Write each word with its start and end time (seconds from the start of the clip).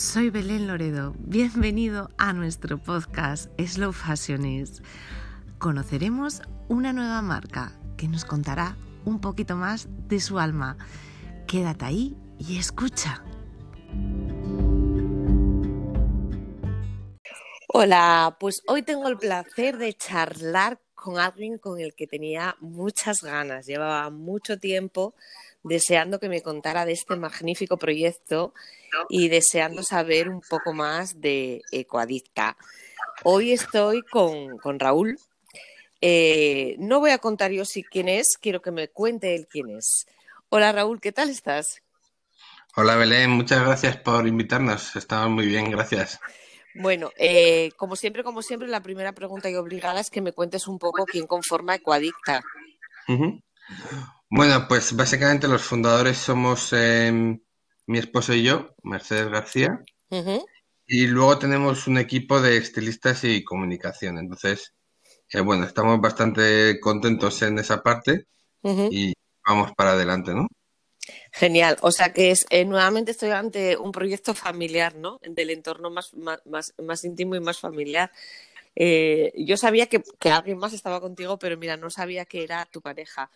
soy 0.00 0.30
Belén 0.30 0.66
Loredo. 0.66 1.14
Bienvenido 1.18 2.08
a 2.16 2.32
nuestro 2.32 2.78
podcast 2.78 3.50
Slow 3.60 3.92
Fashionist. 3.92 4.82
Conoceremos 5.58 6.40
una 6.68 6.94
nueva 6.94 7.20
marca 7.20 7.78
que 7.98 8.08
nos 8.08 8.24
contará 8.24 8.78
un 9.04 9.20
poquito 9.20 9.56
más 9.56 9.88
de 10.08 10.18
su 10.20 10.38
alma. 10.38 10.78
Quédate 11.46 11.84
ahí 11.84 12.16
y 12.38 12.58
escucha. 12.58 13.22
Hola, 17.68 18.38
pues 18.40 18.62
hoy 18.68 18.82
tengo 18.82 19.06
el 19.06 19.18
placer 19.18 19.76
de 19.76 19.92
charlar 19.92 20.80
con 20.94 21.18
alguien 21.18 21.58
con 21.58 21.78
el 21.78 21.94
que 21.94 22.06
tenía 22.06 22.56
muchas 22.60 23.22
ganas. 23.22 23.66
Llevaba 23.66 24.08
mucho 24.08 24.58
tiempo 24.58 25.14
deseando 25.62 26.18
que 26.18 26.28
me 26.28 26.42
contara 26.42 26.84
de 26.84 26.92
este 26.92 27.16
magnífico 27.16 27.76
proyecto 27.76 28.54
y 29.08 29.28
deseando 29.28 29.82
saber 29.82 30.28
un 30.28 30.40
poco 30.40 30.72
más 30.72 31.20
de 31.20 31.62
Ecoadicta. 31.70 32.56
Hoy 33.24 33.52
estoy 33.52 34.02
con, 34.02 34.78
Raúl. 34.78 35.18
Eh, 36.00 36.76
no 36.78 37.00
voy 37.00 37.10
a 37.10 37.18
contar 37.18 37.50
yo 37.50 37.64
si 37.64 37.84
quién 37.84 38.08
es, 38.08 38.38
quiero 38.40 38.62
que 38.62 38.70
me 38.70 38.88
cuente 38.88 39.34
él 39.34 39.46
quién 39.50 39.70
es. 39.70 40.06
Hola 40.48 40.72
Raúl, 40.72 41.00
¿qué 41.00 41.12
tal 41.12 41.28
estás? 41.28 41.82
Hola 42.76 42.96
Belén, 42.96 43.30
muchas 43.30 43.62
gracias 43.62 43.96
por 43.98 44.26
invitarnos. 44.26 44.96
Estamos 44.96 45.30
muy 45.30 45.46
bien, 45.46 45.70
gracias. 45.70 46.18
Bueno, 46.74 47.10
eh, 47.16 47.72
como 47.76 47.96
siempre, 47.96 48.22
como 48.22 48.42
siempre, 48.42 48.68
la 48.68 48.80
primera 48.80 49.12
pregunta 49.12 49.50
y 49.50 49.56
obligada 49.56 50.00
es 50.00 50.08
que 50.08 50.20
me 50.20 50.32
cuentes 50.32 50.68
un 50.68 50.78
poco 50.78 51.04
quién 51.04 51.26
conforma 51.26 51.74
Ecoadicta. 51.74 52.42
Bueno, 54.30 54.66
pues 54.68 54.94
básicamente 54.94 55.48
los 55.48 55.62
fundadores 55.62 56.16
somos 56.16 56.72
em, 56.72 57.40
mi 57.86 57.98
esposo 57.98 58.32
y 58.32 58.44
yo, 58.44 58.74
Mercedes 58.84 59.28
García, 59.28 59.82
y 60.86 61.06
luego 61.08 61.38
tenemos 61.38 61.88
un 61.88 61.98
equipo 61.98 62.40
de 62.40 62.56
estilistas 62.56 63.24
y 63.24 63.42
comunicación. 63.42 64.18
Entonces, 64.18 64.72
eh, 65.32 65.40
bueno, 65.40 65.64
estamos 65.64 66.00
bastante 66.00 66.78
contentos 66.78 67.42
en 67.42 67.58
esa 67.58 67.82
parte 67.82 68.26
y 68.62 69.12
vamos 69.44 69.72
para 69.76 69.92
adelante, 69.92 70.32
¿no? 70.32 70.46
Genial. 71.32 71.76
O 71.80 71.90
sea 71.90 72.12
que 72.12 72.30
es 72.30 72.46
eh, 72.50 72.64
nuevamente 72.64 73.10
estoy 73.10 73.30
ante 73.30 73.76
un 73.76 73.90
proyecto 73.90 74.34
familiar, 74.34 74.94
¿no? 74.94 75.18
Del 75.22 75.50
entorno 75.50 75.90
más, 75.90 76.14
más, 76.14 76.72
más, 76.78 77.04
íntimo 77.04 77.34
y 77.34 77.40
más 77.40 77.58
familiar. 77.58 78.12
Eh, 78.76 79.32
yo 79.36 79.56
sabía 79.56 79.86
que, 79.86 80.02
que, 80.20 80.30
alguien 80.30 80.58
más 80.58 80.72
estaba 80.72 81.00
contigo, 81.00 81.36
pero 81.38 81.56
mira, 81.56 81.76
no 81.76 81.90
sabía 81.90 82.24
que 82.24 82.44
era 82.44 82.66
tu 82.66 82.80
pareja. 82.80 83.28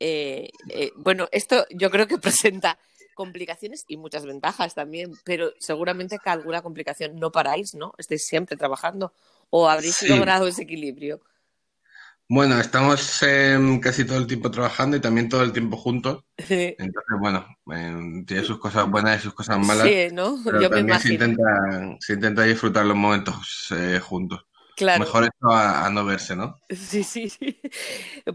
Eh, 0.00 0.50
bueno, 0.96 1.28
esto 1.32 1.66
yo 1.70 1.90
creo 1.90 2.06
que 2.06 2.18
presenta 2.18 2.78
complicaciones 3.14 3.84
y 3.88 3.96
muchas 3.96 4.26
ventajas 4.26 4.74
también, 4.74 5.12
pero 5.24 5.52
seguramente 5.58 6.18
que 6.22 6.30
alguna 6.30 6.62
complicación 6.62 7.16
no 7.16 7.32
paráis, 7.32 7.74
¿no? 7.74 7.94
Estáis 7.98 8.26
siempre 8.26 8.56
trabajando 8.56 9.12
o 9.50 9.68
habréis 9.68 10.02
logrado 10.02 10.46
ese 10.46 10.62
equilibrio. 10.62 11.20
Bueno, 12.28 12.58
estamos 12.58 13.22
em, 13.22 13.78
casi 13.78 14.04
todo 14.04 14.18
el 14.18 14.26
tiempo 14.26 14.50
trabajando 14.50 14.96
y 14.96 15.00
también 15.00 15.28
todo 15.28 15.42
el 15.42 15.52
tiempo 15.52 15.76
juntos. 15.76 16.24
Entonces, 16.36 17.18
bueno, 17.20 17.46
em, 17.70 18.26
tiene 18.26 18.42
sus 18.42 18.58
cosas 18.58 18.90
buenas 18.90 19.20
y 19.20 19.22
sus 19.22 19.34
cosas 19.34 19.58
malas. 19.64 19.86
Sí, 19.86 20.08
¿no? 20.12 20.36
Pero 20.44 20.60
Yo 20.60 20.68
también 20.68 20.98
se 20.98 21.12
intenta, 21.14 21.42
se 22.00 22.14
intenta 22.14 22.42
disfrutar 22.42 22.84
los 22.84 22.96
momentos 22.96 23.68
eh, 23.70 24.00
juntos. 24.00 24.44
Claro. 24.76 25.00
Mejor 25.00 25.24
esto 25.24 25.50
a, 25.50 25.88
no 25.88 26.04
verse, 26.04 26.36
¿no? 26.36 26.60
Sí, 26.68 27.02
sí, 27.02 27.30
sí. 27.30 27.58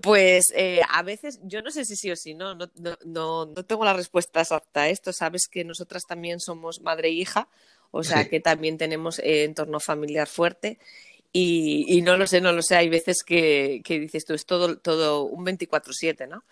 Pues 0.02 0.52
eh, 0.56 0.82
a 0.90 1.04
veces, 1.04 1.40
yo 1.44 1.62
no 1.62 1.70
sé 1.70 1.86
si 1.86 1.96
sí 1.96 2.10
o 2.10 2.16
sí, 2.16 2.34
¿no? 2.34 2.56
No, 2.56 2.68
no, 3.06 3.46
no 3.46 3.66
tengo 3.66 3.86
la 3.86 3.94
respuesta 3.94 4.42
exacta 4.42 4.82
a 4.82 4.90
esto. 4.90 5.14
Sabes 5.14 5.48
que 5.48 5.64
nosotras 5.64 6.04
también 6.08 6.40
somos 6.40 6.82
madre 6.82 7.10
e 7.10 7.12
hija, 7.12 7.48
o 7.92 8.04
sea 8.04 8.28
que 8.28 8.40
también 8.40 8.80
tenemos 8.80 9.20
eh, 9.20 9.44
entorno 9.44 9.80
familiar 9.80 10.28
fuerte. 10.28 10.80
Y, 11.32 12.02
no 12.02 12.18
lo 12.18 12.26
sé, 12.26 12.42
no 12.42 12.52
lo 12.52 12.64
sé. 12.64 12.76
Hay 12.76 12.90
veces 12.90 13.24
que, 13.24 13.82
dices 13.88 14.26
tú, 14.26 14.34
es 14.34 14.46
todo, 14.46 14.78
todo 14.80 15.24
un 15.24 15.46
24-7, 15.46 16.28
¿no? 16.28 16.44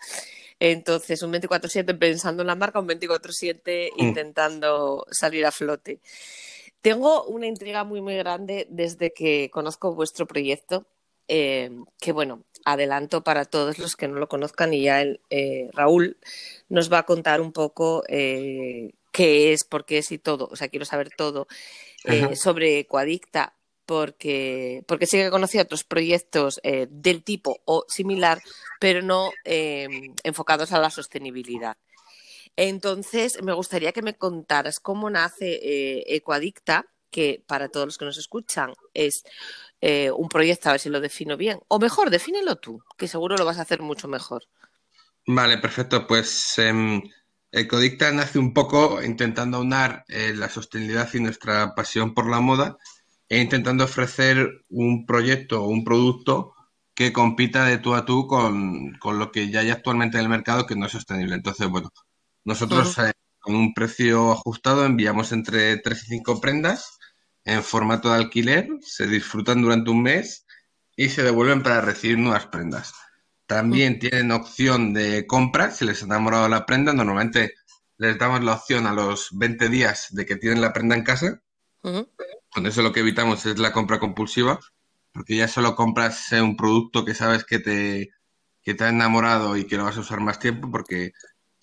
Entonces, 0.60 1.22
un 1.22 1.32
24-7 1.32 1.98
pensando 1.98 2.42
en 2.42 2.46
la 2.46 2.54
marca, 2.54 2.78
un 2.78 2.88
24-7 2.88 3.90
mm. 3.96 4.02
intentando 4.02 5.04
salir 5.10 5.44
a 5.44 5.50
flote. 5.50 6.00
Tengo 6.82 7.24
una 7.24 7.46
intriga 7.46 7.84
muy, 7.84 8.00
muy 8.00 8.16
grande 8.16 8.66
desde 8.70 9.12
que 9.12 9.50
conozco 9.50 9.94
vuestro 9.94 10.26
proyecto, 10.26 10.86
eh, 11.28 11.70
que 12.00 12.12
bueno, 12.12 12.44
adelanto 12.64 13.22
para 13.22 13.44
todos 13.44 13.78
los 13.78 13.96
que 13.96 14.08
no 14.08 14.18
lo 14.18 14.28
conozcan 14.28 14.72
y 14.72 14.82
ya 14.82 15.02
el, 15.02 15.20
eh, 15.30 15.68
Raúl 15.72 16.18
nos 16.68 16.92
va 16.92 16.98
a 16.98 17.06
contar 17.06 17.40
un 17.40 17.52
poco 17.52 18.02
eh, 18.08 18.92
qué 19.12 19.52
es, 19.52 19.64
por 19.64 19.84
qué 19.84 19.98
es 19.98 20.10
y 20.12 20.18
todo. 20.18 20.48
O 20.50 20.56
sea, 20.56 20.68
quiero 20.68 20.84
saber 20.84 21.10
todo 21.16 21.46
sobre 22.34 22.86
Coadicta 22.86 23.54
porque, 23.84 24.82
porque 24.86 25.06
sí 25.06 25.18
que 25.18 25.30
conocía 25.30 25.62
otros 25.62 25.84
proyectos 25.84 26.60
eh, 26.62 26.86
del 26.90 27.22
tipo 27.22 27.60
o 27.64 27.84
similar, 27.88 28.40
pero 28.78 29.02
no 29.02 29.30
enfocados 29.44 30.72
a 30.72 30.80
la 30.80 30.90
sostenibilidad. 30.90 31.76
Entonces, 32.56 33.42
me 33.42 33.52
gustaría 33.52 33.92
que 33.92 34.02
me 34.02 34.16
contaras 34.16 34.80
cómo 34.80 35.10
nace 35.10 35.60
eh, 35.62 36.04
Ecoadicta, 36.16 36.86
que 37.10 37.42
para 37.46 37.68
todos 37.68 37.86
los 37.86 37.98
que 37.98 38.04
nos 38.04 38.18
escuchan 38.18 38.72
es 38.94 39.24
eh, 39.80 40.10
un 40.10 40.28
proyecto, 40.28 40.68
a 40.68 40.72
ver 40.72 40.80
si 40.80 40.88
lo 40.88 41.00
defino 41.00 41.36
bien. 41.36 41.60
O 41.68 41.78
mejor, 41.78 42.10
defínelo 42.10 42.56
tú, 42.56 42.82
que 42.96 43.08
seguro 43.08 43.36
lo 43.36 43.44
vas 43.44 43.58
a 43.58 43.62
hacer 43.62 43.80
mucho 43.80 44.08
mejor. 44.08 44.44
Vale, 45.26 45.58
perfecto. 45.58 46.06
Pues 46.06 46.58
em, 46.58 47.02
Ecodicta 47.50 48.12
nace 48.12 48.38
un 48.38 48.54
poco 48.54 49.02
intentando 49.02 49.56
aunar 49.56 50.04
la 50.08 50.48
sostenibilidad 50.48 51.08
y 51.14 51.20
nuestra 51.20 51.74
pasión 51.74 52.14
por 52.14 52.30
la 52.30 52.40
moda 52.40 52.78
e 53.28 53.40
intentando 53.40 53.84
ofrecer 53.84 54.64
un 54.68 55.06
proyecto 55.06 55.62
o 55.62 55.68
un 55.68 55.84
producto 55.84 56.52
que 56.94 57.12
compita 57.12 57.64
de 57.64 57.78
tú 57.78 57.94
a 57.94 58.04
tú 58.04 58.26
con, 58.26 58.92
lo 59.02 59.32
que 59.32 59.50
ya 59.50 59.60
hay 59.60 59.70
actualmente 59.70 60.18
en 60.18 60.24
el 60.24 60.28
mercado 60.28 60.66
que 60.66 60.76
no 60.76 60.86
es 60.86 60.92
sostenible. 60.92 61.34
Entonces, 61.34 61.68
bueno, 61.68 61.90
nosotros 62.44 62.98
eh, 62.98 63.12
con 63.38 63.54
un 63.54 63.74
precio 63.74 64.32
ajustado 64.32 64.84
enviamos 64.84 65.32
entre 65.32 65.76
3 65.78 66.02
y 66.04 66.06
5 66.06 66.40
prendas 66.40 66.98
en 67.44 67.62
formato 67.62 68.10
de 68.10 68.16
alquiler, 68.16 68.68
se 68.80 69.06
disfrutan 69.06 69.62
durante 69.62 69.90
un 69.90 70.02
mes 70.02 70.46
y 70.96 71.08
se 71.08 71.22
devuelven 71.22 71.62
para 71.62 71.80
recibir 71.80 72.18
nuevas 72.18 72.46
prendas. 72.46 72.92
También 73.46 73.98
tienen 73.98 74.30
opción 74.30 74.92
de 74.92 75.26
compra 75.26 75.70
si 75.70 75.84
les 75.84 76.02
ha 76.02 76.06
enamorado 76.06 76.48
la 76.48 76.66
prenda. 76.66 76.92
Normalmente 76.92 77.54
les 77.96 78.18
damos 78.18 78.44
la 78.44 78.54
opción 78.54 78.86
a 78.86 78.92
los 78.92 79.30
20 79.32 79.68
días 79.68 80.08
de 80.10 80.24
que 80.24 80.36
tienen 80.36 80.60
la 80.60 80.72
prenda 80.72 80.94
en 80.94 81.02
casa. 81.02 81.42
Con 81.82 82.66
eso 82.66 82.82
lo 82.82 82.92
que 82.92 83.00
evitamos 83.00 83.46
es 83.46 83.58
la 83.58 83.72
compra 83.72 83.98
compulsiva, 83.98 84.60
porque 85.12 85.36
ya 85.36 85.48
solo 85.48 85.74
compras 85.74 86.30
un 86.32 86.56
producto 86.56 87.04
que 87.04 87.14
sabes 87.14 87.44
que 87.44 87.58
te, 87.58 88.10
que 88.62 88.74
te 88.74 88.84
ha 88.84 88.88
enamorado 88.90 89.56
y 89.56 89.64
que 89.64 89.76
lo 89.76 89.84
vas 89.84 89.96
a 89.96 90.00
usar 90.00 90.20
más 90.20 90.38
tiempo, 90.38 90.70
porque 90.70 91.12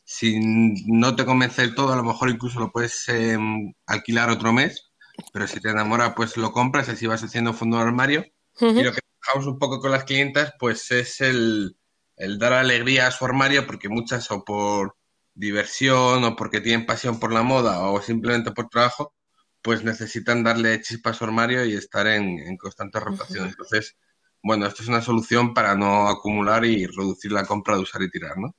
si 0.09 0.39
no 0.39 1.17
te 1.17 1.25
convence 1.25 1.61
del 1.61 1.75
todo, 1.75 1.91
a 1.91 1.97
lo 1.97 2.03
mejor 2.03 2.29
incluso 2.29 2.61
lo 2.61 2.71
puedes 2.71 3.09
em, 3.09 3.73
alquilar 3.85 4.29
otro 4.29 4.53
mes, 4.53 4.93
pero 5.33 5.47
si 5.47 5.59
te 5.59 5.69
enamora, 5.69 6.15
pues 6.15 6.37
lo 6.37 6.53
compras, 6.53 6.87
así 6.87 7.05
vas 7.07 7.25
haciendo 7.25 7.53
fondo 7.53 7.75
de 7.75 7.83
armario. 7.83 8.25
Y 8.57 8.83
lo 8.83 8.93
que 8.93 9.01
trabajamos 9.19 9.47
un 9.47 9.59
poco 9.59 9.81
con 9.81 9.91
las 9.91 10.05
clientas, 10.05 10.53
pues 10.59 10.89
es 10.91 11.19
el, 11.19 11.75
el 12.15 12.39
dar 12.39 12.53
alegría 12.53 13.07
a 13.07 13.11
su 13.11 13.25
armario, 13.25 13.67
porque 13.67 13.89
muchas 13.89 14.31
o 14.31 14.45
por 14.45 14.95
diversión 15.33 16.23
o 16.23 16.37
porque 16.37 16.61
tienen 16.61 16.85
pasión 16.85 17.19
por 17.19 17.33
la 17.33 17.43
moda 17.43 17.81
o 17.81 18.01
simplemente 18.01 18.51
por 18.53 18.69
trabajo, 18.69 19.13
pues 19.61 19.83
necesitan 19.83 20.41
darle 20.41 20.79
chispa 20.79 21.09
a 21.09 21.15
su 21.15 21.25
armario 21.25 21.65
y 21.65 21.73
estar 21.73 22.07
en, 22.07 22.55
constante 22.55 23.01
rotación. 23.01 23.49
Entonces, 23.49 23.97
bueno, 24.41 24.67
esto 24.67 24.83
es 24.83 24.87
una 24.87 25.01
solución 25.01 25.53
para 25.53 25.75
no 25.75 26.07
acumular 26.07 26.63
y 26.63 26.85
reducir 26.85 27.33
la 27.33 27.43
compra 27.43 27.75
de 27.75 27.81
usar 27.81 28.01
y 28.03 28.09
tirar, 28.09 28.37
¿no? 28.37 28.55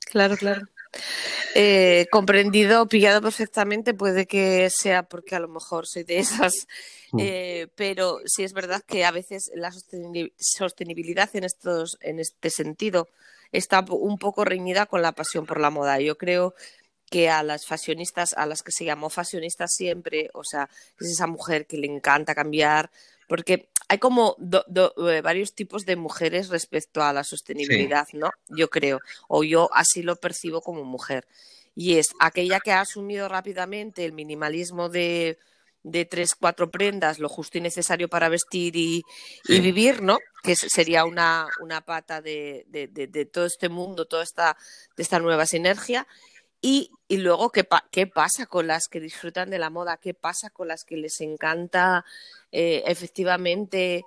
Claro, 0.00 0.36
claro. 0.36 0.66
Eh, 1.54 2.06
comprendido, 2.10 2.86
pillado 2.86 3.20
perfectamente, 3.22 3.94
puede 3.94 4.26
que 4.26 4.68
sea 4.70 5.02
porque 5.02 5.34
a 5.34 5.40
lo 5.40 5.48
mejor 5.48 5.86
soy 5.86 6.04
de 6.04 6.18
esas, 6.18 6.52
mm. 7.12 7.18
eh, 7.20 7.68
pero 7.74 8.20
sí 8.26 8.44
es 8.44 8.52
verdad 8.52 8.82
que 8.86 9.04
a 9.04 9.10
veces 9.10 9.50
la 9.54 9.72
sostenibilidad 9.72 11.30
en, 11.34 11.44
estos, 11.44 11.98
en 12.00 12.20
este 12.20 12.50
sentido 12.50 13.08
está 13.52 13.84
un 13.88 14.18
poco 14.18 14.44
reñida 14.44 14.86
con 14.86 15.02
la 15.02 15.12
pasión 15.12 15.46
por 15.46 15.60
la 15.60 15.70
moda. 15.70 16.00
Yo 16.00 16.16
creo 16.16 16.54
que 17.10 17.28
a 17.28 17.42
las 17.42 17.66
fashionistas, 17.66 18.34
a 18.34 18.46
las 18.46 18.62
que 18.62 18.70
se 18.70 18.84
llamó 18.84 19.10
fashionistas 19.10 19.72
siempre, 19.74 20.30
o 20.32 20.44
sea, 20.44 20.70
es 21.00 21.08
esa 21.08 21.26
mujer 21.26 21.66
que 21.66 21.76
le 21.76 21.88
encanta 21.88 22.36
cambiar, 22.36 22.90
porque 23.30 23.68
hay 23.86 23.98
como 23.98 24.36
eh, 24.40 25.20
varios 25.22 25.54
tipos 25.54 25.86
de 25.86 25.94
mujeres 25.94 26.48
respecto 26.48 27.00
a 27.00 27.12
la 27.12 27.22
sostenibilidad, 27.22 28.08
¿no? 28.12 28.32
Yo 28.48 28.68
creo, 28.68 28.98
o 29.28 29.44
yo 29.44 29.70
así 29.72 30.02
lo 30.02 30.16
percibo 30.16 30.60
como 30.62 30.82
mujer. 30.82 31.28
Y 31.76 31.98
es 31.98 32.08
aquella 32.18 32.58
que 32.58 32.72
ha 32.72 32.80
asumido 32.80 33.28
rápidamente 33.28 34.04
el 34.04 34.14
minimalismo 34.14 34.88
de, 34.88 35.38
de 35.84 36.04
tres, 36.06 36.34
cuatro 36.34 36.72
prendas, 36.72 37.20
lo 37.20 37.28
justo 37.28 37.56
y 37.56 37.60
necesario 37.60 38.08
para 38.08 38.28
vestir 38.28 38.74
y, 38.74 39.04
vivir, 39.46 40.02
¿no? 40.02 40.18
Que 40.42 40.56
sería 40.56 41.04
una, 41.04 41.46
una 41.60 41.82
pata 41.82 42.20
de, 42.20 42.64
de, 42.66 42.88
de, 42.88 43.24
todo 43.26 43.46
este 43.46 43.68
mundo, 43.68 44.06
toda 44.06 44.24
esta, 44.24 44.56
de 44.96 45.04
esta 45.04 45.20
nueva 45.20 45.46
sinergia 45.46 46.04
Y, 46.62 46.90
luego, 47.08 47.50
¿qué, 47.50 47.66
¿qué, 47.90 48.06
pasa 48.06 48.46
con 48.46 48.66
las 48.66 48.86
que 48.88 49.00
disfrutan 49.00 49.50
de 49.50 49.58
la 49.58 49.70
moda? 49.70 49.96
¿Qué 49.96 50.12
pasa 50.14 50.50
con 50.50 50.68
las 50.68 50.84
que 50.84 50.96
les 50.96 51.20
encanta 51.20 52.04
eh, 52.52 52.82
efectivamente 52.86 54.04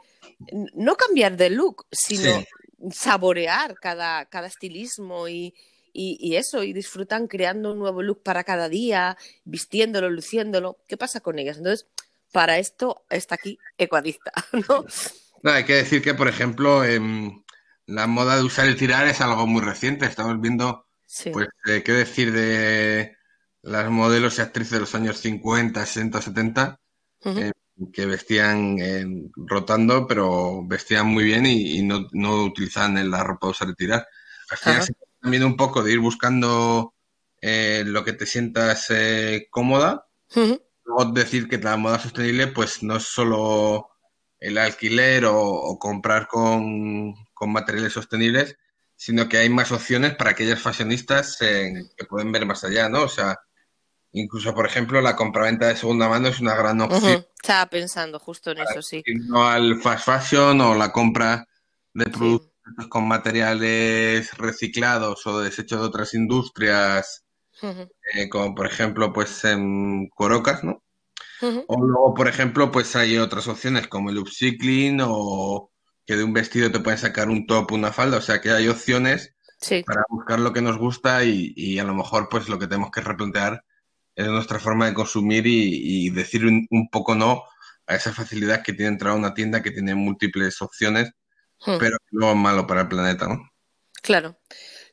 no 0.76 0.96
cambiar 0.96 1.36
de 1.36 1.50
look, 1.50 1.86
sino 1.92 2.44
saborear 2.92 3.76
cada, 3.80 4.26
cada 4.26 4.48
estilismo 4.48 5.28
y, 5.28 5.56
y, 5.94 6.36
eso, 6.36 6.64
y 6.64 6.74
disfrutan 6.74 7.28
creando 7.28 7.72
un 7.72 7.80
nuevo 7.80 8.02
look 8.02 8.24
para 8.24 8.44
cada 8.44 8.70
día, 8.70 9.18
vistiéndolo, 9.46 10.10
luciéndolo? 10.10 10.78
¿Qué 10.88 10.98
pasa 10.98 11.22
con 11.22 11.40
ellas? 11.40 11.58
Entonces, 11.58 11.88
para 12.32 12.58
esto 12.58 13.06
está 13.10 13.36
aquí 13.36 13.60
Ecuadista, 13.78 14.32
¿no? 14.70 14.86
hay 15.52 15.66
que 15.66 15.76
decir 15.76 16.02
que, 16.02 16.14
por 16.14 16.28
ejemplo, 16.28 16.84
em, 16.84 17.44
la 17.86 18.08
moda 18.08 18.38
de 18.38 18.44
usar 18.44 18.70
y 18.70 18.76
tirar 18.76 19.08
es 19.08 19.22
algo 19.22 19.46
muy 19.46 19.62
reciente. 19.62 20.06
Estamos 20.06 20.40
viendo 20.40 20.88
pues, 21.32 21.48
eh, 21.66 21.84
¿qué 21.84 21.92
decir 21.92 22.32
de 22.32 23.18
las 23.62 23.90
modelos 23.90 24.38
y 24.38 24.42
actrices 24.42 24.72
de 24.72 24.80
los 24.82 24.96
años 24.96 25.18
50, 25.20 25.86
60, 25.86 26.22
70? 26.22 26.80
que 27.92 28.06
vestían 28.06 28.78
eh, 28.80 29.06
rotando, 29.36 30.06
pero 30.08 30.64
vestían 30.66 31.08
muy 31.08 31.24
bien 31.24 31.46
y, 31.46 31.82
no, 31.82 32.08
no, 32.12 32.44
utilizaban 32.44 33.10
la 33.10 33.24
ropa 33.24 33.48
de 33.48 33.52
usar 33.52 33.70
y 33.70 33.76
tirar. 33.76 34.08
también 35.22 35.44
un 35.44 35.58
poco 35.58 35.82
de 35.82 35.94
ir 35.94 36.00
buscando 36.00 36.94
eh, 37.42 37.84
lo 37.86 38.04
que 38.04 38.14
te 38.14 38.26
sientas 38.26 38.90
cómoda. 39.50 40.08
Luego 40.36 41.12
decir 41.14 41.48
que 41.48 41.58
la 41.58 41.78
moda 41.78 41.98
sostenible, 42.00 42.48
pues 42.48 42.84
no 42.84 42.98
es 42.98 43.04
solo 43.04 43.90
el 44.40 44.58
alquiler 44.58 45.26
o, 45.26 45.78
comprar 45.80 46.28
con, 46.28 47.14
con, 47.34 47.52
materiales 47.52 47.94
sostenibles, 47.94 48.58
sino 49.04 49.28
que 49.28 49.36
hay 49.36 49.50
más 49.50 49.70
opciones 49.74 50.16
para 50.16 50.30
aquellas 50.30 50.62
fashionistas 50.62 51.36
eh, 51.42 51.90
que 51.98 52.06
pueden 52.06 52.32
ver 52.32 52.46
más 52.46 52.64
allá, 52.64 52.88
¿no? 52.88 53.04
O 53.04 53.10
sea, 53.10 53.38
incluso, 54.14 54.56
por 54.56 54.66
ejemplo, 54.66 55.02
la 55.02 55.18
compraventa 55.18 55.68
de 55.68 55.76
segunda 55.76 56.08
mano 56.08 56.30
es 56.30 56.40
una 56.40 56.56
gran 56.56 56.80
opción. 56.80 57.28
Estaba 57.36 57.70
pensando 57.70 58.18
justo 58.18 58.52
en 58.52 58.60
eso, 58.60 58.82
sí. 58.82 59.04
No 59.28 59.46
al 59.46 59.82
fast 59.82 60.06
fashion 60.06 60.62
o 60.62 60.74
la 60.74 60.94
compra 60.94 61.46
de 61.94 62.06
productos 62.06 62.88
con 62.88 63.06
materiales 63.06 64.38
reciclados 64.38 65.28
o 65.28 65.42
desechos 65.42 65.82
de 65.82 65.88
otras 65.88 66.14
industrias, 66.14 67.26
eh, 67.62 68.30
como 68.30 68.56
por 68.56 68.68
ejemplo, 68.68 69.12
pues 69.12 69.44
en 69.44 70.08
Corocas, 70.16 70.64
¿no? 70.64 70.82
O 71.68 71.86
luego, 71.86 72.14
por 72.14 72.30
ejemplo, 72.30 72.72
pues 72.72 72.96
hay 72.96 73.18
otras 73.18 73.50
opciones 73.50 73.90
como 73.90 74.12
el 74.12 74.20
upcycling 74.20 75.02
o 75.04 75.73
que 76.06 76.16
de 76.16 76.24
un 76.24 76.34
vestido 76.34 76.72
te 76.72 76.80
pueden 76.80 77.00
sacar 77.00 77.30
un 77.30 77.48
top, 77.48 77.72
una 77.72 77.92
falda, 77.92 78.18
o 78.18 78.22
sea 78.22 78.42
que 78.42 78.52
hay 78.52 78.68
opciones 78.68 79.36
para 79.86 80.04
buscar 80.10 80.40
lo 80.40 80.52
que 80.52 80.62
nos 80.62 80.78
gusta 80.78 81.24
y, 81.24 81.80
a 81.80 81.84
lo 81.84 81.94
mejor 81.94 82.28
pues 82.30 82.50
lo 82.50 82.60
que 82.60 82.68
tenemos 82.68 82.92
que 82.92 83.02
replantear 83.02 83.64
es 84.16 84.28
nuestra 84.28 84.60
forma 84.60 84.86
de 84.86 84.94
consumir 84.94 85.46
y, 85.48 86.10
decir 86.10 86.46
un, 86.46 86.90
poco 86.92 87.16
no 87.16 87.44
a 87.88 87.96
esa 87.96 88.14
facilidad 88.14 88.62
que 88.62 88.74
tiene 88.74 88.92
entrar 88.92 89.14
a 89.14 89.18
una 89.18 89.34
tienda 89.34 89.62
que 89.62 89.72
tiene 89.72 89.96
múltiples 89.96 90.62
opciones, 90.62 91.12
pero 91.80 91.98
no 92.12 92.32
es 92.32 92.36
malo 92.36 92.68
para 92.68 92.82
el 92.82 92.88
planeta, 92.88 93.28
¿no? 93.28 93.50
Claro. 94.02 94.38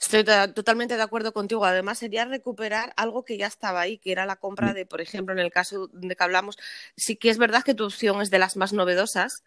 Estoy 0.01 0.25
totalmente 0.55 0.97
de 0.97 1.03
acuerdo 1.03 1.35
contigo. 1.35 1.65
Además, 1.67 1.99
sería 1.99 2.25
recuperar 2.25 2.95
algo 2.97 3.25
que 3.25 3.37
ya 3.37 3.49
estaba 3.49 3.83
ahí, 3.83 3.99
que 3.99 4.12
era 4.12 4.25
la 4.25 4.37
compra 4.37 4.69
mm. 4.69 4.75
de, 4.75 4.87
por 4.87 5.03
ejemplo, 5.03 5.35
en 5.35 5.41
el 5.41 5.51
caso 5.51 5.89
de 5.93 6.17
que 6.17 6.25
hablamos, 6.25 6.57
sí 6.97 7.17
que 7.17 7.29
es 7.29 7.37
verdad 7.37 7.62
que 7.62 7.75
tu 7.75 7.85
opción 7.85 8.23
es 8.23 8.31
de 8.31 8.39
las 8.39 8.57
más 8.57 8.73
novedosas, 8.73 9.45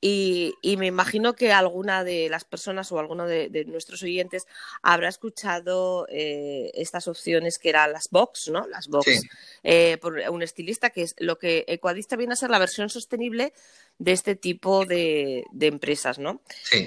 y, 0.00 0.54
me 0.78 0.86
imagino 0.86 1.34
que 1.34 1.52
alguna 1.52 2.04
de 2.04 2.28
las 2.28 2.44
personas 2.44 2.92
o 2.92 2.98
alguno 3.00 3.26
de, 3.26 3.64
nuestros 3.66 4.02
oyentes 4.02 4.46
habrá 4.82 5.08
escuchado 5.08 6.06
eh, 6.08 6.70
estas 6.74 7.08
opciones 7.08 7.58
que 7.58 7.70
eran 7.70 7.92
las 7.92 8.08
box, 8.10 8.48
¿no? 8.48 8.66
Las 8.68 8.86
box 8.86 9.22
eh, 9.64 9.98
por 10.00 10.14
un 10.30 10.42
estilista, 10.42 10.90
que 10.90 11.02
es 11.02 11.16
lo 11.18 11.38
que 11.38 11.64
Ecuadista 11.66 12.16
viene 12.16 12.34
a 12.34 12.36
ser 12.36 12.50
la 12.50 12.60
versión 12.60 12.90
sostenible 12.90 13.52
de 13.98 14.12
este 14.12 14.36
tipo 14.36 14.86
de, 14.86 15.44
empresas, 15.60 16.18
¿no? 16.18 16.40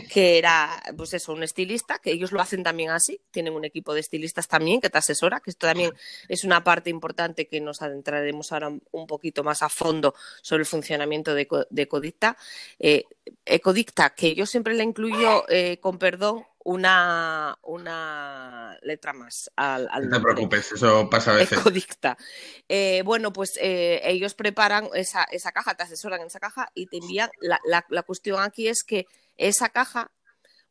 Que 0.10 0.38
era, 0.38 0.82
pues 0.96 1.14
eso, 1.14 1.34
un 1.34 1.44
estilista, 1.44 2.00
que 2.00 2.12
ellos 2.12 2.32
lo 2.32 2.42
hacen 2.42 2.64
también 2.64 2.90
así, 2.90 3.20
tienen 3.32 3.54
un 3.54 3.66
equipo 3.66 3.94
de 3.94 4.00
estilistas 4.00 4.48
también 4.48 4.80
que 4.80 4.90
te 4.90 4.98
asesora, 4.98 5.42
que 5.42 5.52
esto 5.52 5.68
también 5.68 5.94
es 6.30 6.44
una 6.44 6.64
parte 6.64 6.90
importante 6.90 7.48
que 7.48 7.60
nos 7.60 7.82
adentraremos 7.82 8.52
ahora 8.52 8.72
un 8.92 9.08
poquito 9.08 9.44
más 9.44 9.62
a 9.62 9.70
fondo 9.70 10.16
sobre 10.42 10.62
el 10.62 10.68
funcionamiento 10.68 11.36
de, 11.36 11.48
Ecodicta. 11.76 12.38
Eh, 12.80 13.04
Ecodicta, 13.46 14.12
que 14.12 14.34
yo 14.34 14.46
siempre 14.46 14.74
le 14.74 14.84
incluyo, 14.84 15.44
eh, 15.50 15.78
con 15.82 15.98
perdón, 15.98 16.46
una, 16.64 17.58
una 17.64 18.78
letra 18.82 19.14
más 19.14 19.50
al, 19.56 19.90
No 20.10 20.18
te 20.18 20.24
preocupes, 20.24 20.72
eso 20.74 21.10
pasa 21.10 21.32
a 21.32 21.36
veces. 21.36 21.60
Ecodicta. 21.60 22.18
Eh, 22.68 23.02
bueno, 23.06 23.34
pues 23.34 23.54
eh, 23.62 24.02
ellos 24.04 24.34
preparan 24.34 24.90
esa, 24.94 25.24
esa, 25.26 25.52
caja, 25.52 25.76
te 25.76 25.84
asesoran 25.84 26.22
en 26.22 26.28
esa 26.28 26.40
caja 26.40 26.70
y 26.74 26.88
te 26.88 26.98
envían. 26.98 27.30
La, 27.40 27.60
la, 27.66 27.86
la 27.90 28.04
cuestión 28.04 28.42
aquí 28.42 28.68
es 28.68 28.84
que 28.84 29.06
esa 29.38 29.70
caja 29.70 30.12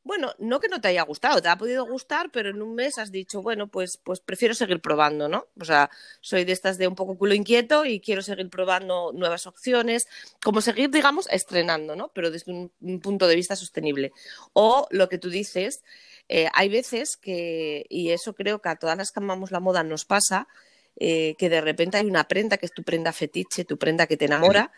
bueno, 0.03 0.33
no 0.39 0.61
que 0.61 0.69
no 0.69 0.81
te 0.81 0.89
haya 0.89 1.03
gustado, 1.03 1.43
te 1.43 1.49
ha 1.49 1.59
podido 1.59 1.85
gustar, 1.85 2.31
pero 2.33 2.49
en 2.49 2.63
un 2.63 2.75
mes 2.75 2.99
has 2.99 3.13
dicho, 3.13 3.43
bueno, 3.43 3.69
pues, 3.69 3.99
pues 4.03 4.21
prefiero 4.21 4.55
seguir 4.55 4.81
probando, 4.81 5.29
¿no? 5.29 5.49
O 5.61 5.65
sea, 5.65 5.91
soy 6.21 6.45
de 6.45 6.53
estas 6.53 6.79
de 6.79 6.89
un 6.89 6.95
poco 6.95 7.19
culo 7.19 7.35
inquieto 7.35 7.85
y 7.85 8.01
quiero 8.01 8.23
seguir 8.23 8.49
probando 8.49 9.13
nuevas 9.13 9.47
opciones, 9.47 10.09
como 10.43 10.63
seguir, 10.63 10.91
digamos, 10.91 11.29
estrenando, 11.31 11.97
¿no? 11.97 12.11
Pero 12.15 12.31
desde 12.31 12.51
un, 12.51 13.01
punto 13.01 13.27
de 13.27 13.37
vista 13.37 13.57
sostenible. 13.57 14.13
O 14.55 14.87
lo 14.91 15.09
que 15.09 15.19
tú 15.19 15.29
dices, 15.29 15.83
eh, 16.29 16.49
hay 16.55 16.69
veces 16.71 17.17
que, 17.17 17.85
y 17.91 18.11
eso 18.11 18.35
creo 18.35 18.61
que 18.63 18.71
a 18.71 18.77
todas 18.77 18.97
las 18.97 19.13
que 19.13 19.21
amamos 19.21 19.51
la 19.51 19.61
moda 19.61 19.83
nos 19.83 20.07
pasa, 20.07 20.49
eh, 20.97 21.35
que 21.39 21.51
de 21.51 21.61
repente 21.61 21.99
hay 21.99 22.07
una 22.07 22.25
prenda 22.25 22.57
que 22.57 22.67
es 22.67 22.73
tu 22.73 22.83
prenda 22.85 23.13
fetiche, 23.13 23.65
tu 23.65 23.79
prenda 23.79 24.07
que 24.07 24.17
te 24.17 24.25
enamora 24.25 24.73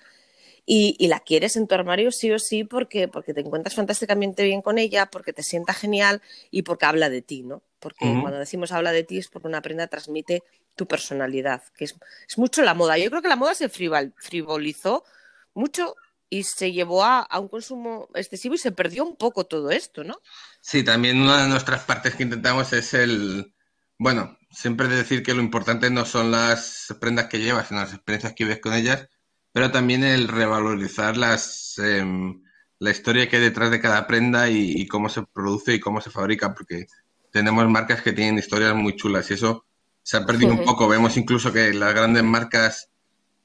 y, 0.64 1.08
la 1.08 1.20
quieres 1.20 1.56
en 1.56 1.66
tu 1.66 1.74
armario 1.74 2.12
sí 2.12 2.30
o 2.30 2.38
sí 2.38 2.64
porque, 2.64 3.08
porque 3.08 3.34
te 3.34 3.40
encuentras 3.40 3.74
fantásticamente 3.74 4.44
bien 4.44 4.62
con 4.62 4.78
ella, 4.78 5.06
porque 5.06 5.32
te 5.32 5.42
sienta 5.42 5.74
genial 5.74 6.22
y 6.50 6.62
porque 6.62 6.86
habla 6.86 7.10
de 7.10 7.20
ti, 7.20 7.42
¿no? 7.42 7.62
Porque 7.80 8.16
cuando 8.20 8.38
decimos 8.38 8.70
habla 8.70 8.92
de 8.92 9.02
ti 9.02 9.18
es 9.18 9.26
porque 9.26 9.48
una 9.48 9.60
prenda 9.60 9.88
transmite 9.88 10.44
tu 10.76 10.86
personalidad, 10.86 11.62
que 11.76 11.86
es, 11.86 11.96
es 12.28 12.38
mucho 12.38 12.62
la 12.62 12.74
moda. 12.74 12.96
Yo 12.96 13.10
creo 13.10 13.22
que 13.22 13.28
la 13.28 13.36
moda 13.36 13.54
se 13.54 13.68
frivolizó 13.68 15.04
mucho 15.52 15.96
y 16.30 16.44
se 16.44 16.70
llevó 16.70 17.02
a, 17.02 17.20
a, 17.20 17.40
un 17.40 17.48
consumo 17.48 18.08
excesivo 18.14 18.54
y 18.54 18.58
se 18.58 18.70
perdió 18.70 19.04
un 19.04 19.16
poco 19.16 19.44
todo 19.44 19.70
esto, 19.70 20.04
¿no? 20.04 20.20
Sí, 20.60 20.84
también 20.84 21.20
una 21.20 21.42
de 21.42 21.48
nuestras 21.48 21.82
partes 21.82 22.14
que 22.14 22.22
intentamos 22.22 22.72
es 22.72 22.94
el, 22.94 23.52
bueno, 23.98 24.38
siempre 24.50 24.86
decir 24.86 25.24
que 25.24 25.34
lo 25.34 25.42
importante 25.42 25.90
no 25.90 26.04
son 26.04 26.30
las 26.30 26.94
prendas 27.00 27.26
que 27.26 27.40
llevas, 27.40 27.68
sino 27.68 27.80
las 27.80 27.92
experiencias 27.92 28.32
que 28.34 28.44
vives 28.44 28.60
con 28.60 28.74
ellas 28.74 29.08
pero 29.52 29.70
también 29.70 30.02
el 30.02 30.28
revalorizar 30.28 31.16
las, 31.16 31.78
em, 31.78 32.42
la 32.78 32.90
historia 32.90 33.28
que 33.28 33.36
hay 33.36 33.42
detrás 33.42 33.70
de 33.70 33.80
cada 33.80 34.06
prenda 34.06 34.48
y, 34.50 34.86
cómo 34.88 35.08
se 35.08 35.22
produce 35.22 35.74
y 35.74 35.80
cómo 35.80 36.00
se 36.00 36.10
fabrica, 36.10 36.54
porque 36.54 36.86
tenemos 37.30 37.68
marcas 37.68 38.02
que 38.02 38.12
tienen 38.12 38.38
historias 38.38 38.74
muy 38.74 38.96
chulas 38.96 39.30
y 39.30 39.34
eso 39.34 39.66
se 40.02 40.16
ha 40.16 40.26
perdido 40.26 40.52
un 40.52 40.64
poco. 40.64 40.88
Vemos 40.88 41.16
incluso 41.16 41.52
que 41.52 41.72
las 41.74 41.94
grandes 41.94 42.24
marcas 42.24 42.90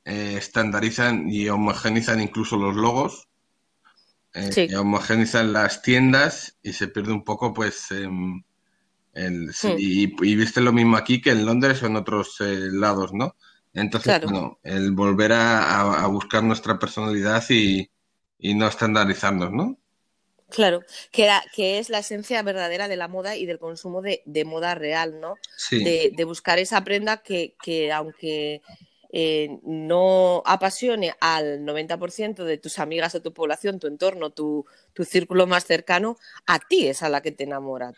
eh, 0.06 0.36
estandarizan 0.38 1.30
y 1.30 1.50
homogenizan 1.50 2.22
incluso 2.22 2.58
los 2.58 2.76
logos, 2.76 3.28
eh, 4.34 4.68
y 4.70 4.76
homogenizan 4.76 5.54
las 5.54 5.82
tiendas 5.82 6.58
y 6.64 6.74
se 6.74 6.88
pierde 6.88 7.12
un 7.12 7.24
poco, 7.24 7.54
pues, 7.54 7.92
em, 7.92 8.44
el, 9.14 9.52
y, 9.78 10.04
y, 10.04 10.36
viste 10.36 10.62
lo 10.62 10.72
mismo 10.72 10.96
aquí 10.96 11.22
que 11.22 11.32
en 11.32 11.46
Londres 11.46 11.82
o 11.84 11.88
en 11.88 11.96
otros 11.96 12.38
eh, 12.40 12.70
lados, 12.72 13.14
¿no? 13.14 13.36
Entonces, 13.78 14.22
bueno, 14.24 14.60
el 14.64 14.92
volver 14.92 15.34
a, 15.34 16.08
buscar 16.08 16.44
nuestra 16.44 16.80
personalidad 16.80 17.44
y, 17.50 17.90
no 18.40 18.68
estandarizarnos, 18.68 19.52
¿no? 19.52 19.78
Claro, 20.50 20.82
que, 21.12 21.30
que 21.54 21.78
es 21.78 21.90
la 21.90 22.00
esencia 22.00 22.42
verdadera 22.42 22.88
de 22.88 22.96
la 22.96 23.08
moda 23.08 23.36
y 23.36 23.46
del 23.46 23.60
consumo 23.60 24.02
de, 24.02 24.46
moda 24.46 24.74
real, 24.74 25.20
¿no? 25.20 25.36
Sí. 25.58 25.84
De, 25.84 26.24
buscar 26.24 26.58
esa 26.58 26.84
prenda 26.84 27.18
que, 27.18 27.56
que 27.62 27.92
aunque 27.92 28.62
eh, 29.10 29.60
no 29.64 30.44
apasione 30.46 31.16
al 31.22 31.62
90% 31.62 32.44
de 32.44 32.58
tus 32.58 32.78
amigas 32.80 33.16
o 33.16 33.22
tu 33.22 33.34
población, 33.34 33.80
tu 33.80 33.88
entorno, 33.88 34.32
tu, 34.32 34.66
tu, 34.94 35.06
círculo 35.06 35.48
más 35.48 35.66
cercano, 35.66 36.18
a 36.46 36.60
ti 36.60 36.88
es 36.88 37.04
a 37.04 37.10
la 37.10 37.22
que 37.22 37.32
te 37.32 37.46
enamora. 37.46 37.94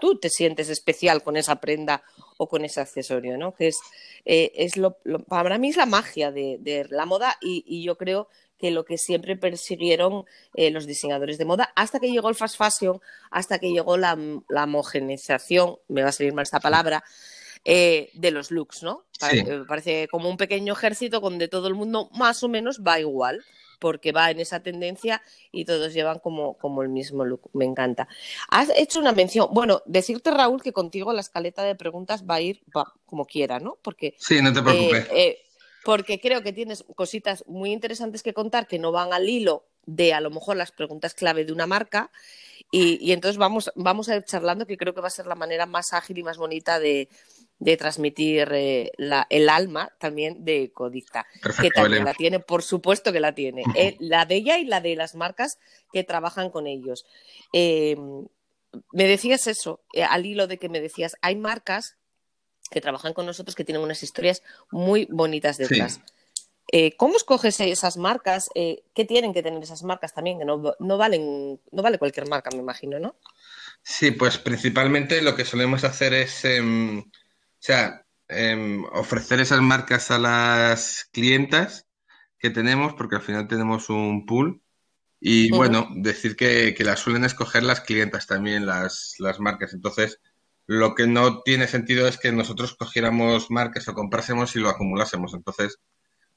tú, 0.00 0.18
te 0.18 0.30
sientes 0.30 0.70
especial 0.70 1.22
con 1.22 1.36
esa 1.36 1.56
prenda 1.56 2.02
o 2.38 2.48
con 2.48 2.64
ese 2.64 2.80
accesorio, 2.80 3.36
¿no? 3.36 3.54
Que 3.54 3.68
es, 3.68 3.78
eh, 4.24 4.52
es 4.54 4.76
lo, 4.76 4.96
para 5.28 5.58
mí 5.58 5.68
es 5.68 5.76
la 5.76 5.86
magia 5.86 6.32
de, 6.32 6.86
la 6.90 7.04
moda 7.04 7.36
y, 7.42 7.82
yo 7.82 7.98
creo 7.98 8.28
que 8.58 8.70
lo 8.70 8.84
que 8.84 8.98
siempre 8.98 9.36
persiguieron 9.36 10.24
eh, 10.54 10.70
los 10.70 10.86
diseñadores 10.86 11.38
de 11.38 11.44
moda, 11.44 11.72
hasta 11.76 11.98
que 11.98 12.10
llegó 12.10 12.28
el 12.28 12.34
fast 12.34 12.56
fashion, 12.56 13.00
hasta 13.30 13.58
que 13.58 13.70
llegó 13.70 13.96
la, 13.96 14.18
la 14.48 14.64
homogenización, 14.64 15.76
me 15.88 16.02
va 16.02 16.10
a 16.10 16.12
salir 16.12 16.34
mal 16.34 16.42
esta 16.42 16.60
palabra, 16.60 17.02
eh, 17.64 18.10
de 18.14 18.30
los 18.30 18.50
looks, 18.50 18.82
¿no? 18.82 19.04
Parece, 19.68 20.08
como 20.08 20.30
un 20.30 20.36
pequeño 20.36 20.72
ejército 20.72 21.20
donde 21.20 21.48
todo 21.48 21.68
el 21.68 21.74
mundo 21.74 22.08
más 22.12 22.42
o 22.42 22.48
menos 22.48 22.80
va 22.86 23.00
igual. 23.00 23.44
porque 23.78 24.12
va 24.12 24.30
en 24.30 24.40
esa 24.40 24.60
tendencia 24.60 25.22
y 25.50 25.64
todos 25.64 25.94
llevan 25.94 26.18
como, 26.18 26.58
como 26.58 26.82
el 26.82 26.90
mismo 26.90 27.24
look. 27.24 27.48
Me 27.54 27.64
encanta. 27.64 28.08
Has 28.50 28.68
hecho 28.76 29.00
una 29.00 29.12
mención, 29.12 29.48
bueno, 29.52 29.80
decirte 29.86 30.30
Raúl 30.30 30.62
que 30.62 30.74
contigo 30.74 31.14
la 31.14 31.22
escaleta 31.22 31.62
de 31.62 31.74
preguntas 31.74 32.24
va 32.28 32.34
a 32.34 32.40
ir 32.42 32.62
como 33.06 33.24
quiera, 33.24 33.58
¿no? 33.58 33.78
Porque, 33.80 34.14
sí, 34.18 34.42
no 34.42 34.52
te 34.52 34.60
preocupes. 34.60 35.06
Eh, 35.06 35.08
eh, 35.14 35.38
porque 35.82 36.20
creo 36.20 36.42
que 36.42 36.52
tienes 36.52 36.84
cositas 36.94 37.42
muy 37.46 37.72
interesantes 37.72 38.22
que 38.22 38.34
contar 38.34 38.66
que 38.66 38.78
no 38.78 38.92
van 38.92 39.12
al 39.14 39.28
hilo 39.28 39.64
de 39.86 40.12
a 40.12 40.20
lo 40.20 40.30
mejor 40.30 40.56
las 40.56 40.72
preguntas 40.72 41.14
clave 41.14 41.44
de 41.44 41.52
una 41.52 41.66
marca 41.66 42.10
y, 42.72 43.10
entonces 43.12 43.36
vamos, 43.36 43.72
vamos 43.74 44.08
a 44.08 44.16
ir 44.16 44.24
charlando 44.24 44.66
que 44.66 44.76
creo 44.76 44.94
que 44.94 45.00
va 45.00 45.08
a 45.08 45.10
ser 45.10 45.26
la 45.26 45.34
manera 45.34 45.66
más 45.66 45.92
ágil 45.92 46.18
y 46.18 46.22
más 46.22 46.36
bonita 46.38 46.78
de, 46.78 47.08
transmitir 47.78 48.48
eh, 48.52 48.90
el 49.28 49.48
alma 49.48 49.92
también 49.98 50.44
de 50.44 50.70
Codicta, 50.72 51.26
que 51.60 51.70
también 51.70 52.04
la 52.04 52.14
tiene, 52.14 52.40
por 52.40 52.62
supuesto 52.62 53.12
que 53.12 53.20
la 53.20 53.34
tiene, 53.34 53.64
eh, 53.74 53.96
la 54.00 54.24
de 54.24 54.36
ella 54.36 54.58
y 54.58 54.64
la 54.64 54.80
de 54.80 54.96
las 54.96 55.14
marcas 55.14 55.58
que 55.92 56.04
trabajan 56.04 56.50
con 56.50 56.66
ellos. 56.66 57.04
Eh, 57.52 57.96
me 58.92 59.06
decías 59.06 59.46
eso, 59.46 59.80
al 60.08 60.26
hilo 60.26 60.46
de 60.46 60.58
que 60.58 60.68
me 60.68 60.80
decías, 60.80 61.16
hay 61.22 61.36
marcas 61.36 61.96
que 62.70 62.80
trabajan 62.80 63.12
con 63.12 63.26
nosotros 63.26 63.54
que 63.54 63.64
tienen 63.64 63.82
unas 63.82 64.02
historias 64.02 64.42
muy 64.70 65.06
bonitas 65.10 65.58
detrás. 65.58 66.00
Eh, 66.72 66.96
¿Cómo 66.96 67.16
escoges 67.16 67.58
esas 67.60 67.96
marcas? 67.96 68.48
Eh, 68.54 68.84
¿Qué 68.94 69.04
tienen 69.04 69.34
que 69.34 69.42
tener 69.42 69.60
esas 69.62 69.82
marcas 69.82 70.14
también? 70.14 70.38
Que 70.38 70.44
no, 70.44 70.76
valen, 70.96 71.60
no 71.72 71.82
vale 71.82 71.98
cualquier 71.98 72.28
marca, 72.28 72.50
me 72.52 72.58
imagino, 72.58 73.00
¿no? 73.00 73.16
Sí, 73.82 74.12
pues 74.12 74.38
principalmente 74.38 75.20
lo 75.20 75.34
que 75.34 75.44
solemos 75.44 75.82
hacer 75.82 76.14
es, 76.14 76.44
em, 76.44 77.10
sea, 77.60 78.04
em, 78.28 78.84
ofrecer 78.92 79.40
esas 79.40 79.60
marcas 79.60 80.10
a 80.10 80.18
las 80.18 81.08
clientas 81.12 81.86
que 82.38 82.50
tenemos, 82.50 82.94
porque 82.94 83.16
al 83.16 83.22
final 83.22 83.48
tenemos 83.48 83.90
un 83.90 84.26
pool. 84.26 84.62
Y 85.20 85.50
bueno, 85.50 85.88
decir 85.94 86.34
que, 86.36 86.74
las 86.80 87.00
suelen 87.00 87.24
escoger 87.24 87.62
las 87.62 87.82
clientas 87.82 88.26
también, 88.26 88.66
las, 88.66 89.16
las 89.18 89.38
marcas. 89.38 89.74
Entonces, 89.74 90.18
lo 90.66 90.94
que 90.94 91.06
no 91.06 91.42
tiene 91.42 91.66
sentido 91.66 92.08
es 92.08 92.16
que 92.16 92.32
nosotros 92.32 92.74
cogiéramos 92.76 93.50
marcas 93.50 93.88
o 93.88 93.94
comprásemos 93.94 94.56
y 94.56 94.60
lo 94.60 94.70
acumulásemos. 94.70 95.34
Entonces, 95.34 95.78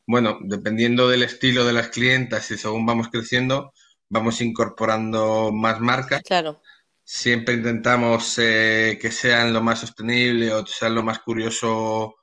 bueno, 0.06 0.40
dependiendo 0.42 1.08
del 1.08 1.24
estilo 1.24 1.66
de 1.66 1.74
las 1.74 1.90
clientas 1.90 2.52
y 2.52 2.58
según 2.58 2.86
vamos 2.86 3.10
creciendo, 3.10 3.74
vamos 4.10 4.42
incorporando 4.42 5.52
más 5.54 5.80
marcas. 5.80 6.22
Claro. 6.24 6.62
Siempre 7.04 7.56
intentamos 7.56 8.38
eh, 8.40 8.98
que 9.02 9.12
sean 9.12 9.54
lo 9.54 9.62
más 9.62 9.80
sostenible 9.80 10.54
o 10.54 10.66
sean 10.66 10.96
lo 10.96 11.04
más 11.04 11.20
curioso 11.20 12.16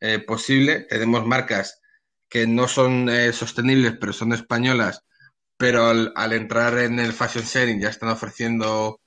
eh, 0.00 0.20
posible. 0.20 0.86
Tenemos 0.88 1.26
marcas 1.26 1.80
que 2.28 2.46
no 2.46 2.68
son 2.68 3.08
eh, 3.08 3.32
sostenibles, 3.32 3.96
pero 4.00 4.12
son 4.12 4.32
españolas, 4.32 5.04
pero 5.56 5.88
al, 5.88 6.32
entrar 6.32 6.78
en 6.78 7.00
el 7.00 7.12
fashion 7.12 7.44
sharing 7.44 7.80
ya 7.80 7.88
están 7.88 8.10
ofreciendo 8.10 9.00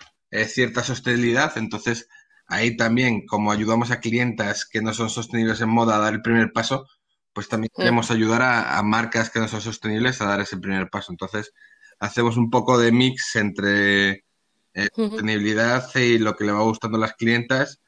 cierta 0.48 0.84
sostenibilidad. 0.84 1.58
Entonces, 1.58 2.08
ahí 2.48 2.76
también, 2.78 3.26
como 3.26 3.52
ayudamos 3.52 3.92
a 3.92 4.00
clientas 4.00 4.66
que 4.66 4.82
no 4.82 4.94
son 4.94 5.10
sostenibles 5.10 5.62
en 5.62 5.70
moda 5.70 5.96
a 5.96 6.00
dar 6.00 6.14
el 6.14 6.22
primer 6.22 6.52
paso, 6.52 6.86
pues 7.34 7.48
también 7.48 7.72
mm. 7.74 7.78
queremos 7.80 8.12
ayudar 8.12 8.42
a, 8.42 8.82
marcas 8.84 9.30
que 9.30 9.40
no 9.40 9.48
son 9.48 9.62
sostenibles 9.62 10.22
a 10.22 10.26
dar 10.26 10.42
ese 10.42 10.58
primer 10.58 10.90
paso. 10.90 11.12
Entonces, 11.12 11.54
hacemos 12.00 12.38
un 12.38 12.50
poco 12.50 12.78
de 12.78 12.92
mix 12.92 13.36
entre 13.36 14.26
eh, 14.74 14.88
sostenibilidad 14.96 15.90
y 15.96 16.18
lo 16.18 16.36
que 16.36 16.46
le 16.46 16.52
va 16.52 16.62
gustando 16.62 16.98
a 16.98 17.02
las 17.02 17.14
clientas 17.14 17.82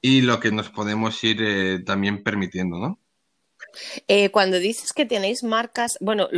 y 0.00 0.22
lo 0.22 0.40
que 0.40 0.52
nos 0.52 0.68
podemos 0.68 1.22
ir 1.24 1.38
eh, 1.40 1.78
también 1.84 2.22
permitiendo, 2.22 2.78
¿no? 2.78 3.00
Eh, 4.06 4.30
cuando 4.30 4.58
dices 4.58 4.92
que 4.92 5.06
tenéis 5.06 5.42
marcas, 5.42 5.96
bueno, 6.00 6.28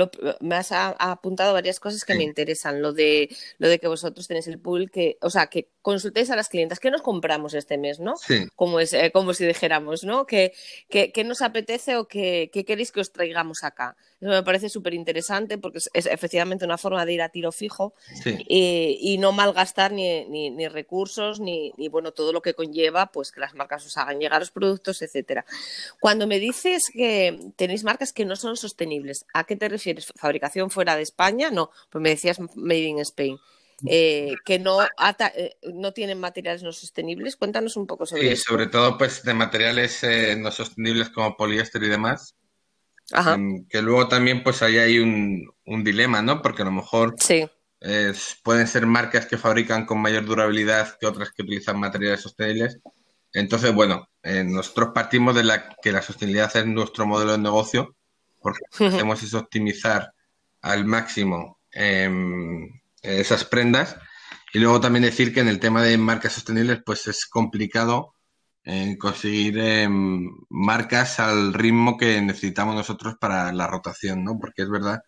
me 0.40 0.54
has 0.54 0.70
apuntado 0.72 1.52
varias 1.52 1.80
cosas 1.80 2.04
que 2.04 2.14
me 2.14 2.22
interesan. 2.22 2.80
Lo 2.80 2.92
de 2.92 3.34
lo 3.58 3.68
de 3.68 3.78
que 3.78 3.88
vosotros 3.88 4.26
tenéis 4.26 4.46
el 4.46 4.58
pool, 4.58 4.90
que, 4.90 5.18
o 5.20 5.30
sea, 5.30 5.48
que 5.48 5.68
consultéis 5.87 6.28
a 6.33 6.37
las 6.37 6.49
clientas, 6.49 6.81
¿qué 6.81 6.90
nos 6.90 7.00
compramos 7.00 7.55
este 7.55 7.78
mes, 7.78 8.00
no? 8.00 8.14
Como 8.57 8.81
es, 8.81 8.93
eh, 8.93 9.12
como 9.12 9.33
si 9.35 9.47
dijéramos, 9.47 10.02
¿no? 10.02 10.26
¿Qué, 10.26 10.52
nos 11.25 11.43
apetece 11.43 11.97
o 11.97 12.09
qué, 12.09 12.50
queréis 12.66 12.90
que 12.90 12.99
os 12.99 13.12
traigamos 13.12 13.62
acá? 13.62 13.97
Eso 14.21 14.31
me 14.31 14.43
parece 14.43 14.69
súper 14.69 14.95
interesante 14.95 15.59
porque 15.59 15.78
es, 15.78 16.07
efectivamente 16.07 16.64
una 16.64 16.76
forma 16.76 17.07
de 17.07 17.12
ir 17.12 17.23
a 17.23 17.28
tiro 17.28 17.52
fijo 17.52 17.95
y, 18.49 19.16
no 19.21 19.31
malgastar 19.31 19.93
ni, 19.93 20.25
ni, 20.25 20.66
recursos 20.66 21.38
ni, 21.38 21.73
ni, 21.76 21.87
bueno, 21.87 22.11
todo 22.11 22.33
lo 22.33 22.43
que 22.43 22.55
conlleva 22.55 23.12
pues 23.12 23.31
que 23.31 23.38
las 23.38 23.55
marcas 23.55 23.87
os 23.87 23.97
hagan 23.97 24.19
llegar 24.19 24.40
los 24.40 24.50
productos, 24.50 25.02
etcétera. 25.02 25.45
Cuando 26.00 26.26
me 26.26 26.40
dices 26.40 26.90
que 26.93 27.52
tenéis 27.55 27.85
marcas 27.85 28.12
que 28.12 28.25
no 28.25 28.35
son 28.35 28.57
sostenibles. 28.57 29.25
¿A 29.33 29.45
qué 29.45 29.55
te 29.55 29.69
refieres? 29.69 30.12
¿Fabricación 30.16 30.69
fuera 30.69 30.97
de 30.97 31.02
España? 31.02 31.50
No, 31.52 31.71
pues 31.90 32.02
me 32.02 32.11
decías 32.11 32.40
Made 32.57 32.81
in 32.81 32.99
Spain. 32.99 33.38
Eh, 33.85 34.35
que 34.45 34.59
no, 34.59 34.83
eh, 34.83 35.56
no 35.75 35.92
tienen 35.92 36.18
materiales 36.18 36.62
no 36.62 36.73
sostenibles. 36.73 37.37
Cuéntanos 37.37 37.76
un 37.76 37.87
poco 37.87 38.06
sobre 38.06 38.33
eso. 38.33 38.45
sobre 38.50 38.68
todo 38.68 38.97
pues 38.97 39.23
de 39.23 39.35
materiales 39.35 40.02
eh, 40.02 40.35
no 40.38 40.50
sostenibles 40.50 41.11
como 41.11 41.37
poliéster 41.37 41.83
y 41.83 41.88
demás. 41.88 42.35
Mm, 43.12 43.66
que 43.68 43.83
luego 43.83 44.09
también 44.09 44.42
pues 44.42 44.62
ahí 44.62 44.78
hay 44.78 44.99
un, 44.99 45.52
dilema, 45.85 46.23
¿no? 46.23 46.42
Porque 46.42 46.62
a 46.62 46.64
lo 46.64 46.73
mejor 46.73 47.14
sí. 47.18 47.47
pueden 48.42 48.66
ser 48.66 48.87
marcas 48.87 49.26
que 49.26 49.38
fabrican 49.38 49.85
con 49.85 50.00
mayor 50.00 50.25
durabilidad 50.25 50.97
que 50.99 51.06
otras 51.06 51.30
que 51.30 51.42
utilizan 51.42 51.78
materiales 51.78 52.23
sostenibles 52.23 52.80
entonces, 53.37 53.75
bueno, 53.75 54.09
nosotros 54.23 54.92
partimos 54.95 55.35
de 55.35 55.45
la 55.45 55.68
que 55.83 55.92
la 55.92 56.00
sostenibilidad 56.00 56.56
es 56.56 56.64
nuestro 56.64 57.06
modelo 57.06 57.33
de 57.33 57.38
negocio, 57.38 57.95
porque 58.40 58.61
lo 58.71 58.78
que 58.78 58.97
hacemos 58.97 59.23
es 59.23 59.35
optimizar 59.35 60.11
al 60.62 60.87
máximo 60.87 61.61
em, 61.71 62.80
esas 63.06 63.44
prendas. 63.44 63.96
Y 64.52 64.58
luego 64.58 64.80
también 64.80 65.04
decir 65.04 65.34
que 65.34 65.40
en 65.40 65.48
el 65.48 65.60
tema 65.60 65.82
de 65.82 65.98
marcas 65.98 66.32
sostenibles, 66.34 66.80
pues 66.84 67.06
es 67.08 67.26
complicado 67.26 68.14
eh, 68.64 68.96
conseguir 68.98 69.58
em, 69.58 70.28
marcas 70.50 71.20
al 71.20 71.54
ritmo 71.54 71.96
que 71.96 72.20
necesitamos 72.20 72.75
nosotros 72.75 73.16
para 73.20 73.52
la 73.52 73.66
rotación, 73.66 74.25
¿no? 74.25 74.38
Porque 74.40 74.62
es 74.62 74.70
verdad 74.70 75.00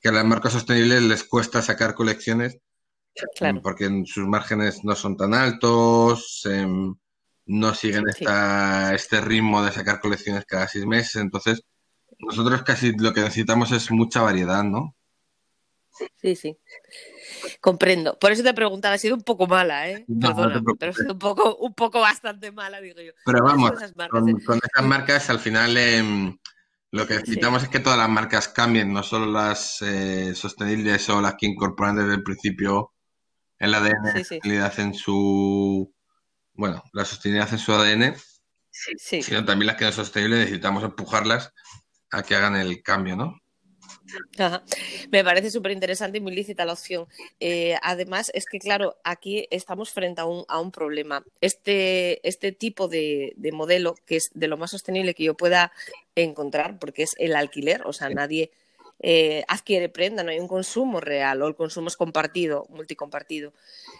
que 0.00 0.08
a 0.08 0.12
las 0.12 0.24
marcas 0.24 0.52
sostenibles 0.52 1.02
les 1.02 1.24
cuesta 1.24 1.62
sacar 1.62 1.94
colecciones 1.94 2.58
porque 3.62 3.88
sus 4.06 4.26
márgenes 4.26 4.84
no 4.84 4.94
son 4.96 5.16
tan 5.16 5.34
altos, 5.34 6.42
em, 6.46 6.94
no 7.46 7.74
siguen 7.74 8.04
este 8.08 9.20
ritmo 9.20 9.62
de 9.62 9.72
sacar 9.72 10.00
colecciones 10.00 10.44
cada 10.46 10.66
seis 10.66 10.86
meses. 10.86 11.16
Entonces, 11.16 11.62
nosotros 12.18 12.62
casi 12.62 12.92
lo 12.96 13.12
que 13.12 13.20
necesitamos 13.20 13.70
es 13.72 13.90
mucha 13.90 14.22
variedad, 14.22 14.64
¿no? 14.64 14.96
Sí, 16.16 16.34
sí. 16.34 16.58
Comprendo. 17.60 18.18
Por 18.18 18.32
eso 18.32 18.42
te 18.42 18.54
preguntaba, 18.54 18.94
ha 18.94 18.98
sido 18.98 19.14
un 19.14 19.22
poco 19.22 19.46
mala, 19.46 19.88
¿eh? 19.88 20.04
Perdona, 20.20 20.62
pero 20.78 20.92
ha 20.92 20.94
sido 20.94 21.12
un 21.12 21.18
poco, 21.18 21.56
un 21.56 21.74
poco 21.74 22.00
bastante 22.00 22.52
mala, 22.52 22.80
digo 22.80 23.00
yo. 23.00 23.12
Pero 23.24 23.44
vamos, 23.44 23.72
con, 24.10 24.28
¿eh? 24.28 24.34
con, 24.44 24.58
esas 24.58 24.86
marcas 24.86 25.30
al 25.30 25.38
final 25.38 25.76
em, 25.76 26.36
lo 26.90 27.06
que 27.06 27.14
necesitamos 27.14 27.62
es 27.62 27.68
que 27.68 27.80
todas 27.80 27.98
las 27.98 28.08
marcas 28.08 28.48
cambien, 28.48 28.92
no 28.92 29.02
solo 29.02 29.26
las 29.26 29.82
eh, 29.82 30.34
sostenibles 30.34 31.08
o 31.10 31.20
las 31.20 31.34
que 31.34 31.46
incorporan 31.46 31.96
desde 31.96 32.14
el 32.14 32.22
principio 32.22 32.92
el 33.58 33.74
ADN 33.74 34.12
de 34.42 34.72
en 34.78 34.94
su 34.94 35.94
bueno, 36.54 36.82
la 36.92 37.04
sostenibilidad 37.04 37.52
en 37.52 37.58
su 37.58 37.72
ADN, 37.72 38.14
sí, 38.70 39.22
sino 39.22 39.44
también 39.44 39.66
las 39.66 39.76
que 39.76 39.84
no 39.84 39.92
son 39.92 40.04
sostenibles 40.04 40.40
necesitamos 40.40 40.84
empujarlas 40.84 41.52
a 42.10 42.22
que 42.22 42.36
hagan 42.36 42.56
el 42.56 42.82
cambio, 42.82 43.16
¿no? 43.16 43.40
Me 45.10 45.24
parece 45.24 45.50
súper 45.50 45.72
interesante 45.72 46.18
y 46.18 46.20
muy 46.20 46.34
lícita 46.34 46.64
la 46.64 46.72
opción. 46.72 47.06
Eh, 47.40 47.76
además, 47.82 48.30
es 48.34 48.46
que, 48.46 48.58
claro, 48.58 48.96
aquí 49.04 49.46
estamos 49.50 49.90
frente 49.90 50.20
a 50.20 50.26
un, 50.26 50.44
a 50.48 50.60
un 50.60 50.70
problema. 50.70 51.24
Este, 51.40 52.26
este 52.26 52.52
tipo 52.52 52.88
de, 52.88 53.32
de, 53.36 53.52
modelo, 53.52 53.94
que 54.06 54.16
es 54.16 54.30
de 54.34 54.48
lo 54.48 54.56
más 54.56 54.70
sostenible 54.70 55.14
que 55.14 55.24
yo 55.24 55.34
pueda 55.34 55.72
encontrar, 56.14 56.78
porque 56.78 57.04
es 57.04 57.14
el 57.18 57.36
alquiler, 57.36 57.82
o 57.86 57.92
sea, 57.92 58.08
nadie 58.10 58.50
eh, 59.00 59.44
adquiere 59.48 59.88
prenda, 59.88 60.22
no 60.22 60.30
hay 60.30 60.38
un 60.38 60.48
consumo 60.48 61.00
real 61.00 61.42
o 61.42 61.48
el 61.48 61.54
consumo 61.54 61.88
es 61.88 61.96
compartido, 61.96 62.66
multicompartido. 62.70 63.52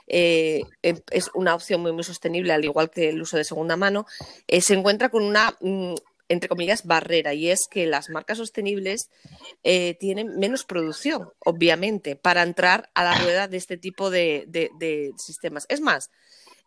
Eh, 0.06 0.62
em, 0.82 0.98
es 1.10 1.30
una 1.34 1.54
opción 1.54 1.82
muy, 1.82 1.92
muy 1.92 2.04
sostenible, 2.04 2.52
al 2.52 2.64
igual 2.64 2.90
que 2.90 3.10
el 3.10 3.20
uso 3.20 3.36
de 3.36 3.44
segunda 3.44 3.76
mano, 3.76 4.06
eh, 4.48 4.60
se 4.60 4.74
encuentra 4.74 5.10
con 5.10 5.24
una, 5.24 5.56
mm, 5.60 5.94
entre 6.28 6.48
comillas, 6.48 6.86
barrera, 6.86 7.34
y 7.34 7.50
es 7.50 7.68
que 7.70 7.86
las 7.86 8.10
marcas 8.10 8.38
sostenibles 8.38 9.10
tienen 9.62 10.38
menos 10.38 10.64
producción, 10.64 11.30
obviamente, 11.44 12.16
para 12.16 12.42
entrar 12.42 12.90
a 12.94 13.04
la 13.04 13.14
rueda 13.14 13.48
de 13.48 13.56
este 13.56 13.76
tipo 13.76 14.10
de 14.10 15.12
sistemas. 15.18 15.66
Es 15.68 15.80
más, 15.80 16.10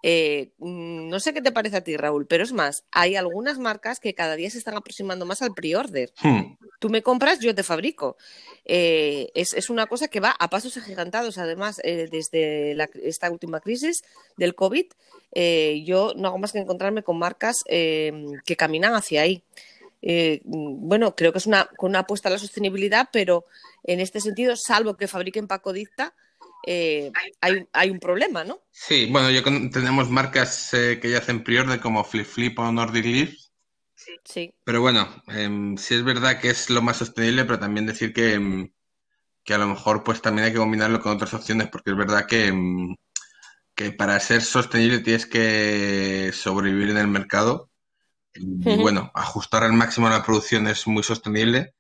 eh, 0.04 0.51
mm, 0.60 1.10
no 1.10 1.20
sé 1.20 1.34
qué 1.34 1.42
te 1.42 1.51
parece 1.51 1.77
a 1.77 1.84
ti, 1.84 1.98
Raúl, 1.98 2.27
pero 2.27 2.44
es 2.44 2.54
más, 2.54 2.84
hay 2.92 3.16
algunas 3.16 3.58
marcas 3.58 4.00
que 4.00 4.13
cada 4.13 4.36
día 4.36 4.50
se 4.50 4.58
están 4.58 4.75
aproximando 4.75 5.25
más 5.25 5.42
al 5.42 5.54
pre-order. 5.54 6.13
Hmm. 6.22 6.56
Tú 6.80 6.89
me 6.89 7.01
compras, 7.01 7.39
yo 7.39 7.56
te 7.56 7.63
fabrico. 7.63 8.18
Eh, 8.66 9.30
es, 9.34 9.70
una 9.70 9.88
cosa 9.88 10.08
que 10.08 10.20
va 10.20 10.36
a 10.38 10.50
pasos 10.50 10.77
agigantados. 10.77 11.38
Además, 11.38 11.82
eh, 11.84 12.08
desde 12.12 12.77
esta 13.04 13.32
última 13.32 13.60
crisis 13.60 14.04
del 14.38 14.54
COVID, 14.54 14.86
yo 15.86 16.13
no 16.16 16.27
hago 16.27 16.38
más 16.38 16.51
que 16.51 16.60
encontrarme 16.60 17.04
con 17.04 17.18
marcas 17.18 17.58
que 17.68 18.56
caminan 18.58 18.94
hacia 18.94 19.22
ahí. 19.22 19.44
eh, 20.01 20.42
bueno, 20.46 21.16
creo 21.16 21.32
que 21.32 21.39
es 21.39 21.48
una, 21.48 21.70
una 21.80 22.00
apuesta 22.00 22.30
a 22.30 22.32
la 22.32 22.38
sostenibilidad, 22.38 23.10
pero 23.12 23.46
en 23.84 24.00
este 24.00 24.22
sentido, 24.22 24.56
salvo 24.56 24.96
que 24.96 25.08
fabriquen 25.08 25.48
Pacodicta, 25.48 26.13
eh, 26.66 27.12
hay, 27.42 27.68
hay, 27.72 27.90
un 27.90 28.00
problema, 28.00 28.44
¿no? 28.44 28.60
Sí, 28.72 29.08
bueno, 29.12 29.32
yo 29.32 29.44
tenemos 29.44 30.10
marcas 30.10 30.74
eh, 30.74 31.00
que 31.02 31.12
ya 31.12 31.20
hacen 31.20 31.44
pre 31.44 31.80
como 31.80 32.04
Flip 32.04 32.26
Flip 32.26 32.60
o 32.60 32.72
Nordic 32.72 33.06
Leaf. 33.06 33.34
Sí. 34.24 34.54
Pero 34.64 34.82
bueno, 34.82 35.08
em, 35.28 35.78
sí 35.78 35.96
es 35.96 36.04
verdad 36.04 36.40
que 36.40 36.50
es 36.50 36.70
lo 36.70 36.82
más 36.82 36.98
sostenible, 36.98 37.46
pero 37.46 37.60
también 37.60 37.86
decir 37.86 38.14
que, 38.14 38.34
em, 38.34 38.72
que 39.44 39.54
a 39.54 39.58
lo 39.58 39.68
mejor 39.68 40.04
pues 40.04 40.22
también 40.22 40.46
hay 40.46 40.52
que 40.52 40.60
combinarlo 40.60 41.00
con 41.02 41.14
otras 41.14 41.34
opciones, 41.34 41.70
porque 41.70 41.92
es 41.92 41.98
verdad 41.98 42.26
que, 42.28 42.48
em, 42.48 42.96
que 43.76 43.92
para 43.92 44.20
ser 44.20 44.42
sostenible 44.42 45.00
tienes 45.00 45.26
que 45.26 46.32
sobrevivir 46.34 46.90
en 46.90 46.98
el 46.98 47.08
mercado. 47.08 47.70
Y 48.34 48.78
bueno, 48.78 49.12
ajustar 49.16 49.64
al 49.64 49.74
máximo 49.74 50.10
la 50.10 50.24
producción 50.24 50.68
es 50.68 50.86
muy 50.88 51.04
sostenible, 51.04 51.74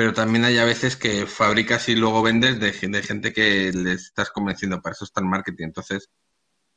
pero 0.00 0.14
también 0.14 0.46
hay 0.46 0.56
a 0.56 0.64
veces 0.64 0.96
que 0.96 1.26
fabricas 1.26 1.90
y 1.90 1.94
luego 1.94 2.22
vendes 2.22 2.58
de, 2.58 2.72
gente 2.72 3.34
que 3.34 3.70
les 3.70 4.06
estás 4.06 4.30
convenciendo, 4.30 4.80
para 4.80 4.94
eso 4.94 5.04
está 5.04 5.20
el 5.20 5.26
marketing. 5.26 5.64
Entonces, 5.64 6.08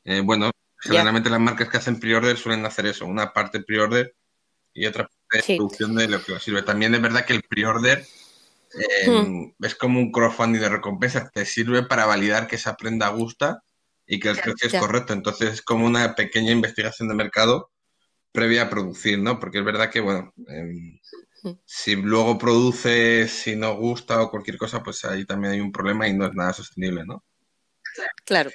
eh, 0.04 0.20
bueno, 0.20 0.52
generalmente 0.78 1.30
las 1.30 1.40
marcas 1.40 1.70
que 1.70 1.78
hacen 1.78 2.02
pre-order 2.02 2.36
suelen 2.36 2.66
hacer 2.66 2.86
eso, 2.86 3.06
una 3.06 3.32
parte 3.32 3.62
pre-order 3.62 4.14
y 4.74 4.88
otra 4.88 5.08
parte 5.08 5.54
de 5.54 5.58
producción 5.58 5.96
de 5.96 6.10
lo 6.10 6.22
que 6.22 6.34
os 6.34 6.44
sirve. 6.44 6.64
También 6.64 6.94
es 6.96 7.02
verdad 7.02 7.24
que 7.24 7.32
el 7.32 7.44
pre-order 7.44 8.06
eh, 8.74 9.10
hmm. 9.10 9.54
es 9.62 9.76
como 9.76 10.00
un 10.00 10.12
crowdfunding 10.12 10.60
de 10.60 10.68
recompensa, 10.68 11.30
te 11.34 11.46
sirve 11.46 11.84
para 11.84 12.06
validar 12.06 12.46
que 12.48 12.58
esa 12.58 12.76
prenda 12.76 13.08
gusta 13.08 13.64
y 14.06 14.20
que 14.20 14.32
el 14.32 14.38
precio 14.38 14.68
es 14.68 14.74
correcto. 14.74 15.14
Entonces 15.14 15.54
es 15.54 15.62
como 15.62 15.86
una 15.86 16.14
pequeña 16.14 16.52
investigación 16.52 17.08
de 17.08 17.16
mercado 17.16 17.72
previa 18.34 18.64
a 18.64 18.70
producir, 18.70 19.18
¿no? 19.18 19.40
Porque 19.40 19.60
es 19.60 19.64
verdad 19.64 19.90
que, 19.90 20.02
bueno, 20.02 20.34
em, 20.46 21.00
si 21.66 21.96
luego 21.96 22.38
produce, 22.38 23.28
si 23.28 23.56
no 23.56 23.76
gusta 23.76 24.22
o 24.22 24.30
cualquier 24.30 24.58
cosa, 24.58 24.82
pues 24.84 25.04
ahí 25.06 25.26
también 25.26 25.54
hay 25.54 25.60
un 25.60 25.72
problema 25.72 26.08
y 26.08 26.14
no 26.14 26.26
es 26.26 26.34
nada 26.34 26.54
sostenible, 26.54 27.06
¿no? 27.06 27.24
Claro. 28.26 28.50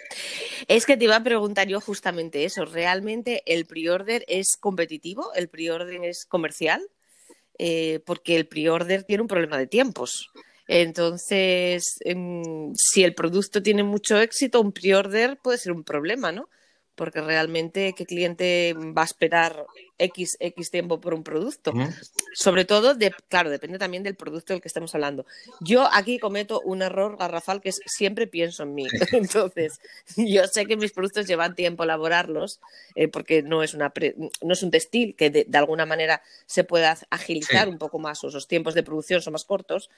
Es 0.67 0.87
que 0.87 0.97
te 0.97 1.05
iba 1.05 1.17
a 1.17 1.23
preguntar 1.23 1.69
yo 1.69 1.81
justamente 1.81 2.45
eso. 2.45 2.65
¿Realmente 2.65 3.43
el 3.47 3.67
pre-order 3.67 4.25
es 4.29 4.57
competitivo? 4.59 5.33
¿El 5.35 5.49
pre-order 5.49 6.05
es 6.05 6.25
comercial? 6.27 6.83
Eh, 7.59 8.01
porque 8.05 8.37
el 8.37 8.49
pre-order 8.49 9.05
tiene 9.05 9.23
un 9.23 9.29
problema 9.29 9.59
de 9.59 9.67
tiempos. 9.67 10.31
Entonces, 10.67 11.99
em, 12.05 12.73
si 12.75 13.03
el 13.03 13.15
producto 13.15 13.63
tiene 13.63 13.83
mucho 13.83 14.21
éxito, 14.21 14.61
un 14.61 14.73
pre-order 14.73 15.39
puede 15.43 15.59
ser 15.59 15.73
un 15.73 15.85
problema, 15.85 16.31
¿no? 16.31 16.49
Porque 16.99 17.21
realmente 17.21 17.95
qué 17.97 18.05
cliente 18.05 18.75
va 18.77 19.03
a 19.03 19.05
esperar 19.07 19.65
X, 19.97 20.37
X 20.41 20.71
tiempo 20.71 21.01
por 21.01 21.15
un 21.15 21.23
producto. 21.23 21.73
Sobre 22.35 22.65
todo, 22.65 22.95
de, 22.95 23.13
claro, 23.29 23.51
depende 23.51 23.79
también 23.79 24.03
del 24.03 24.17
producto 24.17 24.53
del 24.53 24.61
que 24.61 24.69
estamos 24.69 24.95
hablando. 24.95 25.25
Yo 25.61 25.89
aquí 25.93 26.19
cometo 26.19 26.61
un 26.61 26.83
error 26.83 27.17
garrafal 27.17 27.61
que 27.61 27.71
es 27.71 27.81
siempre 27.87 28.27
pienso 28.27 28.65
en 28.65 28.75
mí. 28.75 28.87
Entonces, 29.13 29.81
yo 30.17 30.47
sé 30.49 30.67
que 30.67 30.77
mis 30.77 30.93
productos 30.93 31.27
llevan 31.27 31.55
tiempo 31.55 31.85
elaborarlos 31.85 32.61
eh, 32.97 33.09
porque 33.09 33.43
no 33.43 33.63
es, 33.63 33.75
una 33.75 33.93
no 34.43 34.53
es 34.53 34.63
un 34.63 34.71
textil 34.71 35.15
que 35.17 35.31
de, 35.31 35.47
alguna 35.55 35.87
manera 35.87 36.21
se 36.47 36.65
pueda 36.65 36.99
agilizar 37.11 37.69
un 37.69 37.79
poco 37.79 37.99
más 37.99 38.23
o 38.25 38.29
esos 38.29 38.49
tiempos 38.49 38.75
de 38.75 38.83
producción 38.83 39.23
son 39.23 39.33
más 39.33 39.45
cortos. 39.45 39.89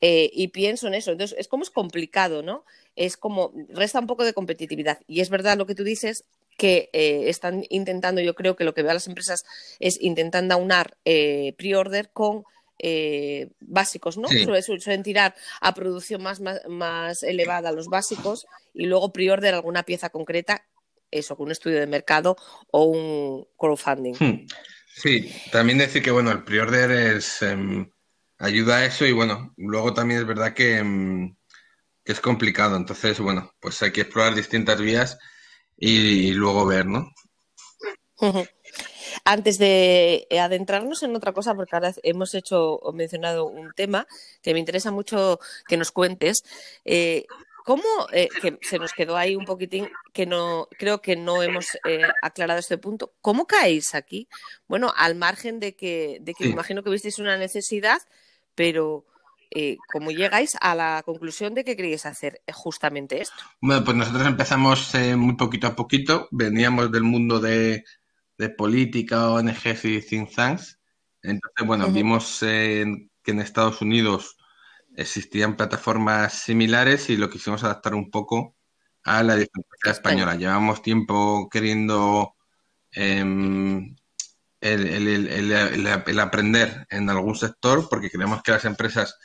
Eh, 0.00 0.30
y 0.32 0.48
pienso 0.48 0.88
en 0.88 0.94
eso. 0.94 1.12
Entonces, 1.12 1.38
es 1.38 1.48
como 1.48 1.62
es 1.62 1.70
complicado, 1.70 2.42
¿no? 2.42 2.64
Es 2.96 3.16
como, 3.16 3.52
resta 3.68 4.00
un 4.00 4.06
poco 4.06 4.24
de 4.24 4.32
competitividad. 4.32 5.00
Y 5.06 5.20
es 5.20 5.30
verdad 5.30 5.58
lo 5.58 5.66
que 5.66 5.74
tú 5.74 5.84
dices, 5.84 6.24
que 6.60 6.90
eh, 6.92 7.30
están 7.30 7.64
intentando, 7.70 8.20
yo 8.20 8.34
creo 8.34 8.54
que 8.54 8.64
lo 8.64 8.74
que 8.74 8.82
veo 8.82 8.90
a 8.90 8.94
las 8.94 9.06
empresas 9.06 9.46
es 9.78 9.96
intentando 9.98 10.52
aunar 10.52 10.98
eh, 11.06 11.54
pre-order 11.56 12.10
con 12.12 12.44
eh, 12.78 13.48
básicos, 13.60 14.18
¿no? 14.18 14.28
Suelen, 14.28 15.02
tirar 15.02 15.34
a 15.62 15.72
producción 15.74 16.22
más, 16.22 16.42
más, 16.68 17.22
elevada 17.22 17.72
los 17.72 17.86
básicos 17.86 18.46
y 18.74 18.84
luego 18.84 19.10
pre-order 19.10 19.54
alguna 19.54 19.84
pieza 19.84 20.10
concreta, 20.10 20.66
eso, 21.10 21.34
con 21.34 21.46
un 21.46 21.52
estudio 21.52 21.80
de 21.80 21.86
mercado 21.86 22.36
o 22.70 22.84
un 22.84 23.48
crowdfunding. 23.56 24.16
Hmm. 24.20 24.46
Sí, 24.94 25.32
también 25.50 25.78
decir 25.78 26.02
que, 26.02 26.10
bueno, 26.10 26.30
el 26.30 26.44
pre-order 26.44 26.90
es, 26.90 27.40
em, 27.40 27.90
ayuda 28.36 28.76
a 28.76 28.84
eso 28.84 29.06
y, 29.06 29.12
bueno, 29.12 29.54
luego 29.56 29.94
también 29.94 30.20
es 30.20 30.26
verdad 30.26 30.52
que, 30.52 30.76
em, 30.76 31.34
que 32.04 32.12
es 32.12 32.20
complicado, 32.20 32.76
entonces, 32.76 33.18
bueno, 33.18 33.50
pues 33.60 33.80
hay 33.82 33.92
que 33.92 34.02
explorar 34.02 34.34
distintas 34.34 34.78
vías 34.78 35.18
y 35.80 36.32
luego 36.32 36.66
ver, 36.66 36.86
¿no? 36.86 37.10
Antes 39.24 39.58
de 39.58 40.26
adentrarnos 40.30 41.02
en 41.02 41.16
otra 41.16 41.32
cosa, 41.32 41.54
porque 41.54 41.74
ahora 41.74 41.92
hemos 42.02 42.34
hecho 42.34 42.74
o 42.76 42.92
mencionado 42.92 43.46
un 43.46 43.72
tema 43.72 44.06
que 44.42 44.52
me 44.52 44.60
interesa 44.60 44.90
mucho 44.90 45.40
que 45.66 45.76
nos 45.76 45.90
cuentes. 45.90 46.44
Eh, 46.84 47.26
¿Cómo, 47.64 47.84
eh, 48.12 48.28
que 48.40 48.58
se 48.62 48.78
nos 48.78 48.92
quedó 48.92 49.16
ahí 49.16 49.36
un 49.36 49.44
poquitín, 49.44 49.90
que 50.12 50.26
no, 50.26 50.66
creo 50.78 51.02
que 51.02 51.14
no 51.14 51.42
hemos 51.42 51.66
eh, 51.84 52.02
aclarado 52.22 52.58
este 52.58 52.78
punto, 52.78 53.12
¿cómo 53.20 53.46
caéis 53.46 53.94
aquí? 53.94 54.28
Bueno, 54.66 54.92
al 54.96 55.14
margen 55.14 55.60
de 55.60 55.76
que, 55.76 56.18
de 56.22 56.34
que 56.34 56.48
imagino 56.48 56.82
que 56.82 56.90
visteis 56.90 57.18
una 57.18 57.36
necesidad, 57.36 58.00
pero 58.54 59.04
eh, 59.50 59.76
¿cómo 59.92 60.10
llegáis 60.10 60.56
a 60.60 60.74
la 60.74 61.02
conclusión 61.04 61.54
de 61.54 61.64
que 61.64 61.76
queréis 61.76 62.06
hacer 62.06 62.42
justamente 62.52 63.20
esto? 63.20 63.42
Bueno, 63.60 63.84
pues 63.84 63.96
nosotros 63.96 64.26
empezamos 64.26 64.94
eh, 64.94 65.16
muy 65.16 65.36
poquito 65.36 65.66
a 65.66 65.76
poquito, 65.76 66.28
veníamos 66.30 66.90
del 66.92 67.02
mundo 67.02 67.40
de, 67.40 67.84
política, 68.56 69.30
ONGs 69.30 69.84
y 69.84 70.00
think 70.00 70.34
tanks, 70.34 70.78
entonces, 71.22 71.66
bueno, 71.66 71.90
vimos 71.90 72.38
que 72.40 72.80
en 72.80 73.40
Estados 73.40 73.82
Unidos 73.82 74.38
existían 74.96 75.56
plataformas 75.56 76.32
similares 76.34 77.10
y 77.10 77.16
lo 77.16 77.30
quisimos 77.30 77.64
adaptar 77.64 77.94
un 77.94 78.10
poco 78.10 78.56
a 79.04 79.22
la 79.22 79.36
dificultad 79.36 79.92
española. 79.92 80.34
Llevamos 80.36 80.82
tiempo 80.82 81.48
queriendo 81.50 82.34
em, 82.92 83.96
el, 84.60 86.20
aprender 86.20 86.86
en 86.90 87.08
algún 87.08 87.34
sector 87.34 87.88
porque 87.88 88.10
creemos 88.10 88.42
que 88.42 88.52
las 88.52 88.64
empresas 88.64 89.18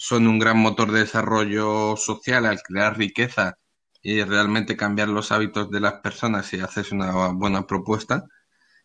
son 0.00 0.26
un 0.26 0.38
gran 0.38 0.56
motor 0.56 0.92
de 0.92 1.00
desarrollo 1.00 1.94
social 1.94 2.46
al 2.46 2.62
crear 2.62 2.96
riqueza 2.96 3.58
y 4.00 4.22
realmente 4.22 4.74
cambiar 4.74 5.08
los 5.08 5.30
hábitos 5.30 5.70
de 5.70 5.78
las 5.78 6.00
personas 6.00 6.46
si 6.46 6.58
haces 6.58 6.90
una 6.90 7.28
buena 7.32 7.66
propuesta. 7.66 8.24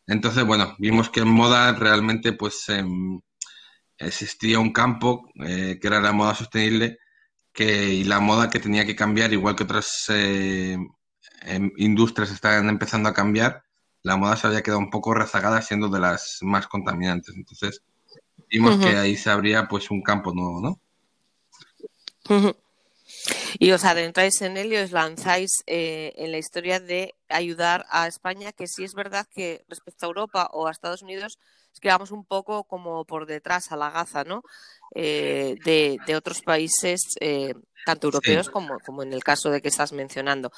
Entonces, 0.07 0.43
bueno, 0.43 0.75
vimos 0.77 1.09
que 1.09 1.21
en 1.21 1.29
moda 1.29 1.71
realmente 1.71 2.33
pues 2.33 2.67
em, 2.67 3.21
existía 3.97 4.59
un 4.59 4.73
campo 4.73 5.29
eh, 5.35 5.79
que 5.81 5.87
era 5.87 6.01
la 6.01 6.11
moda 6.11 6.35
sostenible 6.35 6.99
que, 7.53 7.93
y 7.93 8.03
la 8.03 8.19
moda 8.19 8.49
que 8.49 8.59
tenía 8.59 8.85
que 8.85 8.97
cambiar, 8.97 9.31
igual 9.31 9.55
que 9.55 9.63
otras 9.63 10.07
eh, 10.09 10.77
em, 11.43 11.71
industrias 11.77 12.31
estaban 12.31 12.67
empezando 12.67 13.07
a 13.07 13.13
cambiar, 13.13 13.63
la 14.03 14.17
moda 14.17 14.35
se 14.35 14.47
había 14.47 14.63
quedado 14.63 14.79
un 14.79 14.89
poco 14.89 15.13
rezagada 15.13 15.61
siendo 15.61 15.87
de 15.87 16.01
las 16.01 16.39
más 16.41 16.67
contaminantes. 16.67 17.33
Entonces, 17.37 17.83
vimos 18.49 18.77
que 18.77 18.97
ahí 18.97 19.15
se 19.15 19.29
abría 19.29 19.69
pues 19.69 19.89
un 19.91 20.01
campo 20.01 20.33
nuevo, 20.33 20.59
¿no? 20.61 20.81
Y 23.59 23.71
os 23.71 23.85
adentráis 23.85 24.41
en 24.41 24.57
él 24.57 24.73
y 24.73 24.77
os 24.77 24.91
lanzáis 24.91 25.63
eh, 25.67 26.13
en 26.17 26.31
la 26.31 26.37
historia 26.37 26.79
de 26.79 27.15
ayudar 27.29 27.85
a 27.89 28.07
España, 28.07 28.51
que 28.51 28.67
sí 28.67 28.83
es 28.83 28.93
verdad 28.93 29.27
que 29.33 29.63
respecto 29.69 30.05
a 30.05 30.09
Europa 30.09 30.49
o 30.53 30.67
a 30.67 30.71
Estados 30.71 31.01
Unidos 31.01 31.39
es 31.73 31.79
que 31.79 31.89
vamos 31.89 32.11
un 32.11 32.25
poco 32.25 32.63
como 32.63 33.05
por 33.05 33.25
detrás 33.25 33.71
a 33.71 33.77
la 33.77 33.89
gaza, 33.89 34.23
¿no? 34.23 34.43
Eh, 34.93 35.55
de, 35.65 36.15
otros 36.15 36.41
países, 36.41 37.01
eh, 37.19 37.53
tanto 37.85 38.07
europeos 38.07 38.49
como, 38.49 38.79
como 38.79 39.03
en 39.03 39.11
el 39.11 39.23
caso 39.23 39.49
de 39.49 39.61
que 39.61 39.67
estás 39.67 39.91
mencionando. 39.91 40.51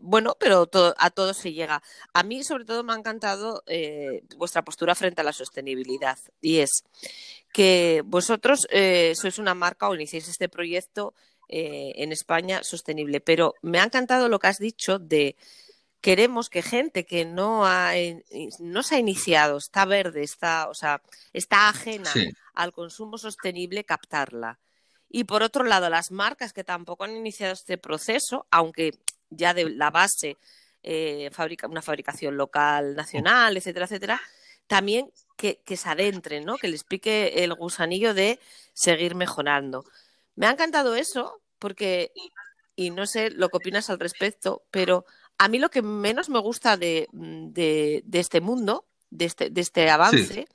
bueno, 0.00 0.36
pero 0.38 0.68
a 0.96 1.10
todo 1.10 1.34
se 1.34 1.52
llega. 1.52 1.82
A 2.12 2.22
mí, 2.22 2.44
sobre 2.44 2.64
todo, 2.64 2.84
me 2.84 2.92
ha 2.92 2.96
encantado 2.96 3.64
vuestra 4.36 4.62
postura 4.62 4.94
frente 4.94 5.20
a 5.20 5.24
la 5.24 5.32
sostenibilidad 5.32 6.18
y 6.40 6.58
es 6.58 6.84
que 7.52 8.02
vosotros 8.04 8.66
eh, 8.70 9.12
sois 9.14 9.38
una 9.38 9.54
marca 9.54 9.88
o 9.88 9.94
iniciáis 9.94 10.28
este 10.28 10.48
proyecto 10.48 11.14
eh, 11.48 11.92
en 11.96 12.12
España 12.12 12.62
sostenible, 12.62 13.20
pero 13.20 13.54
me 13.62 13.78
ha 13.78 13.84
encantado 13.84 14.28
lo 14.28 14.38
que 14.38 14.46
has 14.48 14.58
dicho 14.58 14.98
de 14.98 15.36
queremos 16.00 16.48
que 16.48 16.62
gente 16.62 17.04
que 17.04 17.24
no 17.24 17.66
ha 17.66 17.92
no 18.58 18.82
se 18.82 18.96
ha 18.96 18.98
iniciado, 18.98 19.58
está 19.58 19.84
verde, 19.84 20.22
está, 20.22 20.68
o 20.68 20.74
sea, 20.74 21.02
está 21.32 21.68
ajena 21.68 22.10
al 22.54 22.72
consumo 22.72 23.18
sostenible, 23.18 23.84
captarla. 23.84 24.58
Y 25.08 25.24
por 25.24 25.42
otro 25.42 25.64
lado, 25.64 25.90
las 25.90 26.10
marcas 26.10 26.54
que 26.54 26.64
tampoco 26.64 27.04
han 27.04 27.14
iniciado 27.14 27.52
este 27.52 27.76
proceso, 27.76 28.46
aunque 28.50 28.92
ya 29.28 29.52
de 29.52 29.68
la 29.68 29.90
base 29.90 30.38
eh, 30.82 31.30
fabrica 31.32 31.68
una 31.68 31.82
fabricación 31.82 32.36
local, 32.36 32.96
nacional, 32.96 33.56
etcétera, 33.56 33.84
etcétera, 33.84 34.20
también 34.66 35.10
que, 35.36 35.76
se 35.76 35.88
adentren, 35.88 36.44
¿no? 36.44 36.56
Que 36.56 36.68
les 36.68 36.84
pique 36.84 37.44
el 37.44 37.54
gusanillo 37.54 38.14
de 38.14 38.38
seguir 38.72 39.14
mejorando. 39.14 39.84
Me 40.36 40.46
ha 40.46 40.52
encantado 40.52 40.94
eso, 40.94 41.42
porque, 41.58 42.12
y 42.76 42.90
no 42.90 43.06
sé 43.06 43.30
lo 43.30 43.48
que 43.48 43.56
opinas 43.56 43.90
al 43.90 43.98
respecto, 43.98 44.62
pero 44.70 45.04
a 45.38 45.48
mí 45.48 45.58
lo 45.58 45.70
que 45.70 45.82
menos 45.82 46.28
me 46.28 46.38
gusta 46.38 46.76
de, 46.76 47.08
este 48.12 48.40
mundo, 48.40 48.86
de 49.10 49.24
este, 49.24 49.50
de 49.50 49.60
este 49.60 49.90
avance, 49.90 50.46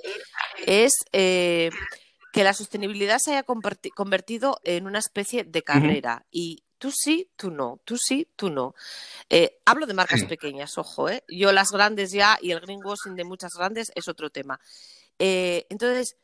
es 0.66 0.94
eh, 1.12 1.70
que 2.32 2.44
la 2.44 2.54
sostenibilidad 2.54 3.20
se 3.20 3.32
haya 3.32 3.44
convertido 3.44 4.60
en 4.64 4.88
una 4.88 5.00
especie 5.00 5.44
de 5.44 5.64
carrera 5.64 6.26
y 6.32 6.64
tú 6.78 6.92
sí, 6.92 7.30
tú 7.36 7.52
no, 7.52 7.80
tú 7.84 7.98
sí, 7.98 8.28
tú 8.36 8.50
no. 8.50 8.76
Eh, 9.30 9.60
hablo 9.66 9.86
de 9.86 9.94
marcas 9.94 10.24
pequeñas, 10.26 10.78
ojo, 10.78 11.10
¿eh? 11.10 11.24
Yo 11.28 11.52
las 11.52 11.72
grandes 11.72 12.12
ya 12.12 12.38
y 12.42 12.52
el 12.52 12.60
greenwashing 12.60 13.16
de 13.16 13.24
muchas 13.24 13.54
grandes 13.54 13.92
es 13.96 14.08
otro 14.08 14.30
tema. 14.30 14.60
Eh, 15.20 15.66
entonces, 15.70 16.18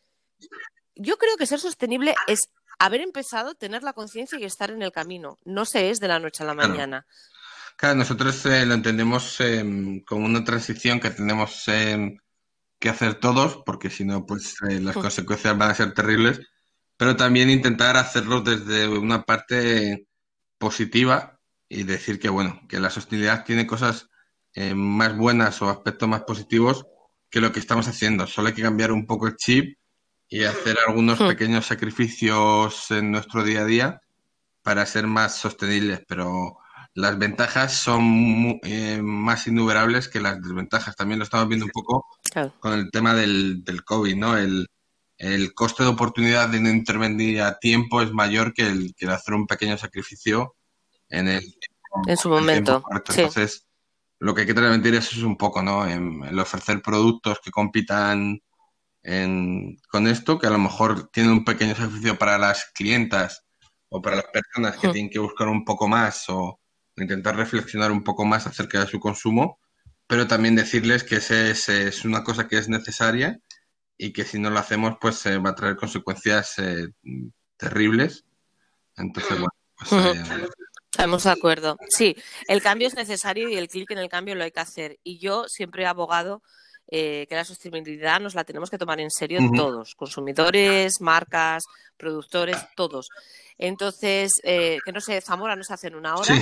yo 0.96 1.18
creo 1.18 1.38
que 1.38 1.48
ser 1.48 1.60
sostenible 1.60 2.16
es 2.28 2.50
haber 2.80 3.02
empezado, 3.02 3.56
tener 3.56 3.84
la 3.84 3.94
conciencia 3.94 4.40
y 4.40 4.46
estar 4.46 4.72
en 4.72 4.82
el 4.82 4.92
camino. 4.92 5.38
No 5.46 5.66
se 5.66 5.90
es 5.90 6.00
de 6.00 6.08
la 6.08 6.20
noche 6.20 6.44
a 6.44 6.48
la 6.48 6.54
mañana. 6.54 7.06
Claro, 7.76 7.96
nosotros 7.96 8.46
eh, 8.46 8.66
lo 8.66 8.76
entendemos 8.76 9.40
em, 9.42 10.04
como 10.04 10.26
una 10.26 10.44
transición 10.44 11.00
que 11.00 11.10
tenemos 11.10 11.68
em, 11.68 12.18
que 12.80 12.90
hacer 12.90 13.16
todos, 13.16 13.64
porque 13.66 13.90
si 13.90 14.06
no, 14.06 14.26
pues 14.26 14.56
las 14.62 14.96
consecuencias 15.12 15.58
van 15.58 15.72
a 15.72 15.76
ser 15.76 15.94
terribles, 15.94 16.40
pero 16.98 17.16
también 17.16 17.50
intentar 17.50 17.98
hacerlo 17.98 18.42
desde 18.42 18.88
una 18.88 19.24
parte 19.24 20.08
positiva 20.64 21.40
y 21.70 21.84
decir 21.84 22.20
que, 22.20 22.30
bueno, 22.30 22.62
que 22.68 22.80
la 22.80 22.90
sostenibilidad 22.90 23.46
tiene 23.46 23.68
cosas 23.68 24.10
eh, 24.56 24.74
más 24.74 25.16
buenas 25.16 25.62
o 25.62 25.70
aspectos 25.70 26.10
más 26.10 26.22
positivos 26.22 26.86
que 27.30 27.42
lo 27.42 27.52
que 27.52 27.60
estamos 27.60 27.88
haciendo. 27.88 28.28
Solo 28.28 28.48
hay 28.48 28.54
que 28.54 28.62
cambiar 28.62 28.92
un 28.92 29.06
poco 29.06 29.28
el 29.28 29.36
chip 29.36 29.78
y 30.30 30.44
hacer 30.44 30.78
algunos 30.88 31.20
hmm. 31.20 31.28
pequeños 31.28 31.66
sacrificios 31.66 32.90
en 32.92 33.12
nuestro 33.12 33.44
día 33.44 33.62
a 33.62 33.66
día 33.66 34.02
para 34.62 34.86
ser 34.86 35.08
más 35.08 35.38
sostenibles, 35.38 36.02
pero 36.08 36.58
las 36.96 37.18
ventajas 37.18 37.78
son 37.78 38.60
eh, 38.64 39.02
más 39.04 39.48
innumerables 39.48 40.08
que 40.08 40.22
las 40.22 40.42
desventajas. 40.42 40.96
También 40.96 41.20
lo 41.20 41.26
estamos 41.26 41.48
viendo 41.48 41.66
un 41.66 41.72
poco 41.72 42.06
con 42.60 42.74
el 42.74 42.90
tema 42.92 43.14
del, 43.14 43.64
del 43.64 43.84
COVID, 43.84 44.16
¿no? 44.16 44.38
El, 44.38 44.68
el 45.24 45.54
coste 45.54 45.84
de 45.84 45.90
oportunidad 45.90 46.50
de 46.50 46.60
no 46.60 46.70
intervenir 46.70 47.42
a 47.42 47.58
tiempo 47.58 48.02
es 48.02 48.12
mayor 48.12 48.54
que 48.54 48.68
el, 48.68 48.94
que 48.96 49.08
hacer 49.08 49.34
un 49.34 49.48
pequeño 49.48 49.78
sacrificio 49.78 50.56
en 51.10 51.30
el 51.30 51.56
en 52.08 52.18
su 52.18 52.30
momento. 52.30 52.84
Entonces, 52.92 53.68
lo 54.20 54.34
que 54.34 54.42
hay 54.42 54.48
que 54.48 54.54
transmitir 54.54 54.96
es, 54.96 55.14
es 55.14 55.24
un 55.24 55.38
poco, 55.38 55.62
¿no? 55.62 55.86
el 55.86 56.40
ofrecer 56.40 56.82
productos 56.82 57.40
que 57.40 57.52
compitan 57.52 58.42
con 59.04 60.08
esto, 60.08 60.40
que 60.40 60.48
a 60.48 60.52
lo 60.52 60.60
mejor 60.60 61.10
tienen 61.10 61.34
un 61.34 61.46
pequeño 61.46 61.76
sacrificio 61.76 62.18
para 62.18 62.38
las 62.38 62.72
clientas 62.74 63.46
o 63.90 64.02
para 64.02 64.18
las 64.18 64.26
personas 64.26 64.78
que 64.78 64.88
hmm. 64.88 64.92
tienen 64.92 65.12
que 65.12 65.20
buscar 65.20 65.50
un 65.50 65.66
poco 65.66 65.88
más 65.88 66.26
o 66.30 66.60
intentar 66.96 67.36
reflexionar 67.36 67.92
un 67.92 68.04
poco 68.04 68.24
más 68.26 68.48
acerca 68.48 68.80
de 68.80 68.88
su 68.88 69.00
consumo, 69.00 69.60
pero 70.08 70.28
también 70.28 70.56
decirles 70.56 71.04
que 71.04 71.18
ese, 71.18 71.52
es 71.52 72.06
una 72.06 72.24
cosa 72.24 72.48
que 72.48 72.58
es 72.58 72.70
necesaria 72.70 73.40
y 73.98 74.14
que 74.14 74.26
si 74.26 74.40
no 74.40 74.50
lo 74.50 74.60
hacemos, 74.60 74.98
pues 75.00 75.26
va 75.26 75.50
a 75.52 75.56
traer 75.56 75.76
consecuencias 75.76 76.58
eh, 76.60 76.90
terribles. 77.58 78.26
Entonces, 78.96 79.40
bueno, 79.40 79.54
pues, 79.78 79.92
eh, 79.92 80.48
Estamos 80.92 81.24
de 81.24 81.32
acuerdo. 81.32 81.78
Sí, 81.90 82.16
el 82.48 82.62
cambio 82.62 82.88
es 82.88 82.94
necesario 82.94 83.50
y 83.50 83.56
el 83.56 83.68
clic 83.68 83.90
en 83.92 83.98
el 83.98 84.10
cambio 84.10 84.36
lo 84.36 84.44
hay 84.44 84.52
que 84.52 84.60
hacer. 84.60 85.00
Y 85.04 85.18
yo 85.18 85.48
siempre 85.48 85.84
he 85.84 85.88
abogado 85.88 86.44
eh, 86.88 87.26
que 87.28 87.36
la 87.36 87.46
sostenibilidad 87.46 88.20
nos 88.20 88.36
la 88.36 88.44
tenemos 88.44 88.70
que 88.70 88.78
tomar 88.78 89.00
en 89.00 89.10
serio 89.10 89.40
todos, 89.56 89.96
consumidores, 89.96 91.00
marcas, 91.00 91.64
productores, 91.98 92.58
todos. 92.76 93.08
Entonces, 93.58 94.34
eh, 94.44 94.78
que 94.84 94.92
no 94.92 95.00
sé, 95.00 95.22
Zamora 95.22 95.56
no 95.56 95.64
se 95.64 95.74
hace 95.74 95.88
en 95.88 95.96
una 95.96 96.16
hora, 96.16 96.36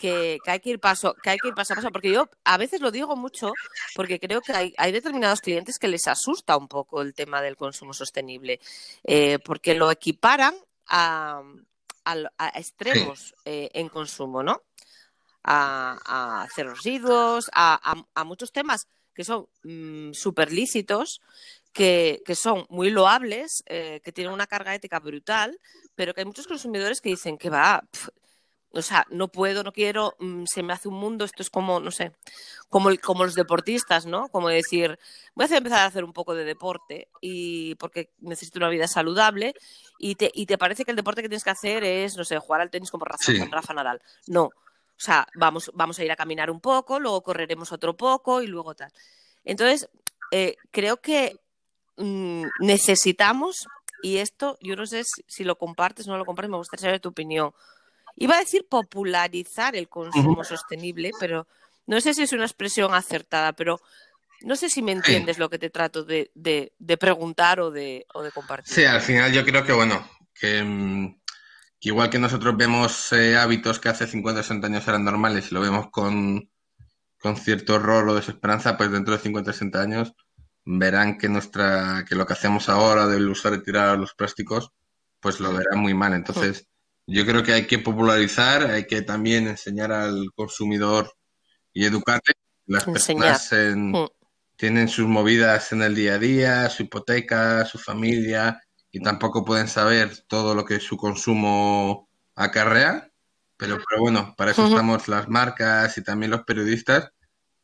que, 0.00 0.38
hay 0.46 0.60
que 0.60 0.70
ir 0.70 0.80
paso, 0.80 1.14
que 1.22 1.30
hay 1.30 1.38
que 1.38 1.48
ir 1.48 1.54
paso 1.54 1.74
a 1.74 1.76
paso, 1.76 1.90
porque 1.90 2.10
yo 2.10 2.28
a 2.44 2.56
veces 2.56 2.80
lo 2.80 2.90
digo 2.90 3.16
mucho, 3.16 3.52
porque 3.94 4.18
creo 4.18 4.40
que 4.40 4.74
hay, 4.76 4.92
determinados 4.92 5.40
clientes 5.40 5.78
que 5.78 5.88
les 5.88 6.08
asusta 6.08 6.56
un 6.56 6.68
poco 6.68 7.02
el 7.02 7.14
tema 7.14 7.42
del 7.42 7.56
consumo 7.56 7.92
sostenible, 7.92 8.60
eh, 9.04 9.38
porque 9.44 9.74
lo 9.74 9.90
equiparan 9.90 10.54
a, 10.88 11.42
extremos 12.54 13.34
en 13.44 13.88
consumo, 13.88 14.42
¿no? 14.42 14.62
A, 15.44 16.42
hacer 16.42 16.66
residuos, 16.66 17.50
a 17.52 18.24
muchos 18.24 18.50
temas 18.52 18.88
que 19.14 19.24
son 19.24 19.46
mm, 19.62 20.12
súper 20.12 20.52
lícitos, 20.52 21.20
que, 21.72 22.22
son 22.34 22.66
muy 22.68 22.90
loables, 22.90 23.62
eh, 23.66 24.00
que 24.04 24.12
tienen 24.12 24.32
una 24.32 24.46
carga 24.46 24.74
ética 24.74 25.00
brutal, 25.00 25.58
pero 25.94 26.14
que 26.14 26.20
hay 26.20 26.26
muchos 26.26 26.46
consumidores 26.46 27.00
que 27.00 27.10
dicen 27.10 27.38
que 27.38 27.50
va, 27.50 27.82
o 28.74 28.82
sea, 28.82 29.06
no 29.10 29.28
puedo, 29.28 29.62
no 29.62 29.72
quiero, 29.72 30.14
mm, 30.18 30.44
se 30.46 30.62
me 30.62 30.72
hace 30.72 30.88
un 30.88 30.94
mundo, 30.94 31.24
esto 31.24 31.42
es 31.42 31.50
como, 31.50 31.80
no 31.80 31.90
sé, 31.90 32.12
como, 32.68 32.90
como 33.02 33.24
los 33.24 33.34
deportistas, 33.34 34.06
¿no? 34.06 34.28
Como 34.28 34.48
decir, 34.48 34.98
voy 35.34 35.46
a 35.50 35.56
empezar 35.56 35.80
a 35.80 35.86
hacer 35.86 36.04
un 36.04 36.12
poco 36.12 36.34
de 36.34 36.44
deporte 36.44 37.08
y 37.20 37.74
porque 37.76 38.10
necesito 38.20 38.58
una 38.58 38.68
vida 38.68 38.88
saludable 38.88 39.54
y 39.98 40.14
te, 40.14 40.30
y 40.34 40.46
te 40.46 40.58
parece 40.58 40.84
que 40.84 40.90
el 40.90 40.96
deporte 40.96 41.22
que 41.22 41.28
tienes 41.28 41.44
que 41.44 41.50
hacer 41.50 41.84
es, 41.84 42.16
no 42.16 42.24
sé, 42.24 42.38
jugar 42.38 42.60
al 42.60 42.70
tenis 42.70 42.90
como 42.90 43.04
Rafa, 43.04 43.32
con 43.38 43.50
Rafa 43.50 43.74
Nadal. 43.74 44.00
No, 44.26 44.50
o 45.02 45.04
sea, 45.04 45.26
vamos, 45.34 45.68
vamos 45.74 45.98
a 45.98 46.04
ir 46.04 46.12
a 46.12 46.16
caminar 46.16 46.48
un 46.48 46.60
poco, 46.60 47.00
luego 47.00 47.24
correremos 47.24 47.72
otro 47.72 47.96
poco 47.96 48.40
y 48.40 48.46
luego 48.46 48.76
tal. 48.76 48.92
Entonces, 49.42 49.88
eh, 50.30 50.54
creo 50.70 50.98
que 50.98 51.40
mm, 51.96 52.44
necesitamos, 52.60 53.66
y 54.00 54.18
esto 54.18 54.56
yo 54.60 54.76
no 54.76 54.86
sé 54.86 55.02
si, 55.26 55.42
lo 55.42 55.58
compartes 55.58 56.06
o 56.06 56.12
no 56.12 56.18
lo 56.18 56.24
compartes, 56.24 56.50
me 56.52 56.56
gustaría 56.56 56.82
saber 56.82 57.00
tu 57.00 57.08
opinión. 57.08 57.52
Iba 58.14 58.36
a 58.36 58.38
decir 58.38 58.64
popularizar 58.68 59.74
el 59.74 59.88
consumo 59.88 60.44
sostenible, 60.44 61.10
pero 61.18 61.48
no 61.86 62.00
sé 62.00 62.14
si 62.14 62.22
es 62.22 62.32
una 62.32 62.44
expresión 62.44 62.94
acertada, 62.94 63.54
pero 63.54 63.80
no 64.42 64.54
sé 64.54 64.68
si 64.68 64.82
me 64.82 64.92
entiendes 64.92 65.36
lo 65.36 65.50
que 65.50 65.58
te 65.58 65.70
trato 65.70 66.04
de, 66.04 66.30
preguntar 67.00 67.58
o 67.58 67.72
de, 67.72 68.06
o 68.14 68.22
de 68.22 68.30
compartir. 68.30 68.72
Sí, 68.72 68.84
al 68.84 69.00
final 69.00 69.32
yo 69.32 69.44
creo 69.44 69.64
que, 69.64 69.72
bueno, 69.72 70.08
que 70.32 70.62
mm, 71.84 71.88
igual 71.88 72.10
que 72.10 72.18
nosotros 72.18 72.56
vemos 72.56 73.12
eh, 73.12 73.36
hábitos 73.36 73.78
que 73.78 73.88
hace 73.88 74.06
50 74.06 74.40
o 74.40 74.42
60 74.42 74.66
años 74.66 74.88
eran 74.88 75.04
normales 75.04 75.50
y 75.50 75.54
lo 75.54 75.60
vemos 75.60 75.90
con, 75.90 76.48
cierto 77.36 77.74
horror 77.74 78.08
o 78.08 78.14
desesperanza, 78.14 78.76
pues 78.76 78.90
dentro 78.90 79.14
de 79.14 79.22
50 79.22 79.50
o 79.50 79.52
60 79.52 79.80
años 79.80 80.12
verán 80.64 81.18
que 81.18 81.28
nuestra 81.28 82.04
que 82.08 82.14
lo 82.14 82.26
que 82.26 82.32
hacemos 82.34 82.68
ahora 82.68 83.06
de 83.06 83.24
usar 83.24 83.54
y 83.54 83.62
tirar 83.62 83.98
los 83.98 84.14
plásticos, 84.14 84.70
pues 85.20 85.40
lo 85.40 85.52
verán 85.52 85.80
muy 85.80 85.94
mal. 85.94 86.14
Entonces, 86.14 86.68
yo 87.06 87.26
creo 87.26 87.42
que 87.42 87.52
hay 87.52 87.66
que 87.66 87.78
popularizar, 87.78 88.70
hay 88.70 88.86
que 88.86 89.02
también 89.02 89.48
enseñar 89.48 89.92
al 89.92 90.30
consumidor 90.34 91.12
y 91.72 91.84
educarle. 91.84 92.32
Las 92.66 92.84
personas 92.84 93.50
mm. 93.52 93.94
tienen 94.56 94.88
sus 94.88 95.06
movidas 95.06 95.72
en 95.72 95.82
el 95.82 95.94
día 95.94 96.14
a 96.14 96.18
día, 96.18 96.70
su 96.70 96.84
hipoteca, 96.84 97.64
su 97.64 97.78
familia, 97.78 98.60
y 98.92 99.00
tampoco 99.00 99.44
pueden 99.44 99.68
saber 99.68 100.18
todo 100.28 100.54
lo 100.54 100.66
que 100.66 100.78
su 100.78 100.98
consumo 100.98 102.10
acarrea, 102.36 103.10
pero, 103.56 103.78
pero 103.88 104.02
bueno, 104.02 104.34
para 104.36 104.50
eso 104.50 104.66
estamos 104.66 105.08
las 105.08 105.28
marcas 105.28 105.96
y 105.96 106.04
también 106.04 106.30
los 106.30 106.44
periodistas, 106.44 107.10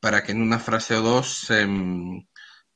para 0.00 0.22
que 0.22 0.32
en 0.32 0.40
una 0.40 0.58
frase 0.58 0.94
o 0.96 1.02
dos 1.02 1.50
em, 1.50 2.26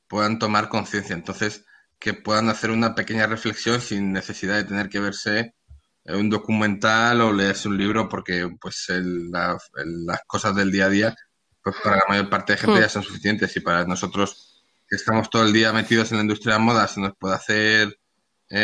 puedan 0.07 0.37
tomar 0.37 0.69
conciencia. 0.69 1.15
Entonces, 1.15 1.65
que 1.97 2.13
puedan 2.13 2.49
hacer 2.49 2.69
una 2.69 2.93
pequeña 2.93 3.25
reflexión 3.25 3.81
sin 3.81 4.13
necesidad 4.13 4.57
de 4.57 4.65
tener 4.65 4.89
que 4.89 4.99
verse 4.99 5.55
un 6.05 6.29
documental 6.29 7.21
o 7.21 7.33
leerse 7.33 7.69
un 7.69 7.77
libro, 7.77 8.09
porque 8.09 8.49
pues 8.61 8.87
las 8.89 10.21
cosas 10.27 10.55
del 10.55 10.71
día 10.71 10.85
a 10.85 10.89
día, 10.89 11.15
pues 11.63 11.77
para 11.81 11.95
la 11.97 12.03
mayor 12.09 12.29
parte 12.29 12.53
de 12.53 12.59
gente 12.59 12.81
ya 12.81 12.89
son 12.89 13.03
suficientes 13.03 13.55
y 13.55 13.61
para 13.61 13.85
nosotros 13.85 14.63
que 14.87 14.97
estamos 14.97 15.29
todo 15.29 15.43
el 15.43 15.53
día 15.53 15.71
metidos 15.71 16.11
en 16.11 16.17
la 16.17 16.23
industria 16.23 16.53
de 16.53 16.59
la 16.59 16.65
moda 16.65 16.87
se 16.87 16.99
nos 16.99 17.15
puede 17.17 17.35
hacer 17.35 17.97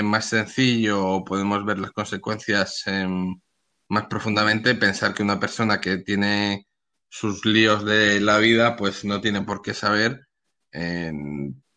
más 0.03 0.25
sencillo 0.25 1.05
o 1.05 1.25
podemos 1.25 1.65
ver 1.65 1.79
las 1.79 1.91
consecuencias 1.91 2.83
más 3.87 4.05
profundamente, 4.05 4.75
pensar 4.75 5.13
que 5.13 5.23
una 5.23 5.39
persona 5.39 5.81
que 5.81 5.97
tiene 5.97 6.67
sus 7.07 7.45
líos 7.45 7.83
de 7.85 8.19
la 8.21 8.37
vida, 8.37 8.75
pues 8.75 9.03
no 9.03 9.19
tiene 9.19 9.41
por 9.41 9.61
qué 9.61 9.73
saber 9.73 10.27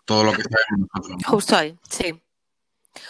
todo 0.04 0.24
lo 0.24 0.32
que 0.32 0.42
sabemos 0.42 0.88
nosotros. 0.94 1.24
Justo 1.26 1.56
ahí, 1.56 1.78
sí. 1.88 2.22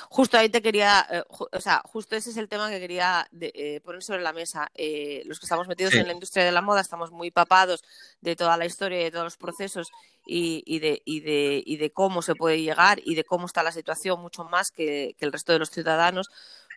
Justo 0.08 0.38
ahí 0.38 0.48
te 0.48 0.62
quería, 0.62 1.06
eh, 1.10 1.24
o 1.28 1.60
sea, 1.60 1.82
justo 1.84 2.14
ese 2.14 2.30
es 2.30 2.36
el 2.36 2.48
tema 2.48 2.70
que 2.70 2.78
quería 2.78 3.28
eh, 3.40 3.80
poner 3.82 4.02
sobre 4.02 4.22
la 4.22 4.32
mesa. 4.32 4.70
Eh, 4.74 5.22
los 5.26 5.40
que 5.40 5.46
estamos 5.46 5.66
metidos 5.66 5.94
en 5.94 6.06
la 6.06 6.12
industria 6.12 6.44
de 6.44 6.52
la 6.52 6.62
moda 6.62 6.80
estamos 6.80 7.10
muy 7.10 7.30
papados 7.30 7.82
de 8.20 8.36
toda 8.36 8.56
la 8.56 8.66
historia 8.66 9.00
y 9.00 9.04
de 9.04 9.10
todos 9.10 9.24
los 9.24 9.36
procesos 9.36 9.90
y, 10.26 10.62
y, 10.66 10.78
de, 10.78 11.02
y, 11.04 11.20
de, 11.20 11.62
y 11.64 11.76
de 11.76 11.90
cómo 11.90 12.22
se 12.22 12.34
puede 12.34 12.62
llegar 12.62 13.00
y 13.04 13.14
de 13.14 13.24
cómo 13.24 13.46
está 13.46 13.62
la 13.62 13.72
situación 13.72 14.20
mucho 14.20 14.44
más 14.44 14.70
que, 14.70 15.14
que 15.18 15.24
el 15.24 15.32
resto 15.32 15.52
de 15.52 15.58
los 15.58 15.70
ciudadanos 15.70 16.28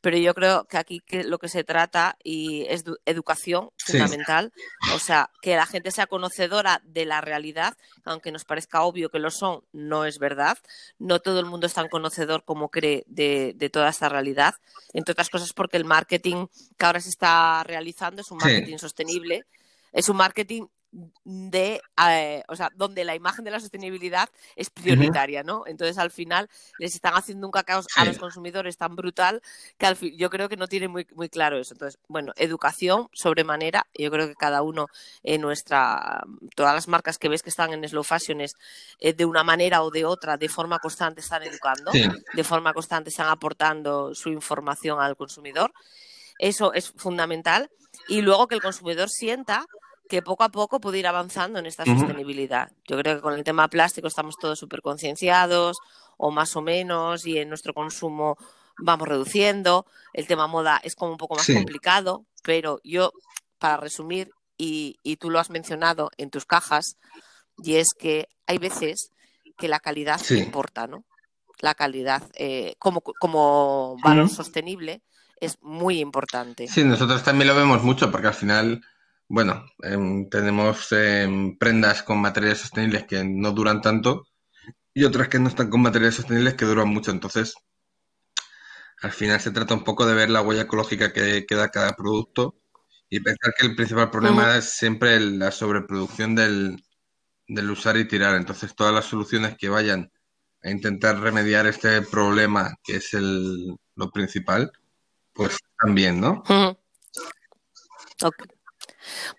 pero 0.06 0.20
yo 0.20 0.36
creo 0.36 0.66
que 0.66 0.78
aquí 0.78 1.00
que 1.00 1.24
lo 1.24 1.40
que 1.40 1.50
se 1.50 1.64
trata 1.64 2.16
y 2.24 2.68
es 2.70 2.84
educación 3.08 3.72
fundamental, 3.76 4.54
o 4.94 5.00
sea, 5.00 5.32
que 5.42 5.56
la 5.56 5.66
gente 5.66 5.90
sea 5.90 6.06
conocedora 6.06 6.80
de 6.84 7.06
la 7.06 7.22
realidad, 7.22 7.76
aunque 8.04 8.32
nos 8.32 8.46
parezca 8.46 8.84
obvio 8.84 9.10
que 9.10 9.18
lo 9.18 9.32
son, 9.32 9.64
no 9.72 10.06
es 10.06 10.20
verdad. 10.20 10.60
No 11.00 11.22
todo 11.22 11.40
el 11.40 11.48
mundo 11.48 11.66
es 11.66 11.74
tan 11.74 11.90
conocedor 11.90 12.44
como 12.46 12.70
cree 12.70 13.04
de, 13.08 13.70
toda 13.74 13.90
esta 13.90 14.08
realidad, 14.08 14.54
entre 14.94 15.14
otras 15.14 15.32
cosas 15.32 15.54
porque 15.54 15.78
el 15.78 15.86
marketing 15.86 16.46
que 16.78 16.86
ahora 16.86 17.02
se 17.02 17.10
está 17.10 17.64
realizando 17.64 18.22
es 18.22 18.30
un 18.30 18.38
marketing 18.38 18.78
sostenible, 18.78 19.48
es 19.92 20.08
un 20.08 20.18
marketing 20.18 20.68
de, 21.24 21.82
eh, 22.10 22.44
o 22.48 22.56
sea, 22.56 22.72
donde 22.76 23.04
la 23.04 23.16
imagen 23.16 23.44
de 23.44 23.52
la 23.52 23.60
sostenibilidad 23.60 24.30
es 24.56 24.70
prioritaria, 24.70 25.44
¿no? 25.44 25.64
Entonces, 25.68 25.98
al 25.98 26.12
final, 26.12 26.50
les 26.80 26.96
están 26.96 27.14
haciendo 27.16 27.48
un 27.48 27.52
cacao 27.52 27.82
a 27.96 28.06
los 28.06 28.18
consumidores 28.18 28.78
tan 28.78 28.96
brutal 28.96 29.42
que 29.78 29.86
al 29.86 29.96
fin, 29.96 30.16
yo 30.18 30.30
creo 30.30 30.48
que 30.48 30.56
no 30.58 30.68
tienen 30.68 30.92
muy, 30.92 31.06
muy 31.14 31.30
claro 31.30 31.60
eso. 31.60 31.74
Entonces, 31.74 32.00
bueno, 32.08 32.32
educación 32.38 33.10
sobremanera. 33.14 33.88
Yo 33.94 34.10
creo 34.10 34.28
que 34.28 34.36
cada 34.36 34.62
uno 34.62 34.88
en 35.24 35.42
nuestra, 35.42 36.24
todas 36.56 36.74
las 36.74 36.88
marcas 36.88 37.18
que 37.18 37.30
ves 37.30 37.44
que 37.44 37.50
están 37.50 37.74
en 37.74 37.88
slow 37.88 38.04
fashion 38.04 38.42
es 38.42 38.56
eh, 39.00 39.14
de 39.14 39.26
una 39.26 39.44
manera 39.44 39.84
o 39.84 39.92
de 39.92 40.06
otra, 40.06 40.38
de 40.38 40.50
forma 40.50 40.80
constante 40.80 41.22
están 41.22 41.44
educando, 41.44 41.92
de 41.92 42.44
forma 42.44 42.74
constante 42.74 43.10
están 43.10 43.28
aportando 43.28 44.16
su 44.16 44.30
información 44.30 45.00
al 45.00 45.18
consumidor. 45.18 45.74
Eso 46.40 46.74
es 46.74 46.92
fundamental. 46.92 47.70
Y 48.08 48.22
luego 48.22 48.48
que 48.48 48.56
el 48.56 48.62
consumidor 48.62 49.10
sienta 49.10 49.66
que 50.10 50.22
poco 50.22 50.44
a 50.44 50.50
poco 50.50 50.80
puede 50.80 51.00
ir 51.00 51.08
avanzando 51.08 51.60
en 51.60 51.66
esta 51.66 51.86
sostenibilidad. 51.86 52.72
Yo 52.88 52.98
creo 52.98 53.16
que 53.16 53.22
con 53.22 53.34
el 53.34 53.44
tema 53.44 53.68
plástico 53.68 54.08
estamos 54.08 54.36
todos 54.38 54.60
súper 54.60 54.82
concienciados, 54.82 55.78
o 56.18 56.32
más 56.32 56.56
o 56.56 56.62
menos, 56.62 57.26
y 57.26 57.40
en 57.40 57.50
nuestro 57.50 57.74
consumo 57.74 58.38
vamos 58.78 59.08
reduciendo. 59.08 59.86
El 60.14 60.28
tema 60.28 60.48
moda 60.48 60.80
es 60.84 60.96
como 60.96 61.12
un 61.12 61.18
poco 61.18 61.36
más 61.36 61.48
complicado, 61.48 62.26
pero 62.44 62.80
yo, 62.84 63.12
para 63.58 63.78
resumir, 63.78 64.32
y, 64.58 65.18
tú 65.20 65.30
lo 65.30 65.40
has 65.40 65.50
mencionado 65.50 66.12
en 66.18 66.30
tus 66.30 66.46
cajas, 66.46 66.98
y 67.58 67.76
es 67.76 67.88
que 67.98 68.28
hay 68.48 68.58
veces 68.58 69.10
que 69.58 69.68
la 69.68 69.80
calidad 69.80 70.22
importa, 70.30 70.88
¿no? 70.88 71.04
La 71.60 71.74
calidad 71.74 72.22
eh, 72.36 72.76
como, 72.80 73.02
como 73.02 73.98
valor 74.04 74.30
sostenible 74.30 75.02
es 75.40 75.58
muy 75.62 76.00
importante. 76.00 76.68
Sí, 76.68 76.84
nosotros 76.84 77.24
también 77.24 77.48
lo 77.48 77.56
vemos 77.56 77.82
mucho 77.82 78.12
porque 78.12 78.28
al 78.28 78.34
final 78.34 78.82
bueno, 79.28 79.66
em, 79.84 80.30
tenemos 80.30 80.92
em, 80.92 81.58
prendas 81.58 82.04
con 82.04 82.20
materiales 82.22 82.60
sostenibles 82.60 83.06
que 83.06 83.24
no 83.24 83.52
duran 83.52 83.82
tanto 83.82 84.28
y 84.94 85.04
otras 85.06 85.30
que 85.30 85.40
no 85.40 85.50
están 85.50 85.70
con 85.70 85.82
materiales 85.82 86.16
sostenibles 86.16 86.56
que 86.56 86.66
duran 86.66 86.88
mucho. 86.90 87.12
Entonces, 87.12 87.56
al 89.02 89.12
final 89.12 89.40
se 89.40 89.52
trata 89.52 89.74
un 89.74 89.84
poco 89.84 90.06
de 90.06 90.14
ver 90.16 90.30
la 90.30 90.42
huella 90.42 90.64
ecológica 90.64 91.12
que 91.14 91.46
queda 91.46 91.70
cada 91.70 91.96
producto 91.96 92.56
y 93.10 93.20
pensar 93.20 93.54
que 93.58 93.68
el 93.68 93.76
principal 93.76 94.10
problema 94.10 94.58
es 94.58 94.72
siempre 94.72 95.20
la 95.20 95.52
sobreproducción 95.52 96.36
del, 96.36 96.84
del 97.48 97.72
usar 97.72 97.98
y 97.98 98.08
tirar. 98.08 98.36
Entonces, 98.36 98.76
todas 98.76 98.94
las 98.94 99.06
soluciones 99.06 99.58
que 99.58 99.70
vayan 99.70 100.12
a 100.64 100.70
intentar 100.70 101.20
remediar 101.20 101.68
este 101.68 102.02
problema, 102.02 102.76
que 102.84 102.98
es 102.98 103.14
el, 103.14 103.76
lo 103.96 104.12
principal, 104.12 104.72
pues 105.34 105.58
también, 105.80 106.20
¿no? 106.20 106.44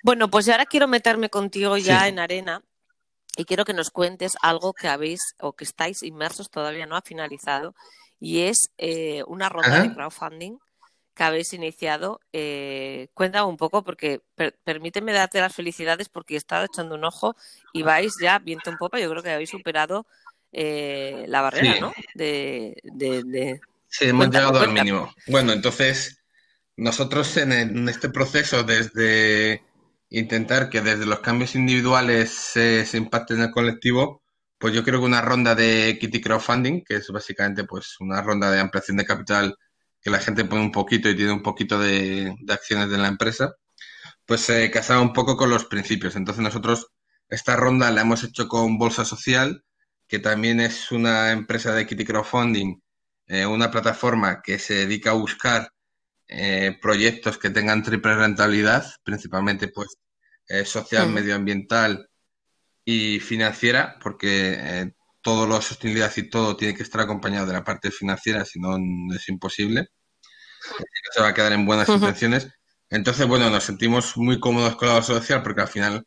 Bueno, 0.02 0.30
pues 0.30 0.48
ahora 0.48 0.66
quiero 0.66 0.88
meterme 0.88 1.30
contigo 1.30 1.76
ya 1.76 2.08
en 2.08 2.18
arena 2.18 2.62
y 3.36 3.44
quiero 3.44 3.64
que 3.64 3.74
nos 3.74 3.90
cuentes 3.90 4.36
algo 4.42 4.72
que 4.72 4.88
habéis 4.88 5.20
o 5.40 5.52
que 5.52 5.64
estáis 5.64 6.02
inmersos 6.02 6.50
todavía 6.50 6.86
no 6.86 6.96
ha 6.96 7.02
finalizado 7.02 7.74
y 8.18 8.42
es 8.42 8.70
eh, 8.78 9.22
una 9.26 9.48
ronda 9.48 9.82
de 9.82 9.92
crowdfunding 9.92 10.58
que 11.14 11.22
habéis 11.22 11.52
iniciado. 11.52 12.20
Eh, 12.32 13.08
cuéntame 13.14 13.46
un 13.46 13.56
poco 13.56 13.82
porque 13.82 14.20
permíteme 14.64 15.12
darte 15.12 15.40
las 15.40 15.54
felicidades 15.54 16.08
porque 16.08 16.34
he 16.34 16.36
estado 16.36 16.66
echando 16.66 16.94
un 16.94 17.04
ojo 17.04 17.36
y 17.72 17.82
vais 17.82 18.14
ya 18.20 18.38
viento 18.38 18.70
en 18.70 18.76
popa. 18.76 19.00
Yo 19.00 19.10
creo 19.10 19.22
que 19.22 19.30
habéis 19.30 19.50
superado 19.50 20.06
eh, 20.52 21.24
la 21.28 21.40
barrera, 21.40 21.80
¿no? 21.80 21.92
De, 22.14 23.60
Sí, 23.88 24.06
hemos 24.06 24.28
llegado 24.28 24.60
al 24.60 24.72
mínimo. 24.72 25.14
Bueno, 25.26 25.52
entonces 25.52 26.22
nosotros 26.76 27.34
en, 27.36 27.88
este 27.88 28.10
proceso, 28.10 28.62
desde 28.62 29.62
intentar 30.10 30.70
que 30.70 30.80
desde 30.80 31.06
los 31.06 31.20
cambios 31.20 31.54
individuales 31.54 32.30
se 32.30 32.96
impacte 32.96 33.34
en 33.34 33.42
el 33.42 33.50
colectivo, 33.50 34.22
pues 34.58 34.74
yo 34.74 34.84
creo 34.84 35.00
que 35.00 35.06
una 35.06 35.22
ronda 35.22 35.54
de 35.54 35.90
equity 35.90 36.20
crowdfunding, 36.20 36.82
que 36.84 36.96
es 36.96 37.08
básicamente 37.10 37.64
pues 37.64 37.96
una 38.00 38.22
ronda 38.22 38.50
de 38.50 38.60
ampliación 38.60 38.96
de 38.96 39.04
capital 39.04 39.56
que 40.00 40.10
la 40.10 40.18
gente 40.20 40.44
pone 40.44 40.62
un 40.62 40.72
poquito 40.72 41.08
y 41.10 41.16
tiene 41.16 41.32
un 41.32 41.42
poquito 41.42 41.78
de, 41.78 42.34
acciones 42.48 42.90
de 42.90 42.98
la 42.98 43.08
empresa, 43.08 43.54
pues 44.26 44.42
se 44.42 44.70
casaba 44.70 45.00
un 45.02 45.12
poco 45.12 45.36
con 45.36 45.50
los 45.50 45.66
principios. 45.66 46.16
Entonces 46.16 46.42
nosotros 46.42 46.88
esta 47.28 47.56
ronda 47.56 47.90
la 47.90 48.02
hemos 48.02 48.24
hecho 48.24 48.48
con 48.48 48.78
Bolsa 48.78 49.04
Social, 49.04 49.64
que 50.08 50.18
también 50.20 50.60
es 50.60 50.92
una 50.92 51.32
empresa 51.32 51.74
de 51.74 51.82
equity 51.82 52.04
crowdfunding, 52.04 52.80
eh, 53.28 53.46
una 53.46 53.70
plataforma 53.70 54.42
que 54.42 54.58
se 54.58 54.74
dedica 54.74 55.10
a 55.10 55.14
buscar 55.14 55.70
eh, 56.28 56.76
proyectos 56.82 57.38
que 57.38 57.50
tengan 57.50 57.82
triple 57.82 58.16
rentabilidad, 58.16 58.84
principalmente 59.04 59.68
pues 59.68 59.96
eh, 60.48 60.64
social, 60.64 61.10
medioambiental 61.10 62.08
y 62.84 63.20
financiera, 63.20 63.96
porque 64.02 64.56
eh, 64.58 64.92
todo 65.20 65.46
lo 65.46 65.60
sostenibilidad 65.60 66.12
y 66.16 66.28
todo 66.28 66.56
tiene 66.56 66.74
que 66.74 66.82
estar 66.82 67.00
acompañado 67.00 67.46
de 67.46 67.52
la 67.52 67.64
parte 67.64 67.90
financiera, 67.90 68.44
si 68.44 68.58
no 68.58 68.76
es 69.14 69.28
imposible. 69.28 69.88
se 71.12 71.20
va 71.20 71.28
a 71.28 71.34
quedar 71.34 71.52
en 71.52 71.66
buenas 71.66 71.88
intenciones. 71.88 72.48
Entonces, 72.90 73.26
bueno, 73.26 73.50
nos 73.50 73.64
sentimos 73.64 74.16
muy 74.16 74.40
cómodos 74.40 74.76
con 74.76 74.88
la 74.88 75.02
social 75.02 75.42
porque 75.42 75.62
al 75.62 75.68
final 75.68 76.06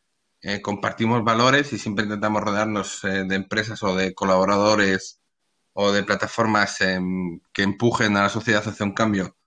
compartimos 0.61 1.23
valores 1.23 1.73
y 1.73 1.77
siempre 1.77 2.05
intentamos 2.05 2.41
rodearnos 2.41 3.01
de 3.01 3.35
empresas 3.35 3.83
o 3.83 3.95
de 3.95 4.13
colaboradores 4.13 5.19
o 5.73 5.91
de 5.91 6.03
plataformas 6.03 6.79
em, 6.81 7.39
que 7.53 7.63
empujen 7.63 8.15
a 8.17 8.23
la 8.23 8.29
sociedad 8.29 8.65
hacia 8.65 8.85
un 8.85 8.93
cambio 8.93 9.37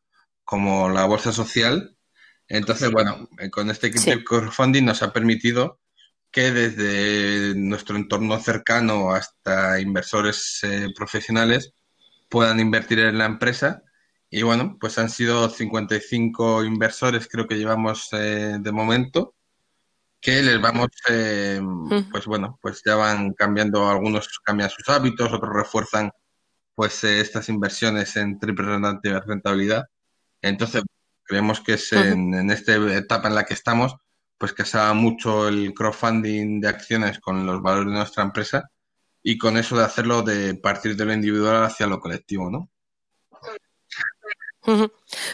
como 0.45 0.89
la 0.89 1.05
bolsa 1.05 1.33
social. 1.33 1.97
Entonces, 2.49 2.91
bueno, 2.91 3.29
eh, 3.39 3.51
con 3.51 3.71
este 3.71 3.91
crowdfunding 4.25 4.85
nos 4.85 5.03
ha 5.03 5.13
permitido 5.13 5.81
que 6.31 6.51
desde 6.51 7.55
nuestro 7.55 7.97
entorno 7.97 8.39
cercano 8.41 9.13
hasta 9.13 9.81
inversores 9.81 10.61
eh, 10.63 10.89
profesionales 10.97 11.75
puedan 12.29 12.61
invertir 12.61 13.01
en 13.01 13.19
la 13.19 13.27
empresa. 13.27 13.83
Y 14.31 14.43
bueno, 14.43 14.79
pues 14.81 14.99
han 14.99 15.11
sido 15.11 15.51
55 15.51 16.65
inversores, 16.65 17.29
creo 17.29 17.47
que 17.47 17.59
llevamos 17.59 18.09
eh, 18.13 18.57
de 18.59 18.73
momento, 18.73 19.35
que 20.21 20.41
les 20.43 20.61
vamos, 20.61 20.89
pues 22.11 22.27
bueno, 22.27 22.59
pues 22.63 22.83
ya 22.87 22.95
van 22.97 23.33
cambiando, 23.35 23.89
algunos 23.91 24.29
cambian 24.39 24.71
sus 24.71 24.89
hábitos, 24.89 25.33
otros 25.33 25.53
refuerzan 25.55 26.13
pues 26.75 27.05
estas 27.05 27.49
inversiones 27.49 28.17
en 28.17 28.39
triple 28.39 28.79
rentabilidad. 29.27 29.85
Entonces, 30.43 30.83
creemos 31.25 31.61
que 31.61 31.75
es 31.75 31.93
en, 31.93 32.51
esta 32.51 32.75
etapa 32.75 33.29
en 33.29 33.35
la 33.35 33.45
que 33.45 33.55
estamos, 33.55 33.97
pues 34.37 34.53
que 34.53 34.65
se 34.65 34.77
haga 34.77 34.93
mucho 34.93 35.49
el 35.49 35.73
crowdfunding 35.73 36.61
de 36.61 36.69
acciones 36.69 37.21
con 37.21 37.47
los 37.47 37.63
valores 37.63 37.93
de 37.93 37.99
nuestra 37.99 38.25
empresa 38.25 38.69
y 39.23 39.39
con 39.39 39.57
eso 39.57 39.77
de 39.77 39.85
hacerlo 39.85 40.23
de 40.23 40.55
partir 40.57 40.97
de 40.97 41.05
lo 41.05 41.13
individual 41.13 41.65
hacia 41.65 41.87
lo 41.87 42.01
colectivo, 42.01 42.51
¿no? 42.51 42.69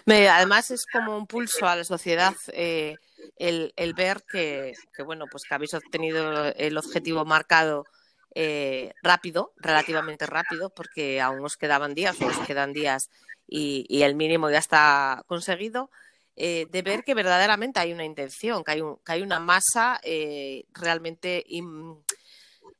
Además 0.06 0.70
es 0.70 0.86
como 0.86 1.16
un 1.16 1.26
pulso 1.26 1.66
a 1.66 1.76
la 1.76 1.84
sociedad 1.84 2.34
eh, 2.52 2.96
el, 3.36 3.94
ver 3.94 4.22
que, 4.30 4.72
bueno 5.04 5.26
pues 5.30 5.44
que 5.44 5.54
habéis 5.54 5.74
obtenido 5.74 6.44
el 6.44 6.78
objetivo 6.78 7.24
marcado 7.24 7.84
eh, 8.34 8.92
rápido, 9.02 9.52
relativamente 9.56 10.26
rápido, 10.26 10.70
porque 10.70 11.20
aún 11.20 11.44
os 11.44 11.56
quedaban 11.56 11.94
días 11.94 12.20
o 12.20 12.26
os 12.26 12.38
quedan 12.46 12.72
días 12.72 13.10
y, 13.48 14.02
el 14.02 14.14
mínimo 14.14 14.50
ya 14.50 14.58
está 14.58 15.24
conseguido, 15.26 15.90
eh, 16.36 16.66
de 16.70 16.82
ver 16.82 17.02
que 17.02 17.14
verdaderamente 17.14 17.80
hay 17.80 17.92
una 17.92 18.04
intención, 18.04 18.62
que 18.62 18.72
hay, 18.72 18.82
que 19.04 19.12
hay 19.12 19.22
una 19.22 19.40
masa 19.40 19.98
eh, 20.04 20.66
realmente 20.72 21.44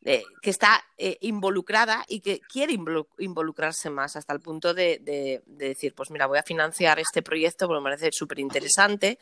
eh, 0.05 0.23
que 0.43 0.51
está 0.51 0.85
involucrada 1.21 2.05
y 2.07 2.21
que 2.21 2.41
quiere 2.41 2.79
involucrarse 3.19 3.91
más 3.91 4.15
hasta 4.15 4.33
el 4.33 4.41
punto 4.41 4.75
de, 4.75 5.43
decir, 5.47 5.95
pues 5.95 6.11
mira, 6.11 6.27
voy 6.27 6.39
a 6.39 6.43
financiar 6.43 7.01
este 7.01 7.23
proyecto 7.23 7.67
porque 7.67 7.81
me 7.81 7.91
parece 7.91 8.11
súper 8.13 8.39
interesante. 8.39 9.19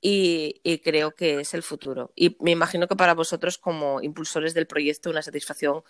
Y, 0.00 0.60
y, 0.62 0.78
creo 0.78 1.10
que 1.10 1.40
es 1.40 1.54
el 1.54 1.64
futuro. 1.64 2.12
Y 2.14 2.36
me 2.38 2.52
imagino 2.52 2.86
que 2.86 2.94
para 2.94 3.14
vosotros 3.14 3.58
como 3.58 4.00
impulsores 4.00 4.54
del 4.54 4.68
proyecto 4.68 5.10
una 5.10 5.22
satisfacción 5.22 5.82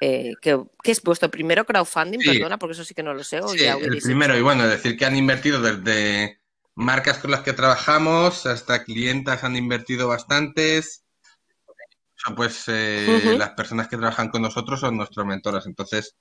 eh, 0.00 0.34
que, 0.40 0.60
es 0.84 1.02
vuestro 1.02 1.30
primero 1.30 1.64
crowdfunding, 1.64 2.20
perdona, 2.20 2.58
porque 2.58 2.72
eso 2.72 2.84
sí 2.84 2.94
que 2.94 3.02
no 3.02 3.14
lo 3.14 3.22
sé. 3.22 3.38
el 3.38 3.98
primero, 4.02 4.36
y 4.36 4.42
bueno, 4.42 4.66
decir 4.66 4.96
que 4.96 5.06
han 5.06 5.16
invertido 5.16 5.60
desde 5.60 6.40
marcas 6.74 7.18
con 7.18 7.30
las 7.30 7.40
que 7.40 7.52
trabajamos 7.52 8.46
hasta 8.46 8.84
clientas 8.84 9.44
han 9.44 9.56
invertido 9.56 10.08
bastantes. 10.08 11.04
pues 12.36 12.64
eh, 12.68 13.36
las 13.38 13.50
personas 13.50 13.88
que 13.88 13.96
trabajan 13.96 14.30
con 14.30 14.42
nosotros 14.42 14.80
son 14.80 14.96
nuestras 14.96 15.26
mentoras. 15.26 15.66
Entonces, 15.66 16.16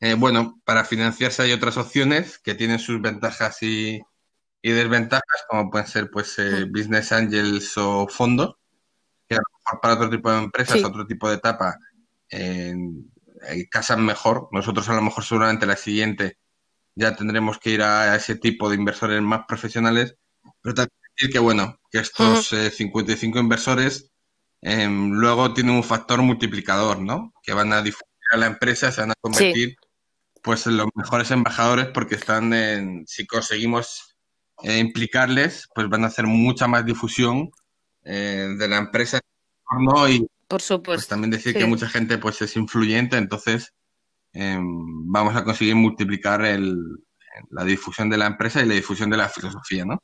eh, 0.00 0.14
bueno, 0.14 0.60
para 0.64 0.84
financiarse 0.84 1.42
hay 1.42 1.52
otras 1.52 1.76
opciones 1.76 2.38
que 2.38 2.54
tienen 2.54 2.78
sus 2.78 3.00
ventajas 3.00 3.62
y, 3.62 4.00
desventajas, 4.62 5.44
como 5.48 5.70
pueden 5.70 5.86
ser 5.86 6.10
pues 6.10 6.36
business 6.70 7.12
angels 7.12 7.76
o 7.76 8.06
fondos, 8.08 8.56
que 9.28 9.36
a 9.36 9.38
lo 9.38 9.58
mejor 9.58 9.80
para 9.80 9.94
otro 9.94 10.10
tipo 10.10 10.30
de 10.30 10.38
empresas, 10.38 10.84
otro 10.84 11.06
tipo 11.06 11.28
de 11.28 11.36
etapa, 11.36 11.76
eh, 12.32 12.74
casan 13.70 14.04
mejor. 14.04 14.48
Nosotros 14.52 14.88
a 14.88 14.94
lo 14.94 15.02
mejor 15.02 15.24
seguramente 15.24 15.66
la 15.66 15.76
siguiente 15.76 16.38
ya 16.94 17.14
tendremos 17.14 17.58
que 17.58 17.70
ir 17.70 17.82
a 17.82 18.14
ese 18.16 18.36
tipo 18.36 18.68
de 18.68 18.76
inversores 18.76 19.22
más 19.22 19.42
profesionales, 19.46 20.16
pero 20.60 20.74
también 20.74 20.98
decir 21.16 21.32
que 21.32 21.38
bueno, 21.38 21.78
que 21.90 21.98
estos 21.98 22.48
55 22.48 23.38
eh, 23.38 23.40
inversores 23.40 24.10
em, 24.60 25.10
luego 25.12 25.54
tiene 25.54 25.72
un 25.72 25.84
factor 25.84 26.20
multiplicador, 26.22 27.00
¿no? 27.00 27.32
Que 27.42 27.54
van 27.54 27.72
a 27.72 27.82
difundir 27.82 28.08
a 28.32 28.36
la 28.36 28.46
empresa, 28.46 28.92
se 28.92 29.00
van 29.00 29.12
a 29.12 29.14
convertir 29.20 29.76
pues 30.42 30.66
en 30.66 30.76
los 30.76 30.88
mejores 30.94 31.30
embajadores 31.30 31.86
porque 31.94 32.16
están 32.16 32.52
en, 32.52 33.04
si 33.06 33.26
conseguimos 33.26 34.16
eh, 34.62 34.78
implicarles, 34.78 35.68
pues 35.74 35.88
van 35.88 36.04
a 36.04 36.08
hacer 36.08 36.26
mucha 36.26 36.66
más 36.66 36.84
difusión 36.84 37.50
eh, 38.04 38.48
de 38.58 38.68
la 38.68 38.78
empresa 38.78 39.20
¿no? 39.78 40.08
y 40.08 40.26
por 40.52 40.60
supuesto. 40.60 40.98
Pues 40.98 41.08
también 41.08 41.30
decir 41.30 41.54
que 41.54 41.64
mucha 41.64 41.88
gente 41.88 42.18
pues 42.18 42.42
es 42.42 42.56
influyente, 42.56 43.16
entonces 43.16 43.72
em, 44.34 45.10
vamos 45.10 45.34
a 45.34 45.44
conseguir 45.44 45.76
multiplicar 45.76 46.44
el, 46.44 46.76
la 47.48 47.64
difusión 47.64 48.10
de 48.10 48.18
la 48.18 48.26
empresa 48.26 48.60
y 48.60 48.66
la 48.66 48.74
difusión 48.74 49.08
de 49.08 49.16
la 49.16 49.30
filosofía, 49.30 49.86
¿no? 49.86 50.02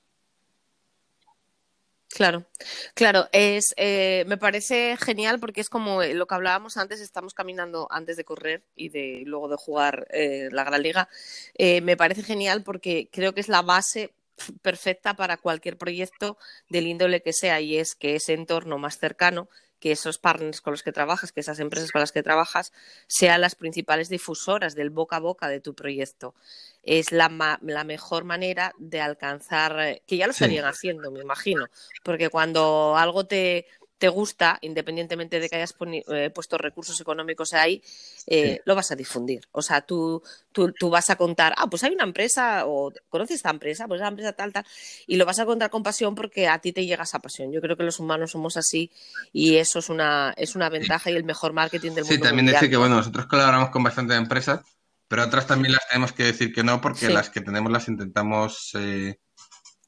Claro, 2.08 2.46
claro, 2.94 3.28
es, 3.32 3.74
eh, 3.76 4.24
me 4.26 4.38
parece 4.38 4.96
genial 4.96 5.38
porque 5.38 5.61
es 5.61 5.68
como 5.68 6.02
lo 6.02 6.26
que 6.26 6.34
hablábamos 6.34 6.78
antes, 6.78 7.02
estamos 7.02 7.34
caminando 7.34 7.87
antes 7.90 8.16
de 8.16 8.24
correr 8.24 8.62
y 8.74 8.88
de 8.88 9.24
luego 9.26 9.50
de 9.50 9.56
jugar 9.58 10.08
eh, 10.11 10.48
la 10.50 10.64
Gran 10.64 10.82
Liga. 10.82 11.11
Eh, 11.58 11.82
me 11.82 11.98
parece 11.98 12.22
genial 12.22 12.62
porque 12.62 13.11
creo 13.12 13.34
que 13.34 13.42
es 13.42 13.48
la 13.48 13.61
base 13.61 14.14
perfecta 14.62 15.14
para 15.14 15.37
cualquier 15.37 15.76
proyecto 15.76 16.38
del 16.70 16.87
índole 16.87 17.20
que 17.20 17.34
sea 17.34 17.61
y 17.61 17.76
es 17.76 17.94
que 17.94 18.16
ese 18.16 18.32
entorno 18.32 18.78
más 18.78 18.98
cercano 18.98 19.50
que 19.80 19.92
esos 19.92 20.18
partners 20.18 20.60
con 20.60 20.72
los 20.72 20.82
que 20.82 20.92
trabajas, 20.92 21.32
que 21.32 21.40
esas 21.40 21.60
empresas 21.60 21.92
con 21.92 22.00
las 22.00 22.12
que 22.12 22.22
trabajas, 22.22 22.72
sean 23.06 23.40
las 23.40 23.54
principales 23.54 24.08
difusoras 24.08 24.74
del 24.74 24.90
boca 24.90 25.16
a 25.16 25.20
boca 25.20 25.48
de 25.48 25.60
tu 25.60 25.74
proyecto. 25.74 26.34
Es 26.82 27.12
la, 27.12 27.58
la 27.62 27.84
mejor 27.84 28.24
manera 28.24 28.72
de 28.78 29.00
alcanzar, 29.00 29.78
eh, 29.80 30.02
que 30.06 30.16
ya 30.16 30.26
lo 30.26 30.32
estarían 30.32 30.64
haciendo, 30.64 31.10
me 31.10 31.20
imagino, 31.20 31.66
porque 32.02 32.30
cuando 32.30 32.96
algo 32.96 33.26
te, 33.26 33.66
te 33.98 34.08
gusta, 34.08 34.58
independientemente 34.62 35.40
de 35.40 35.48
que 35.48 35.56
hayas 35.56 35.74
eh, 36.08 36.30
puesto 36.30 36.56
recursos 36.56 37.00
económicos 37.00 37.52
ahí, 37.52 37.82
eh, 38.26 38.61
lo 38.64 38.76
vas 38.76 38.92
a 38.92 38.96
difundir. 38.96 39.48
O 39.50 39.61
sea, 39.61 39.80
tú, 39.80 40.22
tú, 40.52 40.72
tú, 40.72 40.88
vas 40.88 41.11
a 41.11 41.16
contar, 41.16 41.52
ah, 41.56 41.66
pues 41.68 41.82
hay 41.82 41.92
una 41.92 42.04
empresa, 42.04 42.64
o 42.66 42.92
conoces 43.08 43.37
esta 43.37 43.50
empresa, 43.50 43.88
pues 43.88 44.00
esa 44.00 44.08
empresa 44.08 44.32
tal, 44.32 44.52
tal, 44.52 44.64
y 45.06 45.16
lo 45.16 45.26
vas 45.26 45.40
a 45.40 45.46
contar 45.46 45.68
con 45.70 45.82
pasión 45.82 46.14
porque 46.14 46.46
a 46.46 46.61
ti 46.61 46.72
te 46.72 46.87
llega 46.87 47.02
esa 47.02 47.18
pasión. 47.18 47.52
Yo 47.52 47.61
creo 47.61 47.76
que 47.76 47.82
los 47.82 47.98
humanos 47.98 48.30
somos 48.30 48.56
así 48.56 48.90
y 49.32 49.56
eso 49.56 49.80
es 49.80 49.88
una, 49.88 50.32
es 50.37 50.54
una 50.54 50.68
ventaja 50.68 51.11
y 51.11 51.14
el 51.14 51.24
mejor 51.24 51.52
marketing 51.52 51.92
del 51.92 52.04
mundo. 52.04 52.14
Sí, 52.14 52.20
también 52.20 52.46
decir 52.46 52.70
que, 52.70 52.76
bueno, 52.76 52.96
nosotros 52.96 53.26
colaboramos 53.26 53.70
con 53.70 53.82
bastantes 53.82 54.16
empresas, 54.16 54.61
pero 55.08 55.24
otras 55.24 55.46
también 55.46 55.74
las 55.74 55.88
tenemos 55.88 56.12
que 56.12 56.24
decir 56.24 56.52
que 56.52 56.62
no, 56.62 56.80
porque 56.80 57.08
las 57.08 57.30
que 57.30 57.40
tenemos 57.40 57.72
las 57.72 57.88
intentamos 57.88 58.70
eh, 58.74 59.18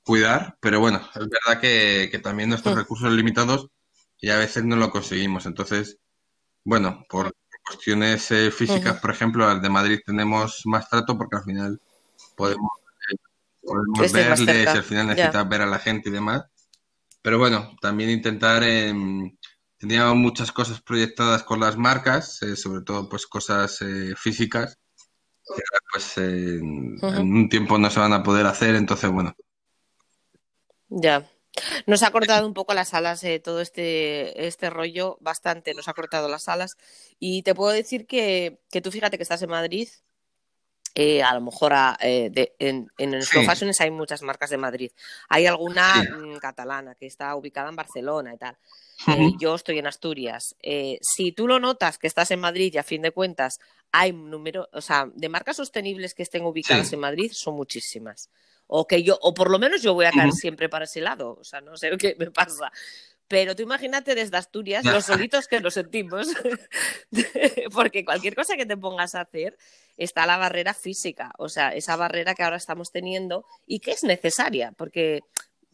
cuidar, 0.03 0.57
pero 0.61 0.81
bueno, 0.81 1.01
es 1.15 1.29
verdad 1.29 1.61
que, 1.61 2.09
que 2.11 2.19
también 2.19 2.49
nuestros 2.49 2.75
mm. 2.75 2.79
recursos 2.79 3.13
limitados 3.13 3.69
y 4.21 4.31
a 4.31 4.37
veces 4.37 4.65
no 4.65 4.77
lo 4.77 4.91
conseguimos. 4.91 5.47
Entonces, 5.47 5.99
bueno, 6.65 7.05
por 7.09 7.33
cuestiones 7.65 8.31
eh, 8.31 8.51
físicas, 8.51 9.01
por 9.01 9.11
ejemplo, 9.11 9.49
al 9.49 9.63
de 9.63 9.69
Madrid 9.69 10.01
tenemos 10.05 10.63
más 10.65 10.89
trato 10.89 11.17
porque 11.17 11.37
al 11.37 11.45
final 11.45 11.81
podemos, 12.37 12.71
eh, 13.11 13.17
podemos 13.63 14.13
verle, 14.13 14.63
si 14.63 14.69
al 14.69 14.83
final 14.83 15.07
necesitas 15.09 15.49
ver 15.49 15.63
a 15.63 15.67
la 15.67 15.79
gente 15.79 16.09
y 16.09 16.13
demás. 16.13 16.45
Pero 17.23 17.39
bueno, 17.39 17.77
también 17.81 18.11
intentar, 18.11 18.63
eh, 18.65 18.93
teníamos 19.79 20.17
muchas 20.17 20.53
cosas 20.53 20.81
proyectadas 20.81 21.43
con 21.43 21.61
las 21.61 21.77
marcas, 21.77 22.43
eh, 22.43 22.57
sobre 22.57 22.83
todo 22.83 23.09
pues 23.09 23.27
cosas 23.27 23.79
físicas, 24.17 24.79
que 25.55 25.63
pues 25.93 26.19
en 26.19 26.99
un 27.03 27.49
tiempo 27.49 27.79
no 27.79 27.91
se 27.91 28.01
van 28.01 28.13
a 28.13 28.23
poder 28.23 28.47
hacer, 28.47 28.75
entonces 28.75 29.11
bueno. 29.11 29.35
Ya. 30.89 31.31
Nos 31.87 32.03
ha 32.03 32.11
cortado 32.11 32.47
un 32.47 32.55
poco 32.55 32.75
las 32.75 32.95
alas 32.95 33.23
eh, 33.25 33.41
todo 33.41 33.61
este, 33.61 34.47
este 34.47 34.71
rollo, 34.71 35.19
bastante 35.21 35.75
nos 35.75 35.89
ha 35.89 35.95
cortado 35.95 36.29
las 36.29 36.49
alas. 36.49 36.77
Y 37.19 37.43
te 37.43 37.55
puedo 37.55 37.73
decir 37.73 38.07
que, 38.07 38.61
que 38.71 38.81
tú 38.81 38.91
fíjate 38.91 39.17
que 39.17 39.23
estás 39.23 39.43
en 39.43 39.51
Madrid, 39.51 39.89
eh, 40.95 41.23
a 41.23 41.35
lo 41.35 41.41
mejor 41.41 41.73
eh, 42.01 42.53
en, 42.59 42.91
en 42.99 43.23
Slow 43.23 43.45
Fashions 43.45 43.81
hay 43.81 43.91
muchas 43.91 44.23
marcas 44.23 44.51
de 44.51 44.57
Madrid. 44.57 44.91
Hay 45.29 45.47
alguna 45.47 45.95
mm, 45.95 46.39
catalana 46.39 46.95
que 46.95 47.07
está 47.07 47.35
ubicada 47.37 47.69
en 47.69 47.77
Barcelona 47.77 48.35
y 48.35 48.39
tal. 48.39 48.57
Eh, 49.07 49.31
yo 49.39 49.55
estoy 49.55 49.79
en 49.79 49.87
Asturias. 49.87 50.57
si 51.01 51.33
tú 51.33 51.47
lo 51.47 51.59
notas 51.59 51.97
que 51.97 52.07
estás 52.07 52.31
en 52.33 52.41
Madrid 52.41 52.73
y 52.75 52.79
a 52.79 52.83
fin 52.83 53.03
de 53.03 53.13
cuentas 53.13 53.61
hay 53.93 54.13
número, 54.13 54.69
o 54.73 54.81
sea, 54.81 55.09
de 55.15 55.29
marcas 55.29 55.57
sostenibles 55.57 56.15
que 56.15 56.23
estén 56.23 56.45
ubicadas 56.45 56.93
en 56.93 57.01
Madrid 57.01 57.31
son 57.33 57.55
muchísimas 57.55 58.29
o 58.73 58.87
que 58.87 59.03
yo, 59.03 59.19
o 59.21 59.35
por 59.35 59.51
lo 59.51 59.59
menos 59.59 59.83
yo 59.83 59.95
voy 59.95 60.07
a 60.07 60.13
caer 60.13 60.33
siempre 60.33 60.69
para 60.69 60.85
ese 60.85 61.01
lado, 61.01 61.37
o 61.41 61.45
sea, 61.45 61.61
no 61.61 61.77
sé 61.77 61.91
qué 61.99 62.15
me 62.19 62.31
pasa. 62.31 62.71
Pero 63.27 63.55
tú 63.55 63.63
imagínate 63.63 64.15
desde 64.15 64.37
Asturias 64.37 64.85
los 64.85 65.05
solitos 65.07 65.49
que 65.49 65.61
nos 65.61 65.75
sentimos, 65.75 66.29
porque 67.75 68.05
cualquier 68.05 68.37
cosa 68.37 68.57
que 68.57 68.67
te 68.67 68.77
pongas 68.77 69.17
a 69.17 69.23
hacer 69.23 69.59
está 69.97 70.25
la 70.25 70.37
barrera 70.37 70.73
física, 70.73 71.33
o 71.37 71.49
sea, 71.49 71.75
esa 71.75 71.97
barrera 71.97 72.35
que 72.35 72.45
ahora 72.45 72.57
estamos 72.57 72.93
teniendo 72.93 73.45
y 73.67 73.81
que 73.81 73.91
es 73.91 74.05
necesaria, 74.05 74.73
porque 74.77 75.23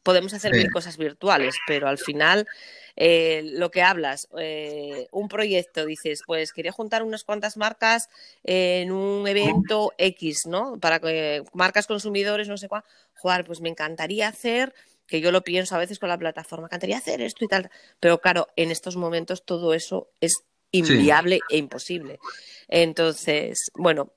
podemos 0.07 0.33
hacer 0.35 0.53
mil 0.53 0.71
cosas 0.71 0.97
virtuales, 0.99 1.57
pero 1.67 1.89
al 1.89 1.99
final 1.99 2.47
eh, 2.95 3.43
lo 3.55 3.73
que 3.73 3.83
hablas, 3.83 4.29
eh, 4.39 5.09
un 5.11 5.27
proyecto, 5.27 5.85
dices, 5.85 6.23
pues 6.25 6.53
quería 6.53 6.71
juntar 6.71 7.03
unas 7.03 7.25
cuantas 7.25 7.57
marcas 7.57 8.09
en 8.45 8.93
un 8.93 9.27
evento 9.27 9.93
X, 9.99 10.47
¿no? 10.47 10.79
Para 10.79 11.01
que 11.01 11.43
marcas 11.55 11.89
consumidores, 11.89 12.47
no 12.47 12.57
sé 12.57 12.69
cuál, 12.69 12.85
jugar, 13.17 13.45
pues 13.45 13.61
me 13.61 13.69
encantaría 13.69 14.29
hacer 14.29 14.73
que 15.09 15.21
yo 15.21 15.33
lo 15.33 15.43
pienso 15.43 15.75
a 15.75 15.79
veces 15.79 15.99
con 15.99 16.09
la 16.09 16.19
plataforma, 16.19 16.63
me 16.63 16.69
encantaría 16.69 16.99
hacer 16.99 17.21
esto 17.21 17.45
y 17.45 17.49
tal, 17.49 17.69
pero 17.99 18.21
claro, 18.21 18.47
en 18.55 18.71
estos 18.71 18.95
momentos 18.95 19.45
todo 19.45 19.75
eso 19.75 20.09
es 20.21 20.45
inviable 20.71 21.41
e 21.51 21.57
imposible. 21.57 22.21
Entonces, 22.69 23.73
bueno, 23.75 24.13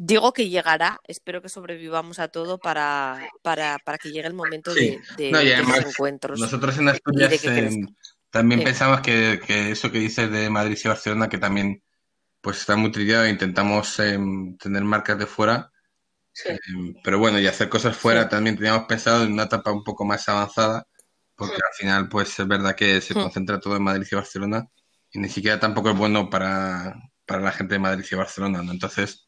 Digo 0.00 0.32
que 0.32 0.48
llegará, 0.48 1.00
espero 1.08 1.42
que 1.42 1.48
sobrevivamos 1.48 2.20
a 2.20 2.28
todo 2.28 2.58
para, 2.58 3.18
para, 3.42 3.80
para 3.84 3.98
que 3.98 4.12
llegue 4.12 4.28
el 4.28 4.32
momento 4.32 4.72
de, 4.72 5.00
los 5.18 5.86
encuentros. 5.86 6.38
Nosotros 6.38 6.78
en 6.78 6.90
Asturias 6.90 7.42
también 8.30 8.62
pensamos 8.62 9.00
que, 9.00 9.40
que, 9.44 9.72
eso 9.72 9.90
que 9.90 9.98
dices 9.98 10.30
de 10.30 10.50
Madrid 10.50 10.78
y 10.82 10.86
Barcelona, 10.86 11.28
que 11.28 11.38
también 11.38 11.82
pues 12.40 12.60
está 12.60 12.76
muy 12.76 12.92
trillado, 12.92 13.24
e 13.24 13.30
intentamos 13.30 13.98
em, 13.98 14.56
tener 14.56 14.84
marcas 14.84 15.18
de 15.18 15.26
fuera, 15.26 15.72
em, 16.44 16.94
pero 17.02 17.18
bueno, 17.18 17.40
y 17.40 17.48
hacer 17.48 17.68
cosas 17.68 17.96
fuera 17.96 18.28
también 18.28 18.54
teníamos 18.54 18.86
pensado 18.86 19.24
en 19.24 19.32
una 19.32 19.44
etapa 19.44 19.72
un 19.72 19.82
poco 19.82 20.04
más 20.04 20.28
avanzada, 20.28 20.86
porque 21.34 21.56
al 21.56 21.74
final 21.76 22.08
pues 22.08 22.38
es 22.38 22.46
verdad 22.46 22.76
que 22.76 23.00
se 23.00 23.14
concentra 23.14 23.58
todo 23.58 23.74
en 23.74 23.82
Madrid 23.82 24.06
y 24.08 24.14
Barcelona, 24.14 24.64
y 25.10 25.18
ni 25.18 25.28
siquiera 25.28 25.58
tampoco 25.58 25.90
es 25.90 25.98
bueno 25.98 26.30
para, 26.30 26.94
para 27.26 27.42
la 27.42 27.50
gente 27.50 27.74
de 27.74 27.80
Madrid 27.80 28.06
y 28.08 28.14
Barcelona, 28.14 28.62
¿no? 28.62 28.70
Entonces 28.70 29.27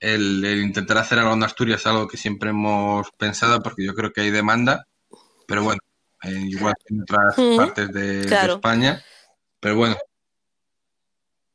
el, 0.00 0.44
intentar 0.62 0.98
hacer 0.98 1.18
algo 1.18 1.34
en 1.34 1.42
Asturias 1.42 1.80
es 1.80 1.86
algo 1.86 2.08
que 2.08 2.16
siempre 2.16 2.50
hemos 2.50 3.10
pensado 3.12 3.62
porque 3.62 3.84
yo 3.84 3.94
creo 3.94 4.12
que 4.12 4.22
hay 4.22 4.30
demanda, 4.30 4.86
pero 5.46 5.62
bueno, 5.62 5.80
eh, 6.22 6.44
igual 6.48 6.74
que 6.84 6.94
en 6.94 7.02
otras 7.02 7.34
partes 7.56 7.92
de, 7.92 8.20
España, 8.22 9.02
pero 9.60 9.76
bueno. 9.76 9.96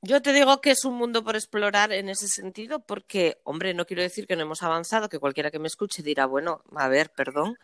Yo 0.03 0.21
te 0.23 0.33
digo 0.33 0.61
que 0.61 0.71
es 0.71 0.83
un 0.83 0.95
mundo 0.95 1.23
por 1.23 1.35
explorar 1.35 1.91
en 1.91 2.09
ese 2.09 2.27
sentido 2.27 2.79
porque, 2.79 3.37
hombre, 3.43 3.75
no 3.75 3.85
quiero 3.85 4.01
decir 4.01 4.25
que 4.25 4.35
no 4.35 4.41
hemos 4.41 4.63
avanzado, 4.63 5.09
que 5.09 5.19
cualquiera 5.19 5.51
que 5.51 5.59
me 5.59 5.67
escuche 5.67 6.01
dirá, 6.01 6.25
bueno, 6.25 6.63
a 6.75 6.87
ver, 6.87 7.11
perdón, 7.11 7.57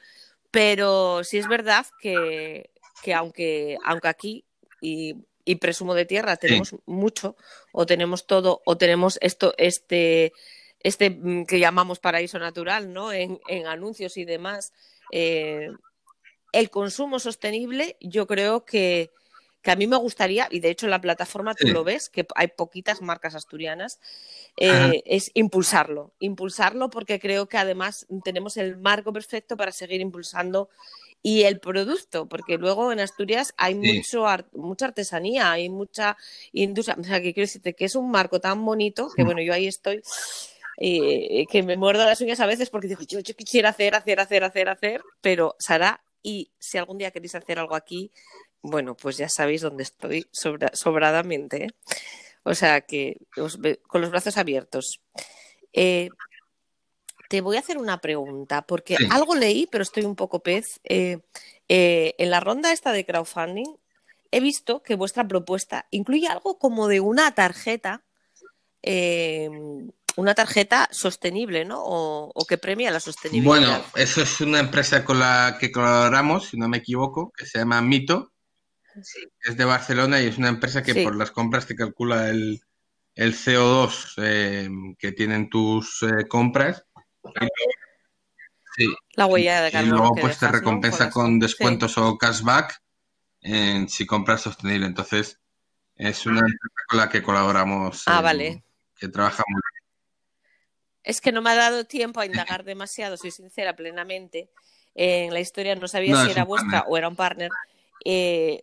pero 0.52 1.24
sí 1.24 1.40
es 1.40 1.48
verdad 1.48 1.88
que, 2.00 2.70
que 3.02 3.16
aunque, 3.16 3.78
aunque 3.84 4.08
aquí 4.08 4.46
y, 4.82 5.16
y 5.48 5.56
presumo 5.56 5.96
de 5.96 6.06
tierra 6.06 6.36
tenemos 6.36 6.76
mucho 6.86 7.38
o 7.72 7.86
tenemos 7.86 8.28
todo 8.28 8.62
o 8.66 8.78
tenemos 8.78 9.18
esto 9.22 9.54
este 9.58 10.34
este 10.82 11.10
mm, 11.10 11.46
que 11.46 11.60
llamamos 11.60 12.00
paraíso 12.00 12.40
natural, 12.40 12.94
¿no? 12.94 13.12
En, 13.12 13.40
anuncios 13.68 14.18
y 14.18 14.26
demás. 14.26 14.74
Eh, 15.12 15.70
el 16.54 16.70
consumo 16.70 17.20
sostenible, 17.20 17.98
yo 18.00 18.26
creo 18.28 18.66
que, 18.66 19.12
a 19.66 19.76
mí 19.76 19.86
me 19.86 19.98
gustaría, 19.98 20.48
y 20.50 20.62
de 20.62 20.70
hecho 20.70 20.86
en 20.86 20.92
la 20.92 21.02
plataforma 21.02 21.54
tú 21.54 21.68
lo 21.68 21.84
ves, 21.84 22.10
que 22.10 22.26
hay 22.36 22.48
poquitas 22.48 23.02
marcas 23.02 23.36
asturianas, 23.36 24.00
eh, 24.56 25.04
es 25.06 25.30
impulsarlo, 25.34 26.14
impulsarlo 26.20 26.90
porque 26.90 27.20
creo 27.20 27.48
que 27.50 27.58
además 27.58 28.08
tenemos 28.24 28.56
el 28.56 28.78
marco 28.78 29.12
perfecto 29.12 29.58
para 29.58 29.74
seguir 29.74 30.00
impulsando 30.00 30.70
y 31.22 31.44
el 31.44 31.60
producto, 31.60 32.28
porque 32.28 32.58
luego 32.58 32.94
en 32.94 33.02
Asturias 33.02 33.54
hay 33.58 33.76
mucho 33.76 34.26
mucha 34.54 34.86
artesanía, 34.86 35.52
hay 35.52 35.68
mucha 35.68 36.16
industria, 36.54 36.96
o 36.98 37.04
sea, 37.04 37.22
que 37.22 37.34
quiero 37.34 37.48
decirte 37.48 37.74
que 37.74 37.86
es 37.86 37.96
un 37.96 38.10
marco 38.10 38.40
tan 38.40 38.64
bonito 38.64 39.10
que 39.14 39.24
bueno, 39.24 39.42
yo 39.42 39.54
ahí 39.54 39.68
estoy 39.68 40.02
eh, 40.78 41.46
que 41.50 41.64
me 41.64 41.76
muerdo 41.76 42.06
las 42.06 42.22
uñas 42.22 42.40
a 42.40 42.46
veces 42.46 42.70
porque 42.70 42.88
digo, 42.88 43.02
yo, 43.02 43.20
yo 43.20 43.36
quisiera 43.36 43.70
hacer, 43.70 43.96
hacer, 43.96 44.20
hacer, 44.20 44.44
hacer, 44.44 44.70
hacer, 44.70 45.02
pero 45.22 45.56
Sara, 45.60 46.04
y 46.22 46.52
si 46.60 46.78
algún 46.78 46.98
día 46.98 47.12
queréis 47.12 47.36
hacer 47.36 47.60
algo 47.60 47.76
aquí, 47.76 48.12
bueno, 48.62 48.96
pues 48.96 49.18
ya 49.18 49.30
sabéis 49.30 49.62
dónde 49.62 49.84
estoy 49.84 50.28
sobradamente. 50.32 51.66
¿eh? 51.66 51.70
O 52.44 52.54
sea 52.54 52.82
que 52.82 53.18
con 53.88 54.02
los 54.02 54.12
brazos 54.12 54.38
abiertos. 54.38 55.02
Eh, 55.74 56.10
te 57.30 57.42
voy 57.42 57.58
a 57.58 57.60
hacer 57.60 57.78
una 57.78 58.00
pregunta, 58.00 58.62
porque 58.62 58.96
algo 59.12 59.36
leí, 59.36 59.68
pero 59.68 59.82
estoy 59.82 60.06
un 60.06 60.16
poco 60.16 60.40
pez. 60.40 60.80
en 60.84 61.22
la 62.30 62.40
ronda 62.40 62.72
esta 62.72 62.94
de 62.94 63.06
crowdfunding, 63.06 63.76
he 64.32 64.40
visto 64.40 64.84
que 64.84 64.96
vuestra 64.96 65.28
propuesta 65.28 65.88
incluye 65.92 66.28
algo 66.28 66.58
como 66.58 66.88
de 66.88 67.00
una 67.00 67.34
tarjeta, 67.34 68.04
eh, 68.84 69.50
una 70.18 70.34
tarjeta 70.34 70.90
sostenible, 70.92 71.64
¿no? 71.64 71.80
O, 71.80 72.46
que 72.48 72.58
premia 72.58 72.92
la 72.92 73.00
sostenibilidad. 73.00 73.46
Bueno, 73.46 73.86
eso 73.96 74.24
es 74.24 74.42
una 74.42 74.60
empresa 74.60 75.06
con 75.06 75.20
la 75.20 75.58
que 75.60 75.72
colaboramos, 75.72 76.48
si 76.50 76.58
no 76.58 76.68
me 76.68 76.78
equivoco, 76.78 77.32
que 77.38 77.46
se 77.46 77.60
llama 77.60 77.82
Mito. 77.82 78.34
Es 79.42 79.56
de 79.56 79.64
Barcelona 79.64 80.20
y 80.20 80.26
es 80.26 80.40
una 80.40 80.50
empresa 80.50 80.82
que 80.82 81.04
por 81.04 81.16
las 81.16 81.30
compras 81.30 81.68
te 81.68 81.76
calcula 81.76 82.30
el, 82.30 82.60
CO2 83.16 84.14
eh, 84.18 84.70
que 84.98 85.12
tienen 85.12 85.50
tus 85.50 86.02
eh, 86.02 86.28
compras. 86.28 86.84
Sí. 88.76 88.88
La 89.14 89.28
huella 89.28 89.62
de 89.62 89.72
carbono. 89.72 89.96
Y 89.96 89.98
luego 90.00 90.16
pues 90.20 90.40
te 90.40 90.48
recompensa 90.48 91.12
con 91.12 91.38
descuentos 91.38 91.96
o 92.00 92.18
cashback 92.18 92.82
en, 93.42 93.88
si 93.88 94.08
compras 94.08 94.42
sostenible. 94.42 94.88
Entonces, 94.88 95.40
es 95.96 96.26
una 96.26 96.40
empresa 96.40 96.86
con 96.88 96.98
la 96.98 97.10
que 97.10 97.22
colaboramos. 97.22 98.02
Ah, 98.08 98.22
vale. 98.22 98.64
Que 98.96 99.10
trabajamos. 99.10 99.62
Es 101.08 101.22
que 101.22 101.32
no 101.32 101.42
me 101.42 101.52
ha 101.52 101.56
dado 101.56 101.86
tiempo 101.86 102.20
a 102.20 102.26
indagar 102.26 102.66
demasiado, 102.66 103.16
soy 103.16 103.32
sincera, 103.32 103.78
plenamente. 103.78 104.50
En 104.94 105.34
la 105.34 105.40
historia 105.40 105.74
no 105.74 105.88
sabía 105.88 106.22
si 106.26 106.32
era 106.32 106.44
vuestra 106.44 106.82
o 106.82 106.98
era 106.98 107.08
un 107.08 107.16
partner. 107.16 107.50
Eh, 108.04 108.62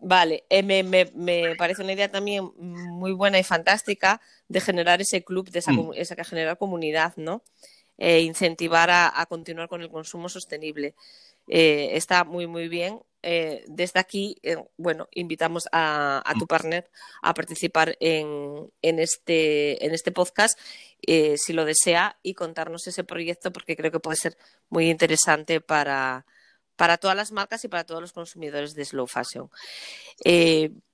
vale, 0.00 0.42
eh, 0.50 0.64
me, 0.64 0.82
me, 0.82 1.54
parece 1.54 1.84
una 1.84 1.92
idea 1.92 2.10
también 2.10 2.50
muy 2.58 3.12
buena 3.12 3.38
y 3.38 3.44
fantástica 3.44 4.20
de 4.48 4.60
generar 4.60 5.00
ese 5.00 5.22
club, 5.22 5.48
de 5.48 5.60
esa, 5.60 5.70
mm. 5.70 5.92
esa 5.94 6.16
generar 6.24 6.58
comunidad, 6.58 7.12
¿no? 7.14 7.44
E 7.96 8.22
incentivar 8.22 8.90
a, 8.90 9.24
continuar 9.28 9.68
con 9.68 9.80
el 9.80 9.88
consumo 9.88 10.28
sostenible. 10.28 10.96
Eh, 11.46 11.90
está 11.92 12.24
muy, 12.24 12.48
muy 12.48 12.66
bien. 12.66 13.00
Eh, 13.28 13.64
desde 13.66 13.98
aquí, 13.98 14.40
bueno, 14.76 15.08
invitamos 15.10 15.68
a, 15.72 16.22
tu 16.38 16.46
partner 16.46 16.88
a 17.22 17.34
participar 17.34 17.96
en, 17.98 18.70
este, 18.82 19.84
en 19.84 19.92
este 19.92 20.12
podcast, 20.12 20.56
si 21.00 21.52
lo 21.52 21.64
desea, 21.64 22.18
y 22.22 22.34
contarnos 22.34 22.86
ese 22.86 23.02
proyecto, 23.02 23.52
porque 23.52 23.76
creo 23.76 23.90
que 23.90 23.98
puede 23.98 24.16
ser 24.16 24.36
muy 24.68 24.90
interesante 24.90 25.60
para, 25.60 26.24
para 26.76 26.98
todas 26.98 27.16
las 27.16 27.32
marcas 27.32 27.64
y 27.64 27.68
para 27.68 27.84
todos 27.84 28.00
los 28.00 28.12
consumidores 28.12 28.74
de 28.74 28.84
slow 28.84 29.08
fashion. 29.08 29.50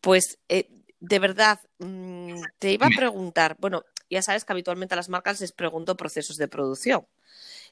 pues, 0.01 0.39
de 0.49 1.19
verdad, 1.19 1.59
mm, 1.81 2.41
te 2.59 2.73
iba 2.73 2.87
a 2.87 2.97
preguntar, 2.97 3.57
bueno, 3.59 3.85
ya 4.09 4.23
sabes 4.23 4.45
que 4.45 4.53
habitualmente 4.53 4.95
a 4.95 4.97
las 4.97 5.09
marcas 5.09 5.41
les 5.41 5.53
pregunto 5.53 5.97
procesos 5.97 6.37
de 6.37 6.47
producción. 6.47 7.07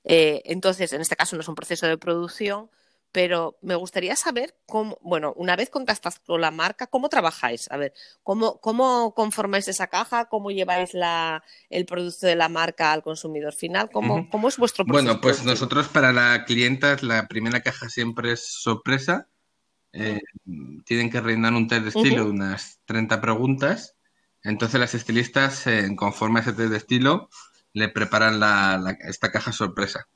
Eh, 0.04 0.42
entonces, 0.46 0.92
en 0.92 1.00
este 1.00 1.16
caso 1.16 1.36
no 1.36 1.42
es 1.42 1.48
un 1.48 1.54
proceso 1.54 1.86
de 1.86 1.96
producción, 1.96 2.70
pero 3.12 3.58
me 3.62 3.74
gustaría 3.74 4.16
saber 4.16 4.54
cómo, 4.66 4.98
bueno, 5.02 5.32
una 5.36 5.56
vez 5.56 5.70
contactas 5.70 6.20
con 6.20 6.40
la 6.40 6.50
marca, 6.50 6.86
¿cómo 6.86 7.08
trabajáis? 7.08 7.70
A 7.70 7.76
ver, 7.76 7.92
¿cómo, 8.22 8.60
cómo 8.60 9.14
conformáis 9.14 9.68
esa 9.68 9.86
caja? 9.88 10.26
¿Cómo 10.26 10.50
lleváis 10.50 10.94
la, 10.94 11.42
el 11.68 11.86
producto 11.86 12.26
de 12.26 12.36
la 12.36 12.48
marca 12.48 12.92
al 12.92 13.02
consumidor 13.02 13.54
final? 13.54 13.90
¿Cómo, 13.90 14.28
¿cómo 14.30 14.48
es 14.48 14.56
vuestro 14.56 14.84
proceso? 14.84 15.04
Bueno, 15.04 15.20
pues 15.20 15.44
nosotros 15.44 15.88
para 15.88 16.12
la 16.12 16.44
clienta 16.44 16.96
la 17.02 17.26
primera 17.28 17.60
caja 17.60 17.88
siempre 17.88 18.32
es 18.32 18.46
sorpresa. 18.46 19.28
Eh, 19.92 20.20
tienen 20.84 21.10
que 21.10 21.20
rellenar 21.20 21.52
un 21.54 21.66
test 21.66 21.82
de 21.82 21.88
estilo 21.88 22.24
de 22.24 22.30
unas 22.30 22.80
30 22.84 23.20
preguntas 23.20 23.96
entonces 24.42 24.80
las 24.80 24.94
estilistas, 24.94 25.64
conforme 25.96 26.40
a 26.40 26.42
ese 26.42 26.52
test 26.52 26.70
de 26.70 26.76
estilo, 26.76 27.28
le 27.72 27.88
preparan 27.88 28.40
esta 29.00 29.30
caja 29.30 29.52
sorpresa. 29.52 30.08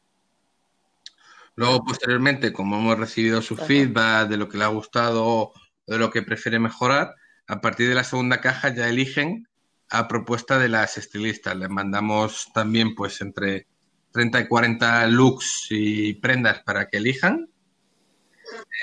Luego, 1.57 1.85
posteriormente, 1.85 2.53
como 2.53 2.79
hemos 2.79 2.99
recibido 2.99 3.41
su 3.41 3.57
feedback 3.57 4.29
de 4.29 4.37
lo 4.37 4.49
que 4.49 4.59
le 4.59 4.65
ha 4.65 4.69
gustado 4.69 5.25
o 5.25 5.53
de 5.87 5.99
lo 5.99 6.11
que 6.11 6.23
prefiere 6.23 6.59
mejorar, 6.59 7.15
a 7.47 7.61
partir 7.61 7.89
de 7.89 7.95
la 7.95 8.05
segunda 8.05 8.41
caja 8.41 8.75
ya 8.75 8.89
eligen 8.89 9.49
a 9.91 10.09
propuesta 10.09 10.59
de 10.59 10.69
las 10.69 10.99
estilistas. 10.99 11.57
Les 11.57 11.69
mandamos 11.69 12.49
también 12.53 12.95
pues 12.95 13.21
entre 13.21 13.69
30 14.13 14.41
y 14.41 14.49
40 14.49 15.07
looks 15.09 15.67
y 15.71 16.15
prendas 16.15 16.63
para 16.63 16.89
que 16.89 16.97
elijan. 16.97 17.49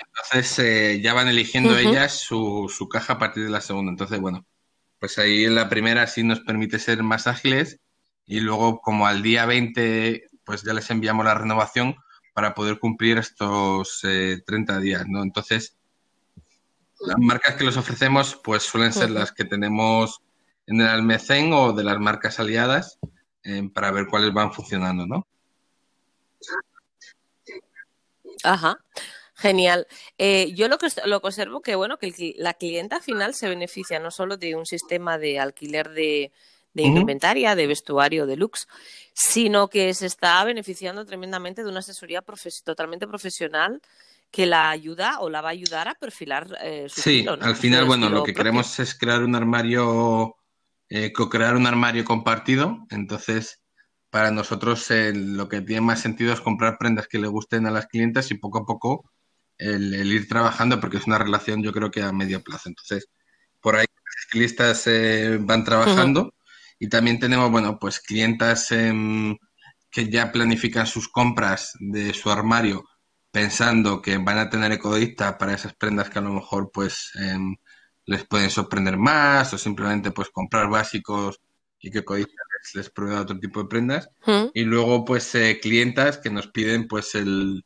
Entonces 0.07 0.59
eh, 0.59 1.01
ya 1.01 1.13
van 1.13 1.27
eligiendo 1.27 1.77
ellas 1.77 2.13
su, 2.13 2.71
su, 2.73 2.87
caja 2.87 3.13
a 3.13 3.19
partir 3.19 3.43
de 3.43 3.49
la 3.49 3.61
segunda. 3.61 3.91
Entonces, 3.91 4.19
bueno, 4.19 4.45
pues 4.99 5.17
ahí 5.17 5.45
en 5.45 5.55
la 5.55 5.69
primera 5.69 6.07
sí 6.07 6.23
nos 6.23 6.39
permite 6.41 6.79
ser 6.79 7.03
más 7.03 7.27
ágiles 7.27 7.79
y 8.25 8.39
luego 8.39 8.79
como 8.79 9.07
al 9.07 9.21
día 9.21 9.45
20 9.45 10.29
pues 10.43 10.63
ya 10.63 10.73
les 10.73 10.89
enviamos 10.89 11.25
la 11.25 11.33
renovación 11.33 11.95
para 12.33 12.53
poder 12.53 12.79
cumplir 12.79 13.17
estos 13.17 13.99
30 14.01 14.77
eh, 14.77 14.81
días, 14.81 15.07
¿no? 15.07 15.21
Entonces, 15.23 15.77
las 16.99 17.17
marcas 17.17 17.55
que 17.55 17.63
les 17.63 17.77
ofrecemos 17.77 18.39
pues 18.43 18.63
suelen 18.63 18.93
ser 18.93 19.09
las 19.09 19.31
que 19.31 19.45
tenemos 19.45 20.21
en 20.67 20.81
el 20.81 20.87
almacén 20.87 21.51
o 21.53 21.73
de 21.73 21.83
las 21.83 21.99
marcas 21.99 22.39
aliadas 22.39 22.99
eh, 23.43 23.69
para 23.73 23.91
ver 23.91 24.07
cuáles 24.07 24.33
van 24.33 24.53
funcionando, 24.53 25.05
¿no? 25.07 25.27
Ajá. 28.43 28.77
Genial. 29.35 29.87
Eh, 30.19 30.53
yo 30.53 30.67
lo 30.67 30.77
que, 30.77 30.87
lo 31.05 31.19
que 31.19 31.27
observo 31.27 31.61
que 31.61 31.75
bueno 31.75 31.97
que 31.97 32.35
la 32.37 32.53
clienta 32.53 33.01
final 33.01 33.33
se 33.33 33.49
beneficia 33.49 33.99
no 33.99 34.11
solo 34.11 34.37
de 34.37 34.55
un 34.55 34.67
sistema 34.67 35.17
de 35.17 35.39
alquiler 35.39 35.89
de, 35.89 36.31
de 36.73 36.83
indumentaria, 36.83 37.55
de 37.55 37.67
vestuario, 37.67 38.25
de 38.25 38.37
looks, 38.37 38.67
sino 39.13 39.67
que 39.67 39.93
se 39.93 40.05
está 40.05 40.43
beneficiando 40.43 41.05
tremendamente 41.05 41.63
de 41.63 41.69
una 41.69 41.79
asesoría 41.79 42.23
totalmente 42.63 43.07
profesional 43.07 43.81
que 44.31 44.45
la 44.45 44.69
ayuda 44.69 45.19
o 45.19 45.29
la 45.29 45.41
va 45.41 45.49
a 45.49 45.51
ayudar 45.51 45.89
a 45.89 45.95
perfilar 45.95 46.57
eh, 46.61 46.87
su 46.87 47.01
Sí, 47.01 47.25
al 47.27 47.55
final, 47.55 47.85
bueno, 47.85 48.09
lo 48.09 48.23
que 48.23 48.33
queremos 48.33 48.79
es 48.79 48.95
crear 48.95 49.23
un 49.23 49.35
armario, 49.35 50.37
eh, 50.89 51.11
co-crear 51.11 51.57
un 51.57 51.67
armario 51.67 52.05
compartido. 52.05 52.87
Entonces, 52.89 53.61
para 54.09 54.31
nosotros 54.31 54.87
lo 54.89 55.49
que 55.49 55.61
tiene 55.61 55.81
más 55.81 55.99
sentido 55.99 56.33
es 56.33 56.39
comprar 56.39 56.77
prendas 56.77 57.07
que 57.07 57.19
le 57.19 57.27
gusten 57.27 57.65
a 57.65 57.71
las 57.71 57.87
clientes 57.87 58.31
y 58.31 58.35
poco 58.35 58.59
a 58.59 58.65
poco 58.65 59.11
el, 59.57 59.93
ir 60.11 60.27
trabajando 60.27 60.79
porque 60.79 60.97
es 60.97 61.07
una 61.07 61.17
relación 61.17 61.61
yo 61.61 61.71
creo 61.71 61.91
que 61.91 62.01
a 62.01 62.11
medio 62.11 62.41
plazo. 62.41 62.69
Entonces, 62.69 63.09
por 63.59 63.75
ahí 63.75 63.85
los 64.05 64.25
estilistas 64.25 64.87
eh, 64.87 65.37
van 65.39 65.63
trabajando 65.63 66.33
y 66.81 66.89
también 66.89 67.19
tenemos, 67.19 67.51
bueno, 67.51 67.77
pues 67.79 67.99
clientas 67.99 68.71
em, 68.71 69.37
que 69.91 70.09
ya 70.09 70.31
planifican 70.31 70.87
sus 70.87 71.07
compras 71.07 71.73
de 71.79 72.11
su 72.11 72.31
armario 72.31 72.83
pensando 73.31 74.01
que 74.01 74.17
van 74.17 74.39
a 74.39 74.49
tener 74.49 74.71
ecodicta 74.71 75.37
para 75.37 75.53
esas 75.53 75.75
prendas 75.75 76.09
que 76.09 76.17
a 76.17 76.23
lo 76.23 76.33
mejor 76.33 76.71
pues 76.73 77.11
em, 77.15 77.55
les 78.05 78.25
pueden 78.25 78.49
sorprender 78.49 78.97
más 78.97 79.53
o 79.53 79.59
simplemente 79.59 80.09
pues 80.11 80.29
comprar 80.31 80.69
básicos 80.69 81.39
y 81.79 81.91
que 81.91 81.99
ecodicta 81.99 82.33
les, 82.63 82.75
les 82.75 82.89
prueba 82.89 83.21
otro 83.21 83.39
tipo 83.39 83.61
de 83.61 83.69
prendas. 83.69 84.09
Y 84.53 84.63
luego 84.63 85.05
pues 85.05 85.35
eh, 85.35 85.59
clientas 85.61 86.17
que 86.17 86.31
nos 86.31 86.47
piden 86.47 86.87
pues 86.87 87.13
el 87.13 87.63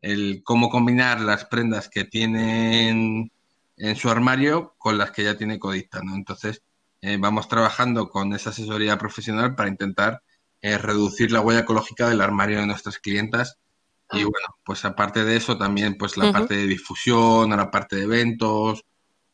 el 0.00 0.42
cómo 0.44 0.68
combinar 0.68 1.20
las 1.20 1.44
prendas 1.46 1.88
que 1.88 2.04
tienen 2.04 3.30
en 3.76 3.96
su 3.96 4.10
armario 4.10 4.74
con 4.78 4.98
las 4.98 5.12
que 5.12 5.24
ya 5.24 5.36
tiene 5.36 5.58
Codista, 5.58 6.00
¿no? 6.02 6.14
Entonces, 6.16 6.62
eh, 7.00 7.16
vamos 7.18 7.48
trabajando 7.48 8.08
con 8.08 8.32
esa 8.32 8.50
asesoría 8.50 8.98
profesional 8.98 9.54
para 9.54 9.68
intentar 9.68 10.22
eh, 10.60 10.78
reducir 10.78 11.32
la 11.32 11.40
huella 11.40 11.60
ecológica 11.60 12.08
del 12.08 12.20
armario 12.20 12.60
de 12.60 12.66
nuestras 12.66 12.98
clientas. 12.98 13.58
Y 14.10 14.22
bueno, 14.22 14.56
pues 14.64 14.84
aparte 14.84 15.24
de 15.24 15.36
eso, 15.36 15.58
también 15.58 15.96
pues 15.98 16.16
la 16.16 16.32
parte 16.32 16.56
de 16.56 16.66
difusión, 16.66 17.50
la 17.50 17.70
parte 17.70 17.96
de 17.96 18.04
eventos, 18.04 18.82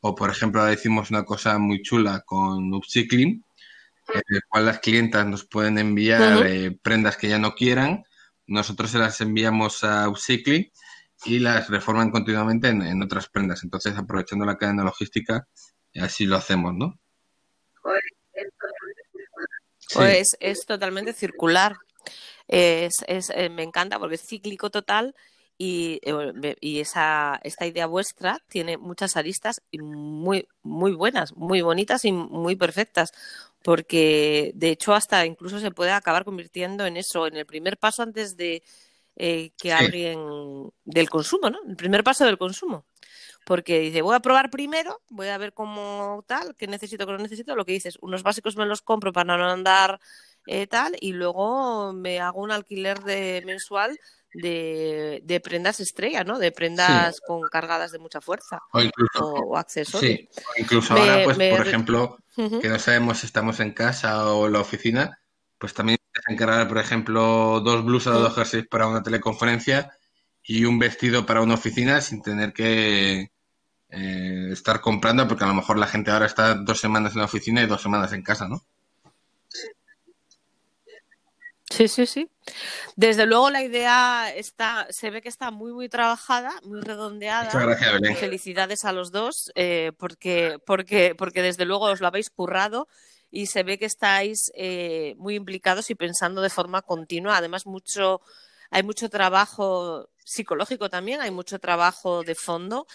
o 0.01 0.15
por 0.17 0.31
ejemplo, 0.31 0.61
ahora 0.61 0.73
decimos 0.73 1.11
una 1.11 1.25
cosa 1.25 1.59
muy 1.59 1.81
chula 1.81 2.23
con 2.27 2.75
Upcycling, 2.75 3.45
en 4.09 4.23
el 4.29 4.41
cual 4.49 4.67
las 4.67 4.81
clientas 4.81 5.27
nos 5.27 5.45
pueden 5.47 5.79
enviar 5.79 6.45
eh, 6.47 6.77
prendas 6.83 7.17
que 7.17 7.29
ya 7.29 7.39
no 7.39 7.55
quieran 7.55 8.05
nosotros 8.47 8.91
se 8.91 8.99
las 8.99 9.21
enviamos 9.21 9.85
a 9.85 10.09
Upcycling 10.09 10.71
y 11.25 11.39
las 11.39 11.69
reforman 11.71 12.11
continuamente 12.11 12.69
en, 12.69 13.03
otras 13.03 13.29
prendas. 13.29 13.65
Entonces, 13.65 13.97
aprovechando 13.97 14.45
la 14.45 14.59
cadena 14.59 14.85
logística, 14.85 15.49
así 15.95 16.27
lo 16.27 16.37
hacemos, 16.37 16.75
¿no? 16.75 16.99
Pues 19.95 20.37
es 20.41 20.65
totalmente 20.67 21.13
circular. 21.13 21.77
Es, 22.49 22.95
es, 23.07 23.31
eh, 23.31 23.49
me 23.49 23.63
encanta 23.63 23.99
porque 23.99 24.17
es 24.17 24.27
cíclico 24.27 24.71
total 24.71 25.15
y, 25.57 26.01
eh, 26.03 26.57
y 26.61 26.81
esa, 26.81 27.41
esta 27.43 27.67
idea 27.67 27.87
vuestra 27.87 28.39
tiene 28.49 28.77
muchas 28.77 29.17
aristas 29.17 29.63
muy, 29.73 30.47
muy 30.63 30.93
buenas, 30.93 31.35
muy 31.37 31.63
bonitas 31.63 32.05
y 32.05 32.13
muy 32.13 32.57
perfectas 32.57 33.13
porque 33.63 34.53
de 34.55 34.71
hecho 34.71 34.95
hasta 34.95 35.25
incluso 35.25 35.59
se 35.59 35.71
puede 35.71 35.93
acabar 35.93 36.25
convirtiendo 36.25 36.85
en 36.85 36.99
eso, 36.99 37.27
en 37.27 37.37
el 37.37 37.47
primer 37.47 37.79
paso 37.79 38.03
antes 38.03 38.37
de 38.37 38.63
eh, 39.17 39.53
que 39.57 39.73
alguien 39.73 40.71
del 40.85 41.09
consumo, 41.09 41.49
¿no? 41.49 41.61
El 41.67 41.77
primer 41.77 42.05
paso 42.05 42.27
del 42.27 42.37
consumo. 42.37 42.85
Porque 43.45 43.79
dice, 43.81 44.03
voy 44.03 44.15
a 44.17 44.21
probar 44.21 44.51
primero, 44.51 45.03
voy 45.11 45.29
a 45.29 45.39
ver 45.39 45.53
cómo 45.53 46.25
tal, 46.27 46.55
qué 46.57 46.67
necesito, 46.67 47.07
qué 47.07 47.13
no 47.13 47.19
necesito. 47.19 47.55
Lo 47.57 47.65
que 47.65 47.73
dices, 47.73 47.99
unos 48.01 48.23
básicos 48.23 48.57
me 48.57 48.67
los 48.67 48.83
compro 48.83 49.13
para 49.13 49.37
no 49.37 49.51
andar 49.51 50.01
eh, 50.47 50.67
tal, 50.67 50.97
y 51.01 51.13
luego 51.13 51.93
me 51.93 52.21
hago 52.21 52.41
un 52.41 52.53
alquiler 52.53 53.01
de 53.03 53.43
mensual 53.47 53.99
de, 54.35 55.41
prendas 55.43 55.81
estrella, 55.81 56.25
¿no? 56.25 56.39
De 56.39 56.53
prendas 56.53 57.21
con 57.21 57.43
cargadas 57.43 57.93
de 57.93 57.99
mucha 57.99 58.21
fuerza 58.21 58.61
o, 58.73 58.81
incluso, 58.81 59.25
o, 59.25 59.57
accesorios. 59.57 60.19
Sí, 60.19 60.29
o 60.37 60.61
incluso 60.61 60.95
ahora, 60.95 61.25
pues, 61.25 61.37
por 61.37 61.67
ejemplo, 61.67 62.19
que 62.61 62.69
no 62.69 62.79
sabemos 62.79 63.19
si 63.19 63.27
estamos 63.27 63.61
en 63.61 63.73
casa 63.73 64.33
o 64.33 64.47
en 64.47 64.53
la 64.55 64.61
oficina, 64.61 65.21
pues 65.59 65.73
también 65.73 65.99
encargar, 66.29 66.67
por 66.69 66.79
ejemplo, 66.79 67.61
dos 67.61 67.85
blusas 67.85 68.17
o 68.17 68.21
dos 68.21 68.35
jerseys 68.35 68.67
para 68.67 68.87
una 68.87 69.03
teleconferencia 69.03 69.93
y 70.43 70.65
un 70.65 70.79
vestido 70.79 71.27
para 71.27 71.43
una 71.43 71.55
oficina 71.55 72.01
sin 72.01 72.23
tener 72.23 72.53
que 72.53 73.31
eh, 73.97 74.49
estar 74.53 74.81
comprando, 74.81 75.29
porque 75.29 75.45
a 75.45 75.49
lo 75.49 75.55
mejor 75.55 75.79
la 75.79 75.87
gente 75.87 76.11
ahora 76.11 76.27
está 76.27 76.55
dos 76.55 76.81
semanas 76.81 77.13
en 77.13 77.21
la 77.21 77.27
oficina 77.27 77.63
y 77.63 77.67
dos 77.67 77.83
semanas 77.83 78.13
en 78.13 78.23
casa, 78.23 78.49
¿no? 78.49 78.65
Sí, 81.71 81.89
sí, 81.89 82.07
sí. 82.07 82.31
Desde 82.95 83.27
luego 83.27 83.51
la 83.51 83.63
idea 83.63 84.33
está, 84.35 84.87
se 84.91 85.11
ve 85.11 85.23
que 85.23 85.29
está 85.29 85.51
muy, 85.51 85.73
muy 85.73 85.89
trabajada, 85.89 86.53
muy 86.63 86.81
redondeada. 86.81 87.51
Felicidades 88.17 88.85
a 88.85 88.93
los 88.93 89.11
dos, 89.11 89.51
eh, 89.55 89.93
porque, 89.99 90.59
porque, 90.67 91.15
porque 91.17 91.43
desde 91.43 91.65
luego 91.65 91.87
os 91.87 92.01
lo 92.01 92.07
habéis 92.07 92.31
currado 92.31 92.87
y 93.31 93.47
se 93.47 93.65
ve 93.65 93.79
que 93.79 93.87
estáis 93.87 94.53
eh, 94.55 95.15
muy 95.19 95.35
implicados 95.35 95.91
y 95.91 95.97
pensando 95.97 96.43
de 96.43 96.51
forma 96.51 96.83
continua. 96.83 97.39
Además, 97.39 97.67
mucho, 97.67 98.21
hay 98.71 98.83
mucho 98.85 99.09
trabajo 99.09 100.09
psicológico 100.25 100.89
también, 100.89 101.21
hay 101.21 101.33
mucho 101.33 101.59
trabajo 101.59 102.23
de 102.23 102.35
fondo 102.37 102.87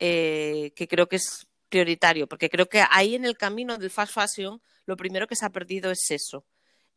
eh, 0.00 0.72
que 0.74 0.88
creo 0.88 1.08
que 1.08 1.16
es 1.16 1.46
prioritario, 1.68 2.26
porque 2.26 2.48
creo 2.48 2.68
que 2.68 2.82
ahí 2.90 3.14
en 3.14 3.24
el 3.24 3.36
camino 3.36 3.76
del 3.78 3.90
fast 3.90 4.14
fashion 4.14 4.60
lo 4.86 4.96
primero 4.96 5.26
que 5.26 5.36
se 5.36 5.44
ha 5.44 5.50
perdido 5.50 5.90
es 5.90 6.10
eso 6.10 6.44